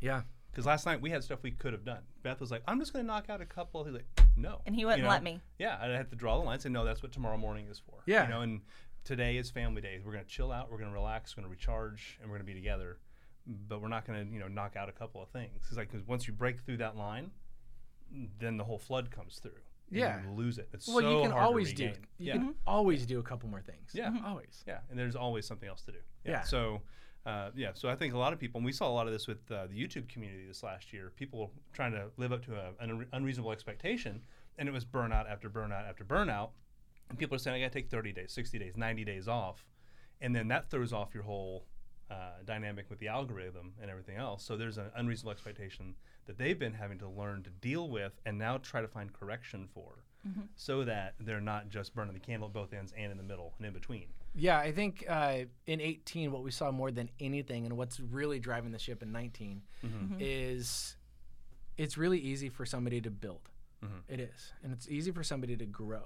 Yeah. 0.00 0.22
Because 0.50 0.64
last 0.66 0.86
night 0.86 1.00
we 1.00 1.10
had 1.10 1.22
stuff 1.22 1.40
we 1.42 1.50
could 1.52 1.72
have 1.72 1.84
done. 1.84 2.02
Beth 2.22 2.40
was 2.40 2.50
like, 2.50 2.62
"I'm 2.66 2.80
just 2.80 2.92
going 2.92 3.04
to 3.04 3.06
knock 3.06 3.28
out 3.30 3.40
a 3.40 3.46
couple." 3.46 3.84
He's 3.84 3.92
like, 3.94 4.06
"No," 4.36 4.60
And 4.66 4.74
he 4.74 4.84
wouldn't 4.84 4.98
You 5.00 5.04
know? 5.04 5.10
let 5.10 5.22
me. 5.22 5.40
Yeah, 5.58 5.76
I 5.80 5.86
had 5.88 6.10
to 6.10 6.16
draw 6.16 6.38
the 6.38 6.44
line. 6.44 6.54
and 6.54 6.62
Say, 6.62 6.68
"No, 6.70 6.84
that's 6.84 7.02
what 7.02 7.12
tomorrow 7.12 7.36
morning 7.36 7.66
is 7.70 7.78
for." 7.78 8.02
Yeah. 8.06 8.24
you 8.24 8.30
know. 8.30 8.40
And 8.40 8.60
today 9.08 9.38
is 9.38 9.50
family 9.50 9.80
day. 9.80 10.00
We're 10.04 10.12
going 10.12 10.24
to 10.24 10.30
chill 10.30 10.52
out. 10.52 10.70
We're 10.70 10.76
going 10.78 10.90
to 10.90 10.94
relax. 10.94 11.34
We're 11.36 11.42
going 11.42 11.50
to 11.54 11.58
recharge, 11.58 12.18
and 12.20 12.30
we're 12.30 12.36
going 12.36 12.46
to 12.46 12.52
be 12.52 12.58
together. 12.58 12.98
But 13.46 13.80
we're 13.80 13.88
not 13.88 14.06
going 14.06 14.26
to, 14.26 14.32
you 14.32 14.38
know, 14.38 14.48
knock 14.48 14.76
out 14.76 14.90
a 14.90 14.92
couple 14.92 15.22
of 15.22 15.30
things. 15.30 15.62
It's 15.68 15.76
like 15.78 15.90
'cause 15.90 16.02
once 16.06 16.26
you 16.28 16.34
break 16.34 16.60
through 16.60 16.76
that 16.78 16.96
line, 16.96 17.30
then 18.38 18.58
the 18.58 18.64
whole 18.64 18.78
flood 18.78 19.10
comes 19.10 19.38
through. 19.38 19.52
and 19.90 19.96
Yeah. 19.96 20.22
you 20.22 20.30
lose 20.32 20.58
it. 20.58 20.68
It's 20.74 20.86
Well, 20.86 20.98
so 21.00 21.10
you 21.16 21.22
can 21.22 21.30
hard 21.30 21.40
to 21.42 21.46
always 21.46 21.72
do. 21.72 21.86
regain. 21.86 22.06
You 22.18 22.26
yeah. 22.26 22.32
can 22.34 22.54
always 22.66 23.06
do 23.06 23.18
a 23.20 23.22
couple 23.22 23.48
more 23.48 23.62
things. 23.62 23.92
Yeah. 23.94 24.10
Mhm. 24.10 24.22
Always. 24.22 24.62
Yeah, 24.66 24.80
and 24.90 24.98
there's 24.98 25.16
always 25.16 25.46
something 25.46 25.66
else 25.66 25.80
to 25.86 25.92
do. 25.92 25.98
Yeah. 26.24 26.42
So, 26.42 26.82
uh, 27.24 27.52
yeah. 27.54 27.72
So 27.72 27.88
I 27.88 27.96
think 27.96 28.12
a 28.12 28.18
lot 28.18 28.34
of 28.34 28.38
people, 28.38 28.58
and 28.58 28.66
we 28.66 28.72
saw 28.72 28.86
a 28.86 28.92
lot 28.92 29.06
of 29.06 29.14
this 29.14 29.26
with 29.26 29.50
uh, 29.50 29.66
the 29.66 29.82
YouTube 29.82 30.06
community 30.10 30.44
this 30.46 30.62
last 30.62 30.92
year. 30.92 31.10
People 31.16 31.54
trying 31.72 31.92
to 31.92 32.10
live 32.18 32.32
up 32.34 32.44
to 32.44 32.54
a, 32.54 32.74
an 32.80 33.06
unreasonable 33.14 33.50
expectation, 33.50 34.22
and 34.58 34.68
it 34.68 34.72
was 34.72 34.84
burnout 34.84 35.26
after 35.26 35.48
burnout 35.48 35.88
after 35.88 36.04
burnout. 36.04 36.50
And 37.08 37.18
people 37.18 37.34
are 37.36 37.38
saying, 37.38 37.56
"I 37.56 37.66
got 37.66 37.72
to 37.72 37.78
take 37.78 37.90
30 37.90 38.12
days, 38.12 38.32
60 38.32 38.58
days, 38.58 38.76
90 38.76 39.04
days 39.04 39.28
off." 39.28 39.64
and 40.20 40.34
then 40.34 40.48
that 40.48 40.68
throws 40.68 40.92
off 40.92 41.14
your 41.14 41.22
whole 41.22 41.64
uh, 42.10 42.32
dynamic 42.44 42.90
with 42.90 42.98
the 42.98 43.06
algorithm 43.08 43.72
and 43.80 43.90
everything 43.90 44.16
else. 44.16 44.42
So 44.42 44.56
there's 44.56 44.78
an 44.78 44.90
unreasonable 44.96 45.30
expectation 45.30 45.94
that 46.26 46.38
they've 46.38 46.58
been 46.58 46.72
having 46.72 46.98
to 46.98 47.08
learn 47.08 47.42
to 47.44 47.50
deal 47.50 47.88
with 47.88 48.18
and 48.26 48.36
now 48.38 48.58
try 48.58 48.80
to 48.80 48.88
find 48.88 49.12
correction 49.12 49.68
for, 49.72 50.04
so 50.56 50.84
that 50.84 51.14
they're 51.20 51.40
not 51.40 51.68
just 51.70 51.94
burning 51.94 52.12
the 52.14 52.20
candle 52.20 52.48
at 52.48 52.52
both 52.52 52.72
ends 52.74 52.92
and 52.96 53.10
in 53.12 53.16
the 53.16 53.22
middle 53.22 53.54
and 53.58 53.66
in 53.66 53.72
between. 53.72 54.06
Yeah, 54.34 54.58
I 54.58 54.72
think 54.72 55.04
uh, 55.08 55.44
in 55.66 55.80
18, 55.80 56.32
what 56.32 56.42
we 56.42 56.50
saw 56.50 56.70
more 56.70 56.90
than 56.90 57.08
anything, 57.20 57.64
and 57.64 57.76
what's 57.78 57.98
really 58.00 58.38
driving 58.38 58.72
the 58.72 58.78
ship 58.78 59.02
in 59.02 59.12
19, 59.12 59.62
is 60.18 60.96
it's 61.78 61.96
really 61.96 62.18
easy 62.18 62.48
for 62.48 62.66
somebody 62.66 63.00
to 63.02 63.10
build. 63.10 63.48
It 64.08 64.18
is, 64.20 64.52
and 64.64 64.72
it's 64.72 64.88
easy 64.88 65.12
for 65.12 65.22
somebody 65.22 65.56
to 65.56 65.64
grow, 65.64 66.04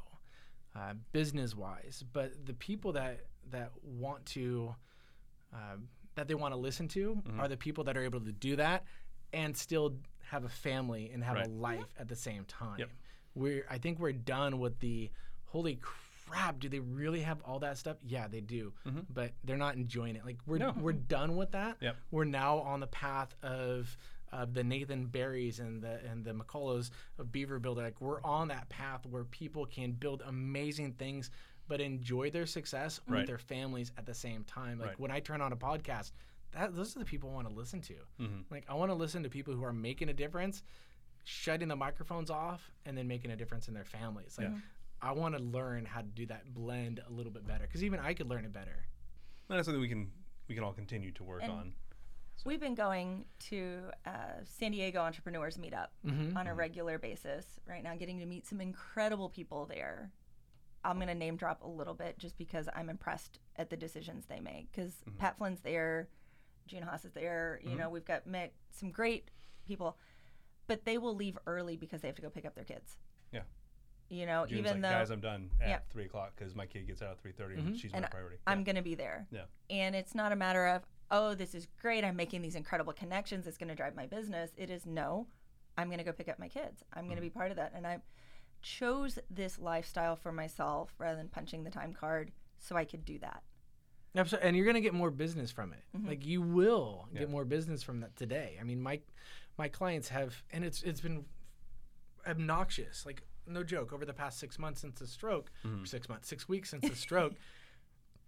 uh, 0.77 0.95
business 1.13 1.55
wise. 1.55 2.05
But 2.13 2.47
the 2.47 2.55
people 2.55 2.93
that 2.93 3.21
that 3.51 3.73
want 3.83 4.25
to 4.27 4.75
um, 5.53 5.89
that 6.15 6.29
they 6.29 6.35
want 6.35 6.55
to 6.55 6.59
listen 6.61 6.89
to 6.89 7.23
are 7.39 7.49
the 7.49 7.57
people 7.57 7.85
that 7.85 7.97
are 7.97 8.03
able 8.05 8.21
to 8.21 8.33
do 8.33 8.57
that 8.57 8.85
and 9.33 9.57
still 9.57 9.95
have 10.31 10.45
a 10.45 10.49
family 10.49 11.11
and 11.13 11.23
have 11.25 11.37
Right. 11.37 11.47
a 11.47 11.51
life 11.51 11.95
at 11.99 12.09
the 12.09 12.17
same 12.17 12.45
time. 12.45 12.79
Yep. 12.79 12.91
We're 13.35 13.67
I 13.71 13.79
think 13.79 13.99
we're 13.99 14.13
done 14.13 14.59
with 14.59 14.79
the 14.81 15.11
holy 15.47 15.79
crap. 15.81 16.59
Do 16.61 16.69
they 16.69 16.79
really 16.81 17.21
have 17.21 17.41
all 17.45 17.59
that 17.61 17.77
stuff? 17.79 17.97
Yeah, 18.07 18.29
they 18.29 18.41
do, 18.41 18.73
but 19.13 19.33
they're 19.45 19.57
not 19.59 19.75
enjoying 19.77 20.17
it. 20.17 20.25
Like 20.25 20.39
we're 20.47 20.59
No. 20.59 20.75
we're 20.79 20.93
done 20.93 21.37
with 21.37 21.53
that. 21.53 21.77
Yep. 21.81 21.97
We're 22.11 22.25
now 22.25 22.59
on 22.59 22.81
the 22.81 22.87
path 22.87 23.35
of 23.43 23.97
of 24.33 24.55
the 24.55 24.65
Nathan 24.65 25.07
Barrys 25.07 25.61
and 25.61 25.83
the 25.83 26.01
and 26.11 26.25
the 26.25 26.33
McCulloughs 26.33 26.91
of 27.19 27.31
Beaver 27.33 27.59
Builder. 27.59 27.83
Like 27.83 28.01
we're 28.01 28.23
on 28.23 28.49
that 28.49 28.69
path 28.69 29.05
where 29.07 29.25
people 29.25 29.67
can 29.67 29.93
build 29.93 30.23
amazing 30.27 30.93
things, 30.95 31.31
but 31.69 31.81
enjoy 31.81 32.31
their 32.31 32.47
success 32.47 33.01
with 33.09 33.27
their 33.27 33.39
families 33.39 33.93
at 33.99 34.07
the 34.07 34.15
same 34.15 34.45
time. 34.45 34.79
Like 34.79 34.89
Right. 34.91 35.01
when 35.01 35.11
I 35.11 35.21
turn 35.21 35.41
on 35.41 35.53
a 35.53 35.57
podcast, 35.57 36.13
that 36.53 36.75
those 36.75 36.97
are 36.97 37.01
the 37.01 37.05
people 37.05 37.31
I 37.31 37.35
want 37.35 37.49
to 37.49 37.55
listen 37.55 37.81
to. 37.83 37.95
Mm-hmm. 38.21 38.41
Like 38.51 38.65
I 38.69 38.75
want 38.75 38.91
to 38.91 38.95
listen 38.95 39.23
to 39.23 39.29
people 39.29 39.55
who 39.55 39.65
are 39.65 39.73
making 39.73 40.09
a 40.09 40.15
difference, 40.15 40.63
shutting 41.25 41.69
the 41.69 41.77
microphones 41.77 42.31
off, 42.31 42.71
and 42.87 42.97
then 42.97 43.07
making 43.07 43.31
a 43.31 43.37
difference 43.37 43.69
in 43.69 43.75
their 43.75 43.85
families. 43.85 44.37
Like 44.39 44.49
Yeah. 44.49 44.57
I 45.01 45.13
want 45.13 45.37
to 45.37 45.43
learn 45.43 45.85
how 45.85 46.01
to 46.01 46.07
do 46.07 46.27
that 46.27 46.55
blend 46.55 47.01
a 47.07 47.13
little 47.13 47.33
bit 47.33 47.47
better 47.47 47.67
because 47.67 47.83
even 47.85 47.99
I 48.01 48.15
could 48.15 48.29
learn 48.29 48.45
it 48.45 48.53
better. 48.53 48.87
That's 49.49 49.67
something 49.67 49.81
we 49.81 49.89
can 49.89 50.11
we 50.49 50.55
can 50.55 50.65
all 50.65 50.73
continue 50.73 51.11
to 51.13 51.25
work 51.25 51.43
And- 51.43 51.53
on. 51.53 51.73
We've 52.45 52.59
been 52.61 52.75
going 52.75 53.25
to 53.51 53.83
uh, 54.05 54.11
San 54.45 54.73
Diego 54.73 55.01
Entrepreneurs 55.01 55.59
Meetup 55.59 55.89
Mm-hmm. 56.05 56.37
on 56.37 56.49
a 56.49 56.55
regular 56.55 56.99
basis 56.99 57.47
right 57.69 57.83
now, 57.85 57.95
getting 57.95 58.19
to 58.19 58.27
meet 58.27 58.47
some 58.47 58.61
incredible 58.61 59.29
people 59.29 59.67
there. 59.67 60.11
I'm 60.85 60.97
going 60.97 61.07
to 61.09 61.15
name 61.15 61.37
drop 61.37 61.63
a 61.63 61.69
little 61.69 61.95
bit 61.95 62.19
just 62.19 62.37
because 62.37 62.69
I'm 62.75 62.89
impressed 62.91 63.39
at 63.55 63.71
the 63.71 63.77
decisions 63.77 64.27
they 64.27 64.41
make. 64.41 64.73
Because 64.73 64.95
Mm-hmm. 65.09 65.19
Pat 65.19 65.39
Flynn's 65.39 65.61
there, 65.61 66.09
Gina 66.67 66.87
Haas 66.87 67.05
is 67.05 67.13
there. 67.13 67.61
You 67.63 67.77
know, 67.77 67.89
we've 67.89 68.05
got 68.05 68.27
met 68.27 68.53
some 68.73 68.91
great 68.91 69.31
people, 69.67 69.97
but 70.67 70.85
they 70.85 70.99
will 70.99 71.15
leave 71.15 71.39
early 71.47 71.77
because 71.77 72.01
they 72.01 72.09
have 72.09 72.17
to 72.17 72.23
go 72.23 72.31
pick 72.31 72.45
up 72.45 72.57
their 72.57 72.65
kids. 72.65 72.97
Yeah. 73.33 73.43
You 74.09 74.27
know, 74.27 74.45
June's 74.47 74.59
even 74.59 74.73
like, 74.73 74.83
though 74.83 74.99
guys, 74.99 75.11
I'm 75.11 75.21
done 75.21 75.51
at 75.61 75.69
Yeah. 75.69 75.79
three 75.91 76.07
o'clock 76.07 76.33
because 76.37 76.57
my 76.57 76.67
kid 76.67 76.89
gets 76.89 77.01
out 77.03 77.11
at 77.13 77.21
three 77.23 77.33
and 77.57 77.79
she's 77.79 77.93
And 77.93 78.03
my 78.03 78.09
priority. 78.09 78.39
I'm 78.49 78.65
going 78.65 78.77
to 78.77 78.83
be 78.83 78.97
there. 78.97 79.29
yeah. 79.31 79.45
And 79.71 79.95
it's 79.95 80.15
not 80.17 80.33
a 80.33 80.37
matter 80.37 80.67
of, 80.67 80.83
oh, 81.13 81.35
this 81.35 81.55
is 81.55 81.69
great. 81.81 82.03
I'm 82.05 82.17
making 82.17 82.41
these 82.43 82.55
incredible 82.57 82.93
connections. 82.95 83.47
It's 83.47 83.59
going 83.59 83.69
to 83.69 83.75
drive 83.75 83.95
my 83.95 84.07
business. 84.07 84.51
It 84.57 84.71
is 84.71 84.87
no, 84.87 85.27
I'm 85.77 85.89
going 85.89 85.99
to 85.99 86.05
go 86.05 86.13
pick 86.13 86.29
up 86.29 86.39
my 86.39 86.49
kids. 86.49 86.83
I'm 86.95 87.05
going 87.05 87.17
to 87.17 87.23
be 87.23 87.31
part 87.31 87.51
of 87.51 87.59
that. 87.59 87.73
And 87.77 87.87
I 87.87 87.99
chose 88.63 89.19
this 89.31 89.59
lifestyle 89.59 90.17
for 90.17 90.33
myself 90.33 90.95
rather 90.99 91.17
than 91.17 91.29
punching 91.29 91.65
the 91.65 91.71
time 91.71 91.93
card 91.93 92.33
so 92.59 92.77
I 92.77 92.85
could 92.87 93.05
do 93.05 93.19
that. 93.19 93.43
Absolutely. 94.17 94.49
And 94.49 94.57
you're 94.57 94.65
going 94.67 94.75
to 94.75 94.81
get 94.81 94.95
more 94.95 95.11
business 95.11 95.51
from 95.51 95.73
it. 95.73 95.83
Mm-hmm. 95.97 96.09
Like 96.09 96.25
you 96.27 96.41
will 96.43 97.09
Yeah. 97.13 97.21
get 97.21 97.31
more 97.31 97.45
business 97.45 97.83
from 97.83 98.01
that 98.01 98.17
today. 98.17 98.57
I 98.61 98.65
mean, 98.65 98.81
my 98.81 99.01
my 99.59 99.69
clients 99.69 100.09
have 100.09 100.43
and 100.51 100.65
it's 100.65 100.83
it's 100.83 101.01
been 101.01 101.25
obnoxious. 102.27 103.05
Like 103.07 103.23
no 103.47 103.63
joke, 103.65 103.93
over 103.93 104.05
the 104.05 104.13
past 104.13 104.39
6 104.39 104.59
months 104.59 104.81
since 104.81 104.99
the 105.01 105.07
stroke, 105.07 105.51
Mm-hmm. 105.67 105.85
6 105.85 106.09
months, 106.09 106.29
6 106.29 106.49
weeks 106.49 106.71
since 106.71 106.89
the 106.89 106.95
stroke, 106.97 107.35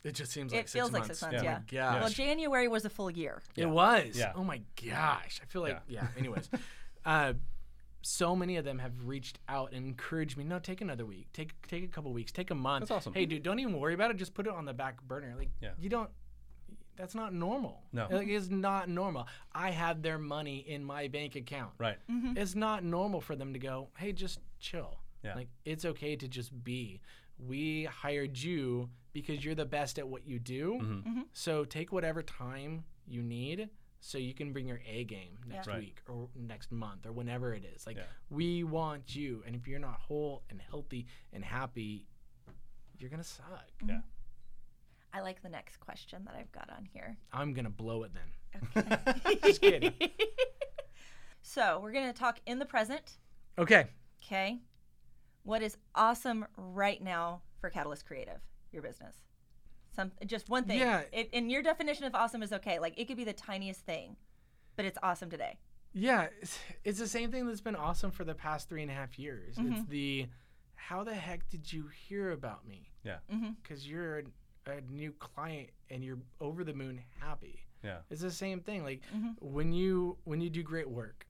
it 0.05 0.13
just 0.15 0.33
seems 0.33 0.53
like 0.53 0.61
it 0.63 0.69
6 0.69 0.73
feels 0.73 0.93
like 0.93 1.03
months. 1.03 1.19
six 1.21 1.33
months, 1.33 1.43
yeah. 1.43 1.61
my. 1.71 2.01
Well, 2.01 2.11
January 2.11 2.69
was 2.69 2.85
a 2.85 2.91
full 2.91 3.11
year. 3.11 3.41
It 3.57 3.67
was. 3.67 4.17
Yeah. 4.17 4.33
Oh 4.37 4.45
my 4.45 4.61
gosh. 4.89 5.41
I 5.43 5.47
feel 5.47 5.63
like 5.63 5.81
yeah. 5.89 6.07
Anyways, 6.19 6.49
uh, 7.07 7.33
so 8.03 8.37
many 8.37 8.57
of 8.57 8.65
them 8.67 8.79
have 8.79 8.93
reached 9.07 9.39
out 9.49 9.73
and 9.73 9.87
encouraged 9.87 10.37
me. 10.37 10.45
No, 10.45 10.59
take 10.59 10.83
another 10.83 11.07
week. 11.07 11.29
Take 11.33 11.55
take 11.67 11.85
a 11.85 11.89
couple 11.89 12.13
weeks. 12.13 12.33
Take 12.33 12.51
a 12.51 12.55
month. 12.55 12.83
That's 12.89 12.91
awesome. 12.99 13.15
Hey, 13.15 13.25
dude, 13.25 13.43
don't 13.43 13.59
even 13.59 13.81
worry 13.81 13.95
about 13.95 14.11
it. 14.11 14.19
Just 14.19 14.35
put 14.35 14.47
it 14.47 14.53
on 14.53 14.67
the 14.67 14.75
back 14.75 15.03
burner. 15.03 15.35
Like 15.39 15.51
Yeah. 15.61 15.71
you 15.81 15.89
don't. 15.89 16.11
That's 16.97 17.15
not 17.15 17.33
normal. 17.35 17.83
No. 17.93 18.07
like 18.11 18.29
it's 18.29 18.51
not 18.51 18.89
normal. 18.89 19.27
I 19.53 19.71
have 19.71 20.03
their 20.03 20.19
money 20.19 20.59
in 20.59 20.85
my 20.85 21.09
bank 21.09 21.35
account. 21.35 21.73
Right. 21.79 21.97
It's 22.37 22.55
not 22.55 22.85
normal 22.85 23.21
for 23.21 23.35
them 23.35 23.53
to 23.55 23.59
go. 23.59 23.89
Hey, 23.97 24.13
just 24.13 24.39
chill. 24.61 24.99
Yeah. 25.25 25.35
Like 25.35 25.49
it's 25.65 25.85
okay 25.85 26.15
to 26.15 26.29
just 26.29 26.63
be. 26.63 27.01
We 27.39 27.85
hired 27.85 28.39
you 28.39 28.91
because 29.15 29.43
you're 29.43 29.55
the 29.55 29.65
best 29.65 29.99
at 29.99 30.07
what 30.07 30.27
you 30.27 30.39
do. 30.39 30.79
Mm-hmm. 30.83 31.21
So 31.33 31.65
take 31.65 31.91
whatever 31.93 32.23
time 32.23 32.85
you 33.07 33.23
need 33.23 33.71
so 34.01 34.19
you 34.19 34.35
can 34.35 34.53
bring 34.53 34.67
your 34.69 34.81
A 34.87 35.05
game 35.05 35.39
next 35.49 35.67
Right. 35.69 35.79
week 35.79 36.03
or 36.07 36.29
next 36.37 36.71
month 36.71 37.07
or 37.07 37.13
whenever 37.13 37.55
it 37.55 37.65
is. 37.75 37.87
Like 37.87 37.97
Yeah. 37.97 38.03
we 38.29 38.63
want 38.65 39.17
you. 39.17 39.43
And 39.47 39.57
if 39.57 39.67
you're 39.67 39.79
not 39.79 39.95
whole 39.95 40.43
and 40.51 40.61
healthy 40.61 41.07
and 41.33 41.43
happy, 41.43 42.07
you're 42.99 43.09
gonna 43.09 43.25
suck. 43.25 43.65
Yeah. 43.89 44.01
I 45.15 45.21
like 45.23 45.41
the 45.43 45.49
next 45.49 45.79
question 45.81 46.25
that 46.27 46.35
I've 46.39 46.53
got 46.53 46.69
on 46.77 46.85
here. 46.93 47.17
I'm 47.33 47.55
gonna 47.55 47.71
blow 47.71 48.03
it 48.03 48.11
then. 48.13 48.83
Okay. 48.85 49.39
Just 49.45 49.61
kidding. 49.61 49.95
so 51.43 51.81
we're 51.83 51.93
going 51.93 52.07
to 52.13 52.19
talk 52.19 52.41
in 52.47 52.59
the 52.59 52.65
present. 52.65 53.19
Okay. 53.59 53.87
Okay. 54.25 54.61
What 55.43 55.63
is 55.63 55.77
awesome 55.95 56.47
right 56.57 57.03
now 57.03 57.43
for 57.61 57.69
Catalyst 57.71 58.07
Creative, 58.07 58.41
your 58.75 58.83
business? 58.83 59.15
Some 59.95 60.11
just 60.27 60.49
one 60.49 60.65
thing. 60.65 60.79
Yeah. 60.81 61.03
It, 61.13 61.31
and 61.33 61.51
your 61.51 61.63
definition 61.63 62.05
of 62.05 62.15
awesome 62.15 62.43
is 62.43 62.53
okay. 62.53 62.79
Like 62.81 62.95
it 62.99 63.07
could 63.07 63.17
be 63.17 63.25
the 63.25 63.33
tiniest 63.33 63.81
thing, 63.87 64.17
but 64.77 64.85
it's 64.85 64.99
awesome 65.03 65.31
today. 65.31 65.59
Yeah, 65.93 66.27
it's, 66.43 66.59
it's 66.83 66.99
the 66.99 67.07
same 67.07 67.31
thing 67.31 67.47
that's 67.47 67.61
been 67.61 67.77
awesome 67.77 68.11
for 68.11 68.25
the 68.25 68.35
past 68.35 68.69
three 68.69 68.83
and 68.83 68.91
a 68.91 68.95
half 68.95 69.17
years. 69.19 69.55
Mm-hmm. 69.57 69.73
It's 69.75 69.89
the 69.89 70.27
how 70.75 71.05
the 71.05 71.15
heck 71.15 71.49
did 71.49 71.73
you 71.73 71.89
hear 72.09 72.33
about 72.33 72.67
me? 72.67 72.91
Yeah. 73.05 73.19
Because 73.63 73.89
you're 73.89 74.19
a, 74.19 74.23
a 74.73 74.81
new 74.91 75.13
client 75.13 75.71
and 75.91 76.03
you're 76.05 76.19
over 76.41 76.65
the 76.65 76.75
moon 76.75 77.01
happy. 77.21 77.61
Yeah. 77.85 77.99
It's 78.11 78.23
the 78.23 78.31
same 78.33 78.61
thing. 78.61 78.83
Like 78.83 79.03
Mm-hmm. 79.15 79.31
when 79.41 79.73
you 79.73 80.19
when 80.25 80.41
you 80.41 80.51
do 80.51 80.63
great 80.65 80.91
work, 80.91 81.27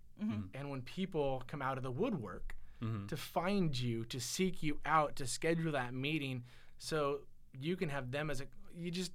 and 0.54 0.70
when 0.70 0.80
people 0.82 1.42
come 1.48 1.60
out 1.60 1.76
of 1.76 1.82
the 1.82 1.90
woodwork 1.90 2.54
Mm-hmm. 2.82 3.06
to 3.06 3.16
find 3.16 3.78
you, 3.78 4.04
to 4.06 4.20
seek 4.20 4.62
you 4.62 4.78
out, 4.84 5.16
to 5.16 5.26
schedule 5.26 5.72
that 5.72 5.94
meeting, 5.94 6.42
so 6.76 7.20
you 7.60 7.76
can 7.76 7.88
have 7.88 8.10
them 8.10 8.30
as 8.30 8.40
a 8.40 8.44
you 8.76 8.90
just 8.90 9.12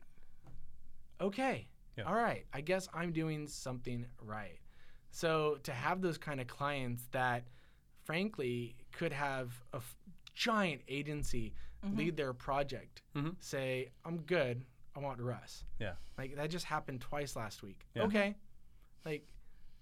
okay. 1.21 1.67
Yeah. 1.97 2.05
All 2.05 2.15
right, 2.15 2.45
I 2.53 2.61
guess 2.61 2.87
I'm 2.93 3.11
doing 3.11 3.45
something 3.47 4.05
right. 4.21 4.59
So 5.11 5.57
to 5.63 5.71
have 5.73 6.01
those 6.01 6.17
kind 6.17 6.39
of 6.39 6.47
clients 6.47 7.03
that, 7.11 7.43
frankly, 8.05 8.75
could 8.93 9.11
have 9.11 9.51
a 9.73 9.77
f- 9.77 9.97
giant 10.33 10.81
agency 10.87 11.53
lead 11.93 12.15
their 12.17 12.33
project, 12.33 13.01
Mhm. 13.15 13.35
say, 13.41 13.89
"I'm 14.05 14.21
good. 14.21 14.65
I 14.95 14.99
want 14.99 15.19
Russ." 15.19 15.65
Yeah. 15.79 15.95
Like 16.17 16.35
that 16.35 16.49
just 16.49 16.65
happened 16.65 17.01
twice 17.01 17.35
last 17.35 17.63
week. 17.63 17.85
Yeah. 17.95 18.03
Okay. 18.03 18.35
Like 19.05 19.27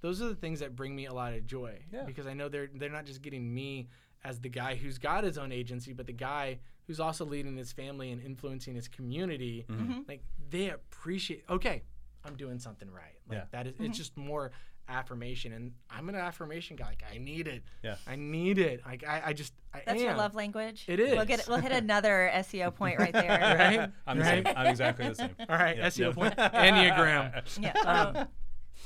those 0.02 0.22
are 0.22 0.30
the 0.30 0.36
things 0.36 0.60
that 0.60 0.76
bring 0.76 0.96
me 0.96 1.06
a 1.06 1.14
lot 1.14 1.34
of 1.34 1.46
joy 1.46 1.84
Yeah. 1.92 2.04
because 2.04 2.26
I 2.28 2.34
know 2.34 2.50
they're 2.50 2.68
they're 2.74 2.90
not 2.90 3.06
just 3.06 3.22
getting 3.22 3.54
me 3.54 3.90
as 4.24 4.40
the 4.42 4.50
guy 4.50 4.76
who's 4.76 4.98
got 4.98 5.24
his 5.24 5.38
own 5.38 5.52
agency, 5.52 5.94
but 5.94 6.06
the 6.08 6.14
guy 6.14 6.60
who's 6.88 7.00
also 7.00 7.26
leading 7.26 7.58
his 7.58 7.72
family 7.72 8.12
and 8.12 8.22
influencing 8.22 8.76
his 8.76 8.88
community. 8.88 9.66
Mm-hmm. 9.70 10.02
Like 10.08 10.24
they 10.50 10.70
appreciate. 10.70 11.44
Okay, 11.50 11.84
I'm 12.26 12.36
doing 12.36 12.60
something 12.60 12.90
right. 12.90 13.18
Like 13.30 13.40
Yeah. 13.40 13.44
that 13.52 13.68
is 13.68 13.74
it's 13.80 13.98
just 13.98 14.18
more 14.18 14.52
affirmation, 14.90 15.52
and 15.52 15.74
I'm 15.90 16.08
an 16.10 16.16
affirmation 16.16 16.78
guy. 16.78 16.86
Like 16.86 17.04
I 17.14 17.18
need 17.18 17.48
it. 17.48 17.64
Yeah. 17.84 17.96
I 18.08 18.16
need 18.16 18.58
it. 18.58 18.82
Like 18.86 19.06
I, 19.06 19.22
I 19.26 19.34
just 19.34 19.54
I 19.74 19.82
That's 19.86 20.02
your 20.02 20.16
love 20.16 20.34
language. 20.34 20.86
It 20.88 21.00
is. 21.00 21.16
We'll 21.16 21.26
get 21.26 21.46
we'll 21.48 21.58
hit 21.58 21.74
another 21.74 22.32
SEO 22.36 22.74
point 22.74 23.00
right 23.00 23.14
there. 23.14 23.28
Right. 23.58 23.92
I'm, 24.06 24.20
the 24.20 24.26
same. 24.26 24.48
I'm 24.48 24.68
exactly 24.68 25.10
the 25.10 25.16
same. 25.16 25.36
All 25.50 25.58
right. 25.58 25.78
Yeah, 25.78 25.88
SEO 25.88 26.00
yeah. 26.00 26.12
point. 26.14 26.38
Enneagram. 26.38 27.44
Yeah. 27.62 27.74
oh, 28.18 28.26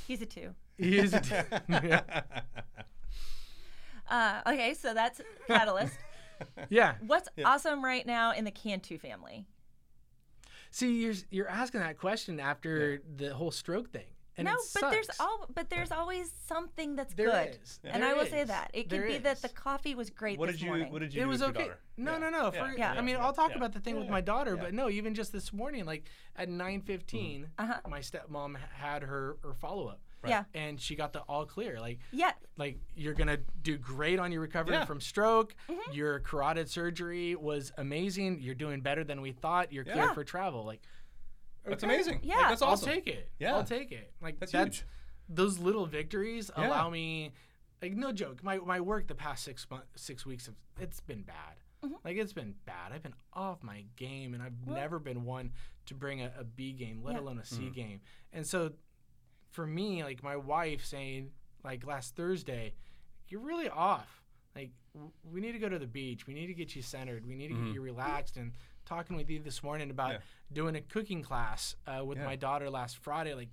he's 0.07 0.21
a 0.21 0.25
two. 0.25 0.55
He 0.77 0.97
is. 0.97 1.13
A 1.13 1.45
yeah. 1.69 2.21
Uh, 4.09 4.41
okay, 4.47 4.73
so 4.73 4.93
that's 4.93 5.21
Catalyst. 5.47 5.93
yeah. 6.69 6.95
What's 7.05 7.29
awesome 7.43 7.83
right 7.83 8.05
now 8.05 8.31
in 8.33 8.45
the 8.45 8.51
Cantu 8.51 8.97
family? 8.97 9.45
See, 10.71 11.01
you're 11.03 11.13
you're 11.29 11.49
asking 11.49 11.81
that 11.81 11.97
question 11.97 12.39
after 12.39 13.01
the 13.17 13.33
whole 13.33 13.51
stroke 13.51 13.91
thing, 13.91 14.05
And 14.37 14.45
no, 14.45 14.53
it 14.53 14.59
but 14.79 14.89
there's 14.91 15.09
all 15.19 15.47
but 15.53 15.69
there's 15.69 15.91
always 15.91 16.31
something 16.47 16.95
that's 16.95 17.13
There 17.13 17.27
good. 17.29 17.57
is. 17.61 17.79
And 17.83 18.01
There 18.03 18.09
I 18.09 18.13
will 18.13 18.25
say 18.25 18.45
that. 18.45 18.71
It 18.73 18.83
could 18.83 18.91
There 19.01 19.07
be 19.07 19.17
that 19.17 19.41
the 19.41 19.49
coffee 19.49 19.95
was 19.95 20.09
great 20.09 20.39
What 20.39 20.45
this 20.47 20.55
did 20.55 20.61
you 20.61 20.67
morning. 20.69 20.91
What 20.93 20.99
did 20.99 21.13
you 21.13 21.21
it 21.21 21.23
do 21.25 21.29
was 21.29 21.41
with 21.41 21.49
your 21.49 21.57
okay. 21.57 21.67
daughter? 21.69 21.79
No, 21.97 22.11
Yeah. 22.13 22.17
no, 22.19 22.29
no. 22.29 22.51
Yeah. 22.53 22.67
For, 22.71 22.77
Yeah. 22.77 22.93
I 22.93 23.01
mean, 23.01 23.15
Yeah. 23.15 23.25
I'll 23.25 23.33
talk 23.33 23.49
Yeah. 23.51 23.57
about 23.57 23.73
the 23.73 23.81
thing 23.81 23.99
with 23.99 24.07
my 24.07 24.21
daughter, 24.21 24.55
Yeah. 24.55 24.61
but 24.63 24.73
no, 24.73 24.89
even 24.89 25.13
just 25.13 25.33
this 25.33 25.51
morning, 25.51 25.83
like 25.85 26.05
at 26.37 26.47
9:15, 26.47 27.47
Uh-huh. 27.57 27.81
my 27.89 27.99
stepmom 27.99 28.55
had 28.75 29.03
her 29.03 29.37
her 29.43 29.53
follow 29.53 29.89
up, 30.23 30.29
Yeah. 30.29 30.43
and 30.61 30.79
she 30.79 30.95
got 30.95 31.13
the 31.13 31.21
all 31.21 31.45
clear. 31.45 31.79
Like, 31.79 31.99
Yeah. 32.11 32.31
like 32.57 32.79
you're 32.95 33.13
gonna 33.13 33.37
do 33.61 33.77
great 33.77 34.19
on 34.19 34.31
your 34.31 34.41
recovery 34.41 34.73
Yeah. 34.75 34.85
from 34.85 35.01
stroke. 35.01 35.55
Mm-hmm. 35.69 35.93
Your 35.93 36.19
carotid 36.19 36.69
surgery 36.69 37.35
was 37.35 37.71
amazing. 37.77 38.41
You're 38.41 38.55
doing 38.55 38.81
better 38.81 39.03
than 39.03 39.21
we 39.21 39.31
thought. 39.31 39.71
You're 39.71 39.83
cleared 39.83 39.97
Yeah. 39.97 40.13
for 40.13 40.23
travel. 40.23 40.63
Like, 40.63 40.81
That's 41.63 41.83
okay. 41.83 41.93
amazing. 41.93 42.13
Like, 42.15 42.25
Yeah. 42.25 42.49
that's 42.49 42.61
awesome. 42.61 42.89
I'll 42.89 42.95
take 42.95 43.07
it. 43.07 43.31
Yeah. 43.39 43.55
I'll 43.55 43.63
take 43.63 43.91
it. 43.91 44.13
Like 44.21 44.39
That's 44.39 44.51
that's, 44.51 44.77
huge. 44.79 44.87
those 45.29 45.59
little 45.59 45.85
victories 45.85 46.49
Yeah. 46.57 46.67
allow 46.67 46.89
me. 46.89 47.33
Like 47.81 47.93
no 47.93 48.11
joke, 48.11 48.43
my 48.43 48.57
my 48.57 48.79
work 48.79 49.07
the 49.07 49.15
past 49.15 49.43
six 49.43 49.67
months, 49.69 49.87
six 49.95 50.23
weeks, 50.25 50.45
have, 50.45 50.55
it's 50.79 50.99
been 50.99 51.23
bad. 51.23 51.57
Mm-hmm. 51.83 51.95
Like 52.03 52.15
it's 52.17 52.33
been 52.33 52.53
bad. 52.65 52.91
I've 52.91 53.01
been 53.01 53.15
off 53.33 53.63
my 53.63 53.85
game, 53.95 54.35
and 54.35 54.43
I've 54.43 54.67
never 54.67 54.99
been 54.99 55.25
one 55.25 55.51
to 55.87 55.95
bring 55.95 56.21
a, 56.21 56.31
a 56.37 56.43
B 56.43 56.73
game, 56.73 57.01
let 57.03 57.15
Yeah. 57.15 57.21
alone 57.21 57.39
a 57.39 57.45
C 57.45 57.55
Mm-hmm. 57.63 57.71
game. 57.73 58.01
And 58.31 58.45
so, 58.45 58.73
for 59.51 59.65
me, 59.67 60.03
like 60.03 60.23
my 60.23 60.35
wife 60.35 60.83
saying, 60.85 61.31
like 61.63 61.85
last 61.85 62.15
Thursday, 62.15 62.73
you're 63.27 63.41
really 63.41 63.69
off. 63.69 64.23
Like 64.55 64.71
w- 64.93 65.11
we 65.31 65.39
need 65.41 65.51
to 65.53 65.59
go 65.59 65.69
to 65.69 65.79
the 65.79 65.87
beach. 65.87 66.25
We 66.27 66.33
need 66.33 66.47
to 66.47 66.53
get 66.53 66.75
you 66.75 66.81
centered. 66.81 67.25
We 67.25 67.35
need 67.35 67.49
to 67.49 67.53
get 67.55 67.73
you 67.73 67.81
relaxed. 67.81 68.37
And 68.37 68.51
talking 68.85 69.15
with 69.15 69.29
you 69.29 69.39
this 69.39 69.61
morning 69.63 69.89
about 69.91 70.09
Mm-hmm. 70.11 70.19
Yeah. 70.21 70.53
doing 70.55 70.75
a 70.75 70.81
cooking 70.81 71.21
class 71.23 71.75
uh, 71.87 72.03
with 72.03 72.17
Yeah. 72.17 72.25
my 72.25 72.35
daughter 72.35 72.69
last 72.69 72.97
Friday, 72.97 73.33
like 73.35 73.49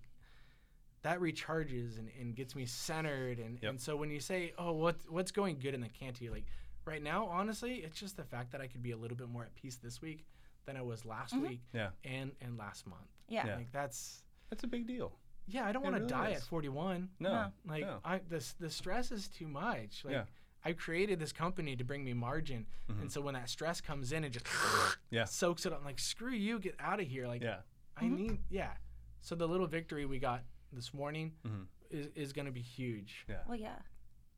that 1.03 1.21
recharges 1.21 1.99
and, 1.99 2.09
and 2.21 2.35
gets 2.35 2.55
me 2.57 2.65
centered. 2.67 3.39
And, 3.39 3.59
Yep. 3.63 3.71
and 3.71 3.81
so 3.81 3.97
when 3.97 4.11
you 4.11 4.21
say, 4.21 4.53
oh, 4.59 4.73
what's 4.73 5.09
what's 5.09 5.31
going 5.31 5.59
good 5.59 5.75
in 5.75 5.81
the 5.81 5.89
Cantu? 5.89 6.31
Like 6.31 6.47
right 6.85 7.03
now, 7.03 7.27
honestly, 7.27 7.77
it's 7.77 7.99
just 7.99 8.17
the 8.17 8.25
fact 8.25 8.51
that 8.53 8.61
I 8.61 8.67
could 8.67 8.83
be 8.83 8.91
a 8.93 8.97
little 8.97 9.17
bit 9.17 9.29
more 9.29 9.43
at 9.45 9.55
peace 9.55 9.77
this 9.77 10.01
week 10.03 10.25
than 10.67 10.77
I 10.77 10.83
was 10.83 11.05
last 11.05 11.37
week 11.37 11.61
Yeah. 11.73 11.91
and 12.05 12.33
and 12.41 12.57
last 12.59 12.87
month. 12.87 13.03
Mm-hmm. 13.03 13.35
Yeah. 13.35 13.47
Yeah. 13.47 13.57
Like 13.57 13.73
that's 13.73 14.23
That's 14.51 14.65
a 14.65 14.69
big 14.69 14.87
deal. 14.87 15.13
Yeah. 15.49 15.67
I 15.67 15.73
don't 15.73 15.83
want 15.83 15.97
to 15.97 16.01
really 16.03 16.11
die 16.13 16.31
is. 16.31 16.43
at 16.43 16.49
41. 16.49 17.09
No. 17.21 17.31
No. 17.31 17.47
Like 17.67 17.83
no. 17.83 17.99
I 18.05 18.21
this 18.29 18.55
the 18.61 18.71
stress 18.71 19.11
is 19.11 19.29
too 19.29 19.49
much. 19.49 20.03
Like 20.05 20.13
Yeah. 20.15 20.25
I 20.65 20.73
created 20.73 21.19
this 21.21 21.33
company 21.33 21.77
to 21.77 21.85
bring 21.85 22.05
me 22.05 22.13
margin, 22.15 22.67
Mm-hmm. 22.91 23.03
and 23.03 23.13
so 23.13 23.21
when 23.21 23.35
that 23.35 23.49
stress 23.49 23.81
comes 23.81 24.13
in, 24.13 24.25
it 24.25 24.31
just 24.31 24.47
Yeah. 25.11 25.25
soaks 25.25 25.67
it 25.67 25.73
up. 25.73 25.79
I'm 25.81 25.85
like 25.85 25.99
screw 25.99 26.33
you, 26.33 26.59
get 26.59 26.75
out 26.81 27.01
of 27.01 27.07
here. 27.07 27.27
Like 27.27 27.43
Yeah. 27.43 27.59
I 27.97 28.09
need 28.09 28.39
yeah. 28.51 28.73
So 29.21 29.35
the 29.35 29.47
little 29.49 29.67
victory 29.67 30.05
we 30.07 30.19
got 30.19 30.43
this 30.73 30.93
morning 30.95 31.33
Mhm. 31.47 31.67
is, 31.91 32.07
is 32.15 32.33
going 32.33 32.47
to 32.47 32.53
be 32.53 32.61
huge. 32.63 33.25
Yeah. 33.29 33.43
Well, 33.47 33.57
yeah. 33.57 33.79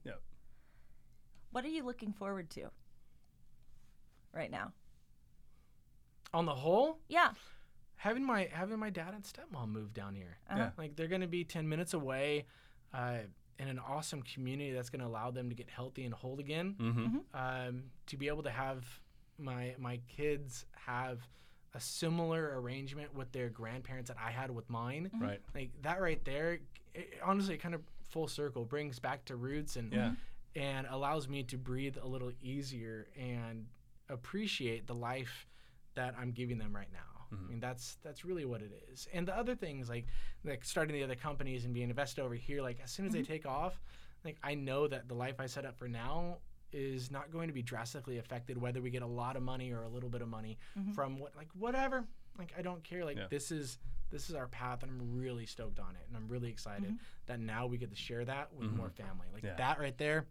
Yep. 0.05 0.21
What 1.53 1.65
are 1.65 1.69
you 1.69 1.85
looking 1.85 2.13
forward 2.13 2.49
to 2.51 2.71
right 4.33 4.51
now? 4.51 4.73
On 6.33 6.47
the 6.47 6.55
whole, 6.55 6.99
Yeah. 7.09 7.33
Having 8.01 8.25
my 8.25 8.49
having 8.51 8.79
my 8.79 8.89
dad 8.89 9.13
and 9.15 9.23
stepmom 9.25 9.69
move 9.69 9.93
down 9.93 10.15
here. 10.15 10.39
Uh-huh. 10.49 10.59
Yeah. 10.59 10.71
Like 10.79 10.97
they're 10.97 11.07
going 11.07 11.21
to 11.21 11.27
be 11.29 11.45
10 11.45 11.69
minutes 11.69 11.93
away 11.93 12.47
uh, 12.95 13.19
in 13.59 13.69
an 13.69 13.79
awesome 13.79 14.23
community 14.23 14.73
that's 14.73 14.89
going 14.89 15.03
to 15.03 15.07
allow 15.07 15.31
them 15.31 15.51
to 15.51 15.55
get 15.55 15.69
healthy 15.69 16.05
and 16.05 16.15
whole 16.15 16.41
again. 16.41 16.77
Mm-hmm. 16.81 17.17
Um, 17.35 17.83
to 18.07 18.17
be 18.17 18.29
able 18.29 18.43
to 18.45 18.51
have 18.51 18.87
my 19.39 19.75
my 19.79 20.01
kids 20.09 20.65
have 20.87 21.19
a 21.75 21.81
similar 21.81 22.59
arrangement 22.59 23.15
with 23.15 23.31
their 23.33 23.51
grandparents 23.51 24.09
that 24.09 24.17
I 24.19 24.31
had 24.31 24.51
with 24.51 24.69
mine. 24.71 25.11
Right. 25.21 25.41
Like 25.55 25.71
that 25.83 26.01
right 26.01 26.25
there, 26.25 26.61
it, 26.95 27.15
honestly, 27.23 27.55
it 27.55 27.59
kind 27.59 27.75
of 27.75 27.83
full 28.09 28.29
circle 28.29 28.65
brings 28.65 28.99
back 28.99 29.27
to 29.27 29.37
roots 29.37 29.77
and 29.77 29.93
Yeah. 29.93 30.13
and 30.57 30.87
allows 30.91 31.29
me 31.29 31.43
to 31.45 31.59
breathe 31.59 31.99
a 32.03 32.07
little 32.07 32.33
easier 32.41 33.09
and 33.15 33.67
appreciate 34.09 34.87
the 34.87 34.95
life 34.95 35.47
that 35.97 36.15
I'm 36.19 36.33
giving 36.33 36.57
them 36.59 36.75
right 36.75 36.91
now. 36.93 37.20
I 37.33 37.51
mean, 37.51 37.61
that's 37.61 37.97
that's 38.03 38.25
really 38.25 38.45
what 38.45 38.63
it 38.63 38.73
is. 38.93 39.09
And 39.13 39.27
the 39.27 39.37
other 39.37 39.55
things 39.55 39.89
like 39.89 40.07
like 40.45 40.65
starting 40.65 40.95
the 40.95 41.05
other 41.05 41.15
companies 41.15 41.65
and 41.65 41.75
being 41.75 41.89
invested 41.91 42.23
over 42.23 42.35
here, 42.35 42.63
like 42.63 42.79
as 42.83 42.91
soon 42.91 43.07
as 43.07 43.13
they 43.13 43.21
mm-hmm. 43.21 43.33
take 43.33 43.47
off, 43.47 43.81
like 44.25 44.37
I 44.43 44.55
know 44.55 44.89
that 44.89 45.09
the 45.09 45.15
life 45.15 45.37
I 45.39 45.47
set 45.47 45.65
up 45.65 45.79
for 45.79 45.89
now 45.89 46.39
is 46.73 47.11
not 47.11 47.33
going 47.33 47.49
to 47.49 47.55
be 47.55 47.63
drastically 47.63 48.19
affected 48.19 48.61
whether 48.61 48.81
we 48.81 48.91
get 48.91 49.03
a 49.03 49.07
lot 49.07 49.37
of 49.37 49.43
money 49.43 49.73
or 49.73 49.83
a 49.83 49.89
little 49.89 50.09
bit 50.09 50.23
of 50.23 50.29
money 50.29 50.59
mm-hmm. 50.79 50.93
from 50.93 51.19
what 51.19 51.37
like 51.37 51.49
whatever. 51.59 52.05
Like 52.39 52.53
I 52.57 52.63
don't 52.63 52.83
care. 52.83 53.05
Like 53.05 53.17
Yeah. 53.17 53.27
this 53.29 53.51
is 53.51 53.79
this 54.11 54.29
is 54.29 54.35
our 54.35 54.49
path 54.49 54.83
and 54.83 54.91
I'm 54.91 55.19
really 55.19 55.47
stoked 55.47 55.79
on 55.79 55.91
it 55.91 56.03
and 56.09 56.17
I'm 56.17 56.29
really 56.29 56.49
excited 56.51 56.97
that 57.27 57.39
now 57.39 57.67
we 57.67 57.79
get 57.79 57.91
to 57.91 57.97
share 57.97 58.25
that 58.25 58.53
with 58.53 58.73
more 58.73 58.91
family. 58.91 59.27
Like 59.33 59.45
Yeah. 59.45 59.55
that 59.57 59.79
right 59.79 59.97
there, 59.99 60.27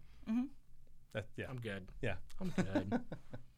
That, 1.14 1.28
yeah. 1.38 1.46
I'm 1.50 1.60
good. 1.60 1.88
yeah. 2.02 2.16
I'm 2.40 2.54
good. 2.56 3.02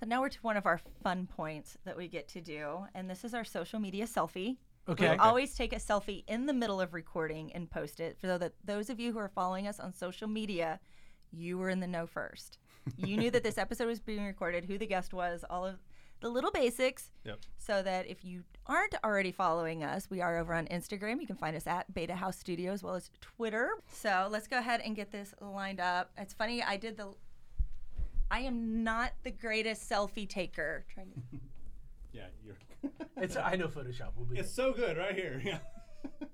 So 0.00 0.06
now 0.06 0.20
we're 0.20 0.28
to 0.28 0.38
one 0.42 0.56
of 0.56 0.66
our 0.66 0.80
fun 1.02 1.26
points 1.26 1.76
that 1.84 1.96
we 1.96 2.06
get 2.08 2.28
to 2.28 2.40
do, 2.40 2.86
and 2.94 3.10
this 3.10 3.24
is 3.24 3.34
our 3.34 3.44
social 3.44 3.80
media 3.80 4.06
selfie. 4.06 4.56
Okay. 4.88 5.10
We 5.10 5.16
always 5.16 5.54
take 5.54 5.72
a 5.72 5.76
selfie 5.76 6.24
in 6.28 6.46
the 6.46 6.52
middle 6.52 6.80
of 6.80 6.94
recording 6.94 7.52
and 7.52 7.70
post 7.70 8.00
it. 8.00 8.16
So 8.20 8.38
that 8.38 8.54
those 8.64 8.90
of 8.90 9.00
you 9.00 9.12
who 9.12 9.18
are 9.18 9.28
following 9.28 9.66
us 9.66 9.80
on 9.80 9.92
social 9.92 10.28
media, 10.28 10.80
you 11.30 11.58
were 11.58 11.68
in 11.68 11.80
the 11.80 11.86
know 11.86 12.06
first. 12.06 12.58
You 12.96 13.18
knew 13.18 13.30
that 13.32 13.42
this 13.42 13.58
episode 13.58 13.86
was 13.86 14.00
being 14.00 14.24
recorded, 14.24 14.64
who 14.64 14.78
the 14.78 14.86
guest 14.86 15.12
was, 15.12 15.44
all 15.50 15.66
of 15.66 15.78
the 16.20 16.28
little 16.30 16.50
basics. 16.50 17.10
Yep. 17.24 17.40
So 17.58 17.82
that 17.82 18.06
if 18.06 18.24
you 18.24 18.44
aren't 18.66 18.94
already 19.04 19.30
following 19.30 19.84
us, 19.84 20.08
we 20.08 20.22
are 20.22 20.38
over 20.38 20.54
on 20.54 20.66
Instagram. 20.68 21.20
You 21.20 21.26
can 21.26 21.36
find 21.36 21.54
us 21.54 21.66
at 21.66 21.92
Beta 21.92 22.14
House 22.14 22.38
Studio 22.38 22.72
as 22.72 22.82
well 22.82 22.94
as 22.94 23.10
Twitter. 23.20 23.70
So 23.92 24.28
let's 24.30 24.48
go 24.48 24.58
ahead 24.58 24.80
and 24.80 24.96
get 24.96 25.12
this 25.12 25.34
lined 25.40 25.80
up. 25.80 26.10
It's 26.16 26.32
funny, 26.32 26.62
I 26.62 26.76
did 26.76 26.96
the. 26.96 27.12
I 28.30 28.40
am 28.40 28.82
not 28.82 29.12
the 29.22 29.30
greatest 29.30 29.88
selfie 29.88 30.28
taker. 30.28 30.84
Trying 30.92 31.12
to, 31.12 31.38
Yeah. 32.12 32.26
You're. 32.44 32.56
it's 33.16 33.36
I 33.36 33.56
know 33.56 33.68
Photoshop. 33.68 34.10
We'll 34.16 34.26
be 34.26 34.38
it's 34.38 34.52
so 34.52 34.72
good 34.72 34.96
right 34.96 35.14
here. 35.14 35.40
Yeah. 35.44 35.58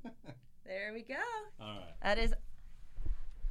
there 0.66 0.92
we 0.92 1.03
go. 1.03 1.14
All 1.61 1.66
right. 1.66 1.95
That 2.03 2.18
is 2.18 2.34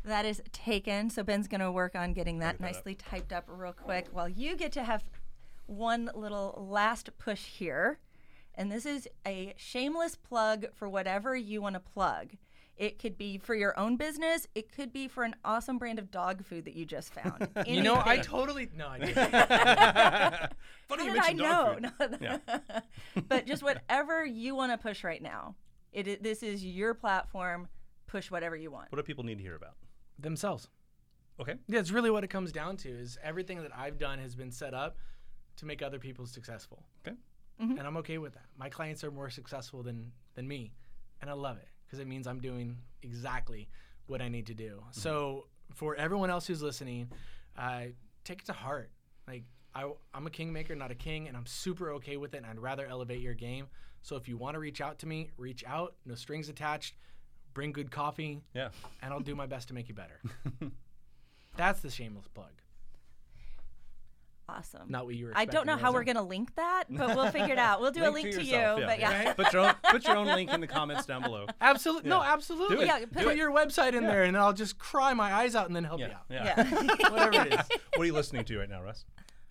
that 0.04 0.26
is 0.26 0.42
taken. 0.52 1.10
So 1.10 1.24
Ben's 1.24 1.48
gonna 1.48 1.72
work 1.72 1.96
on 1.96 2.14
getting 2.14 2.40
that 2.40 2.54
get 2.54 2.62
that 2.62 2.68
up. 2.70 2.76
nicely 2.76 2.96
typed 2.96 3.34
up 3.34 3.46
real 3.48 3.74
quick 3.74 4.08
while 4.12 4.30
you 4.30 4.56
get 4.56 4.72
to 4.74 4.84
have 4.84 5.04
one 5.66 6.12
little 6.14 6.68
last 6.70 7.10
push 7.18 7.46
here. 7.46 8.00
And 8.56 8.72
this 8.72 8.86
is 8.86 9.08
a 9.26 9.54
shameless 9.58 10.16
plug 10.16 10.68
for 10.76 10.88
whatever 10.88 11.36
you 11.36 11.62
want 11.62 11.74
to 11.74 11.80
plug. 11.80 12.34
It 12.76 12.98
could 12.98 13.18
be 13.18 13.38
for 13.38 13.54
your 13.54 13.78
own 13.80 13.98
business. 13.98 14.48
It 14.56 14.72
could 14.72 14.92
be 14.92 15.08
for 15.08 15.24
an 15.24 15.36
awesome 15.46 15.78
brand 15.78 16.00
of 16.00 16.10
dog 16.10 16.44
food 16.44 16.66
that 16.66 16.74
you 16.74 16.86
just 16.86 17.14
found. 17.14 17.48
You 17.68 17.82
know, 17.82 18.02
I 18.04 18.18
totally 18.18 18.68
no, 18.76 18.88
I 18.88 19.00
didn't. 19.00 19.16
Funny 20.90 21.04
How 21.04 21.04
you 21.04 21.14
did 21.14 21.22
I 21.22 21.34
mentioned 21.34 21.40
know? 21.40 21.92
food. 22.00 22.18
Yeah. 22.22 22.80
but 23.28 23.46
just 23.46 23.64
whatever 23.64 24.26
you 24.26 24.56
want 24.56 24.72
to 24.72 24.78
push 24.78 25.04
right 25.04 25.22
now. 25.22 25.56
It, 25.92 26.24
this 26.24 26.42
is 26.44 26.66
your 26.66 26.94
platform. 26.94 27.68
Push 28.08 28.32
whatever 28.32 28.56
you 28.56 28.72
want. 28.72 28.92
What 28.92 28.98
do 28.98 29.04
people 29.04 29.24
need 29.24 29.38
to 29.38 29.44
hear 29.44 29.56
about? 29.56 29.76
themselves. 30.20 30.70
Okay. 31.40 31.56
Yeah, 31.68 31.80
it's 31.80 31.90
really 31.92 32.12
what 32.12 32.24
it 32.24 32.30
comes 32.30 32.52
down 32.52 32.78
to. 32.78 32.90
Is 32.90 33.18
everything 33.24 33.62
that 33.64 33.72
I've 33.76 33.98
done 33.98 34.20
has 34.20 34.36
been 34.36 34.52
set 34.52 34.74
up 34.74 34.98
to 35.58 35.66
make 35.66 35.82
other 35.82 36.00
people 36.00 36.26
successful, 36.28 36.84
Okay. 37.06 37.16
Mm-hmm. 37.62 37.78
and 37.78 37.88
I'm 37.88 37.98
okay 37.98 38.20
with 38.20 38.34
that. 38.34 38.46
My 38.58 38.70
clients 38.70 39.04
are 39.04 39.12
more 39.12 39.30
successful 39.30 39.82
than 39.84 40.12
than 40.36 40.48
me, 40.48 40.74
and 41.22 41.30
I 41.30 41.34
love 41.34 41.58
it 41.58 41.68
because 41.86 42.00
it 42.00 42.08
means 42.08 42.28
I'm 42.28 42.40
doing 42.40 42.78
exactly 43.02 43.70
what 44.08 44.22
I 44.22 44.30
need 44.30 44.48
to 44.48 44.54
do. 44.54 44.78
Mm-hmm. 44.80 44.92
So 44.92 45.48
for 45.74 45.96
everyone 45.96 46.30
else 46.30 46.48
who's 46.48 46.62
listening, 46.62 47.10
uh, 47.58 47.86
take 48.24 48.40
it 48.42 48.46
to 48.46 48.54
heart. 48.54 48.92
Like 49.28 49.44
I, 49.76 49.90
I'm 50.14 50.28
a 50.28 50.30
kingmaker, 50.30 50.76
not 50.76 50.92
a 50.92 50.96
king, 50.96 51.28
and 51.28 51.36
I'm 51.38 51.46
super 51.46 51.92
okay 51.94 52.18
with 52.18 52.34
it. 52.34 52.38
And 52.38 52.46
I'd 52.46 52.60
rather 52.60 52.86
elevate 52.86 53.22
your 53.22 53.34
game. 53.34 53.68
So 54.02 54.16
if 54.18 54.28
you 54.28 54.38
want 54.38 54.56
to 54.56 54.60
reach 54.60 54.82
out 54.82 55.00
to 55.00 55.08
me, 55.08 55.30
reach 55.38 55.64
out. 55.66 55.96
No 56.06 56.16
strings 56.16 56.50
attached. 56.50 56.96
Bring 57.54 57.72
good 57.72 57.92
coffee, 57.92 58.42
Yeah. 58.56 58.70
and 59.04 59.14
I'll 59.14 59.20
do 59.20 59.36
my 59.36 59.46
best 59.46 59.68
to 59.68 59.76
make 59.76 59.88
you 59.88 59.94
better. 59.94 60.20
That's 61.56 61.82
the 61.82 61.90
shameless 61.92 62.28
plug. 62.28 62.50
Awesome. 64.50 64.82
Not 64.90 65.06
what 65.06 65.16
you 65.16 65.28
were. 65.28 65.32
I 65.36 65.46
don't 65.46 65.66
know 65.66 65.78
how 65.78 65.94
we're 65.94 66.04
gonna 66.04 66.22
link 66.24 66.54
that, 66.56 66.86
but 66.90 67.16
we'll 67.16 67.32
figure 67.32 67.54
it 67.54 67.58
out. 67.60 67.80
We'll 67.80 67.92
do 67.92 68.06
a 68.06 68.12
link 68.12 68.32
to, 68.32 68.44
yourself, 68.44 68.80
you. 68.80 68.86
But 68.86 69.00
yeah. 69.00 69.34
put 69.34 69.54
your 69.54 69.62
own 69.68 69.74
put 69.90 70.06
your 70.06 70.18
own 70.18 70.28
link 70.28 70.52
in 70.52 70.60
the 70.60 70.68
comments 70.68 71.06
down 71.06 71.22
below. 71.24 71.48
Absolutely. 71.62 72.10
No, 72.10 72.22
absolutely. 72.22 72.76
Do 72.76 72.82
it. 72.82 72.86
Yeah, 72.88 73.00
put, 73.00 73.14
put 73.14 73.28
it- 73.28 73.38
your 73.38 73.52
website 73.52 73.94
in 73.94 74.04
there, 74.04 74.24
and 74.24 74.36
I'll 74.38 74.54
just 74.54 74.78
cry 74.78 75.14
my 75.14 75.34
eyes 75.34 75.56
out 75.56 75.68
and 75.68 75.76
then 75.76 75.86
help 75.86 76.00
you 76.00 76.06
out. 76.08 76.26
Yeah. 76.30 76.54
Yeah. 76.58 77.10
Whatever 77.10 77.48
it 77.48 77.54
is. 77.54 77.60
what 77.96 78.02
are 78.02 78.06
you 78.06 78.14
listening 78.14 78.44
to 78.46 78.60
right 78.60 78.70
now, 78.70 78.82
Russ? 78.84 79.06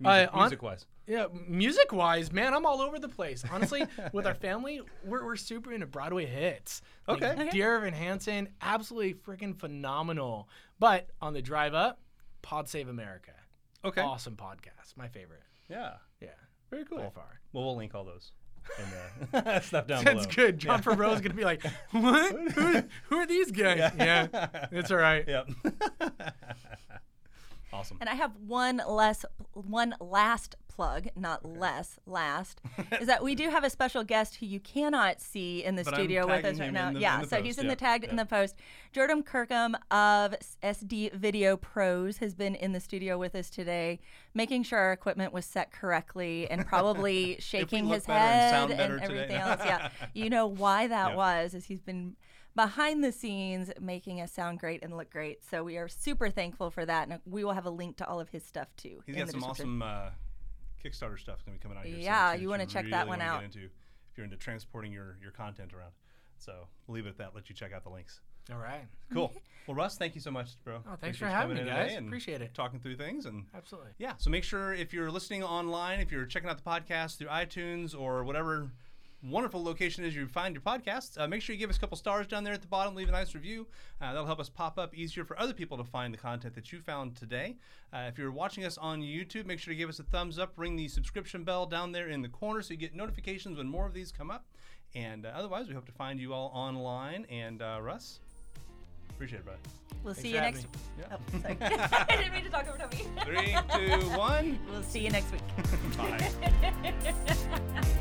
Uh, 0.05 0.09
Music, 0.09 0.31
on- 0.35 0.41
music 0.41 0.63
wise. 0.63 0.87
Yeah, 1.07 1.27
music 1.49 1.93
wise, 1.93 2.33
man, 2.33 2.55
I'm 2.55 2.65
all 2.65 2.81
over 2.81 2.99
the 2.99 3.09
place. 3.09 3.43
Honestly, 3.51 3.85
with 4.13 4.25
our 4.27 4.35
family, 4.35 4.81
we're, 5.05 5.25
we're 5.25 5.37
super 5.37 5.73
into 5.73 5.87
Broadway 5.87 6.27
hits. 6.27 6.81
Like 7.09 7.23
Okay. 7.23 7.33
Okay. 7.43 7.51
Dear 7.51 7.77
Evan 7.79 7.93
Hansen, 7.95 8.49
absolutely 8.61 9.15
freaking 9.15 9.57
phenomenal. 9.59 10.49
But 10.79 11.09
on 11.21 11.33
the 11.35 11.43
drive 11.43 11.75
up, 11.75 11.99
Pod 12.43 12.69
Save 12.69 12.89
America. 12.89 13.33
Okay. 13.85 14.01
Awesome 14.01 14.37
podcast. 14.37 14.97
My 14.97 15.09
favorite. 15.09 15.43
Yeah. 15.69 15.95
Yeah. 16.21 16.29
Very 16.71 16.85
cool. 16.85 16.99
By 16.99 17.11
far. 17.11 17.41
Well, 17.53 17.65
we'll 17.65 17.77
link 17.77 17.95
all 17.95 18.05
those. 18.05 18.33
and 19.33 19.47
uh, 19.47 19.61
stuff 19.61 19.87
down 19.89 20.05
That's 20.05 20.27
below. 20.27 20.47
good. 20.47 20.59
Jon 20.59 20.83
Favreau's 20.83 21.21
gonna 21.21 21.35
be 21.35 21.45
like, 21.45 21.65
"What? 21.91 22.53
who, 22.53 22.83
who 23.09 23.17
are 23.17 23.27
these 23.27 23.51
guys?" 23.51 23.93
Yeah, 23.99 24.29
it's 24.71 24.91
all 24.93 24.99
right. 24.99 25.27
Yep. 25.27 25.49
awesome. 27.73 27.99
And 28.01 28.09
I 28.09 28.15
have 28.15 28.33
one 28.47 28.81
less, 28.87 29.25
one 29.53 29.95
last 30.01 30.55
plug, 30.75 31.09
not 31.17 31.45
less, 31.45 31.99
last, 32.07 32.61
is 33.01 33.07
that 33.07 33.23
we 33.23 33.35
do 33.35 33.51
have 33.51 33.65
a 33.65 33.71
special 33.71 34.03
guest 34.05 34.37
who 34.37 34.47
you 34.47 34.61
cannot 34.61 35.21
see 35.21 35.63
in 35.65 35.77
the 35.77 35.85
But 35.85 35.95
studio 35.95 36.27
with 36.27 36.45
us 36.45 36.59
right 36.59 36.73
now. 36.73 36.93
the- 36.93 37.01
yeah, 37.01 37.21
so 37.23 37.37
post, 37.37 37.45
he's 37.45 37.59
in 37.59 37.65
yeah, 37.67 37.71
the 37.71 37.77
tagged 37.77 38.05
in 38.05 38.17
the 38.17 38.25
post. 38.27 38.57
Jordan 38.93 39.23
Kirkham 39.23 39.75
of 39.91 40.35
SD 40.63 41.13
Video 41.15 41.57
Pros 41.57 42.19
has 42.19 42.35
been 42.35 42.55
in 42.55 42.73
the 42.73 42.81
studio 42.81 43.19
with 43.19 43.35
us 43.35 43.51
today, 43.51 44.01
making 44.35 44.63
sure 44.65 44.79
our 44.79 44.93
equipment 44.93 45.33
was 45.33 45.45
set 45.45 45.73
correctly 45.73 46.51
and 46.51 46.67
probably 46.73 47.37
shaking 47.39 47.87
his 47.87 48.05
and 48.07 48.17
head 48.19 48.51
sound 48.51 48.71
and, 48.73 48.79
better 48.79 48.95
today. 48.99 49.05
everything 49.05 49.37
else. 49.37 49.61
Yeah, 49.65 49.89
you 50.15 50.31
know 50.31 50.47
why 50.47 50.87
that 50.89 51.11
Yeah. 51.11 51.17
was 51.17 51.55
is 51.55 51.67
he's 51.67 51.81
been 51.83 52.17
behind 52.55 53.03
the 53.03 53.11
scenes 53.13 53.71
making 53.81 54.21
us 54.21 54.31
sound 54.31 54.59
great 54.61 54.83
and 54.85 54.95
look 54.95 55.11
great. 55.11 55.43
So 55.43 55.65
we 55.65 55.79
are 55.79 55.89
super 55.89 56.29
thankful 56.29 56.71
for 56.71 56.85
that, 56.85 57.09
and 57.09 57.19
we 57.25 57.45
will 57.45 57.55
have 57.55 57.65
a 57.65 57.71
link 57.71 57.97
to 57.97 58.07
all 58.07 58.21
of 58.21 58.29
his 58.29 58.45
stuff 58.45 58.69
too. 58.77 59.03
He's 59.07 59.17
got 59.17 59.31
some 59.31 59.43
awesome 59.43 59.81
uh, 59.83 60.11
Kickstarter 60.85 61.19
stuff 61.19 61.39
is 61.39 61.43
going 61.45 61.59
to 61.59 61.59
be 61.59 61.63
coming 61.63 61.79
out 61.79 61.85
here. 61.87 61.97
Yeah, 61.99 62.35
too, 62.35 62.43
you 62.43 62.49
wanna 62.49 62.67
check 62.67 62.87
that 62.91 63.07
one 63.09 63.21
out. 63.21 63.45
Into 63.45 63.61
if 63.61 64.17
you're 64.19 64.25
into 64.25 64.37
transporting 64.37 64.93
your, 64.93 65.17
your 65.23 65.31
content 65.31 65.73
around. 65.73 65.93
So 66.39 66.67
we'll 66.87 66.97
leave 66.97 67.07
it 67.07 67.11
at 67.11 67.19
that. 67.19 67.35
Let 67.35 67.49
you 67.49 67.55
check 67.55 67.73
out 67.73 67.85
the 67.85 67.91
links. 67.91 68.21
All 68.51 68.59
right. 68.59 68.85
Cool. 69.13 69.33
Well, 69.67 69.77
Russ, 69.77 69.97
thank 69.97 70.17
you 70.17 70.21
so 70.21 70.33
much, 70.33 70.49
bro. 70.65 70.77
Oh, 70.79 70.97
thanks 71.01 71.17
Appreciate 71.17 71.19
for 71.19 71.25
you 71.27 71.31
having 71.31 71.57
coming 71.57 71.65
me, 71.65 71.71
guys. 71.71 71.87
today 71.87 71.97
and 71.99 72.07
Appreciate 72.09 72.43
it. 72.43 72.53
Talking 72.55 72.81
through 72.81 72.97
things 72.97 73.27
and 73.27 73.45
Absolutely. 73.55 73.91
yeah. 73.99 74.15
So 74.19 74.29
make 74.31 74.43
sure 74.43 74.75
if 74.75 74.93
you're 74.93 75.11
listening 75.11 75.45
online, 75.45 76.01
if 76.01 76.11
you're 76.11 76.27
checking 76.27 76.51
out 76.51 76.57
the 76.57 76.69
podcast 76.69 77.19
through 77.19 77.29
iTunes 77.29 77.97
or 77.99 78.25
whatever 78.25 78.71
wonderful 79.23 79.63
location 79.63 80.05
is 80.05 80.15
you 80.15 80.27
find 80.27 80.55
your 80.55 80.63
podcasts, 80.63 81.21
uh, 81.21 81.27
make 81.29 81.43
sure 81.43 81.55
you 81.55 81.59
give 81.59 81.71
us 81.71 81.77
a 81.77 81.81
couple 81.81 81.97
stars 81.97 82.27
down 82.27 82.45
there 82.45 82.53
at 82.53 82.61
the 82.61 82.69
bottom. 82.69 82.95
Leave 82.95 83.09
a 83.09 83.13
nice 83.13 83.35
review. 83.35 83.67
Uh, 84.01 84.13
that'll 84.13 84.27
help 84.27 84.41
us 84.41 84.49
pop 84.49 84.79
up 84.79 84.95
easier 84.95 85.25
for 85.25 85.39
other 85.39 85.53
people 85.53 85.77
to 85.77 85.85
find 85.85 86.13
the 86.13 86.19
content 86.19 86.55
that 86.55 86.73
you 86.73 86.81
found 86.81 87.17
today. 87.17 87.57
Uh, 87.93 88.05
if 88.09 88.19
you're 88.19 88.33
watching 88.33 88.65
us 88.65 88.79
on 88.79 89.01
YouTube, 89.01 89.47
make 89.47 89.59
sure 89.59 89.73
to 89.73 89.79
give 89.79 89.89
us 89.89 89.99
a 89.99 90.05
thumbs 90.05 90.39
up. 90.39 90.53
Ring 90.57 90.77
the 90.77 90.89
subscription 90.89 91.45
bell 91.45 91.67
down 91.67 91.93
there 91.93 92.09
in 92.09 92.23
the 92.23 92.29
corner 92.29 92.63
so 92.63 92.73
you 92.73 92.79
get 92.79 92.95
notifications 92.95 93.59
when 93.59 93.69
more 93.69 93.87
of 93.87 93.95
these 93.95 94.11
come 94.11 94.31
up. 94.31 94.45
And 94.95 95.25
uh, 95.25 95.33
otherwise, 95.35 95.69
we 95.69 95.75
hope 95.75 95.87
to 95.87 95.93
find 95.93 96.21
you 96.21 96.35
all 96.35 96.51
online. 96.55 97.27
And 97.31 97.63
uh, 97.63 97.79
Russ, 97.81 98.21
appreciate 99.11 99.41
it, 99.41 99.47
bud. 99.47 99.57
We'll 100.03 100.15
see 100.15 100.29
you 100.31 100.41
next. 100.41 100.65
me. 100.65 100.69
Yeah. 100.99 101.05
Oh, 101.13 101.41
sorry. 101.41 101.57
I 101.61 102.17
didn't 102.17 102.33
mean 102.33 102.45
to 102.45 102.51
talk 102.51 102.67
over 102.69 102.77
Toby. 102.77 103.07
Three, 103.25 103.57
two, 103.75 104.09
one. 104.19 104.59
we'll 104.71 104.83
see 104.83 105.01
you 105.01 105.11
next 105.11 105.31
week. 105.33 105.43
Bye. 105.97 107.93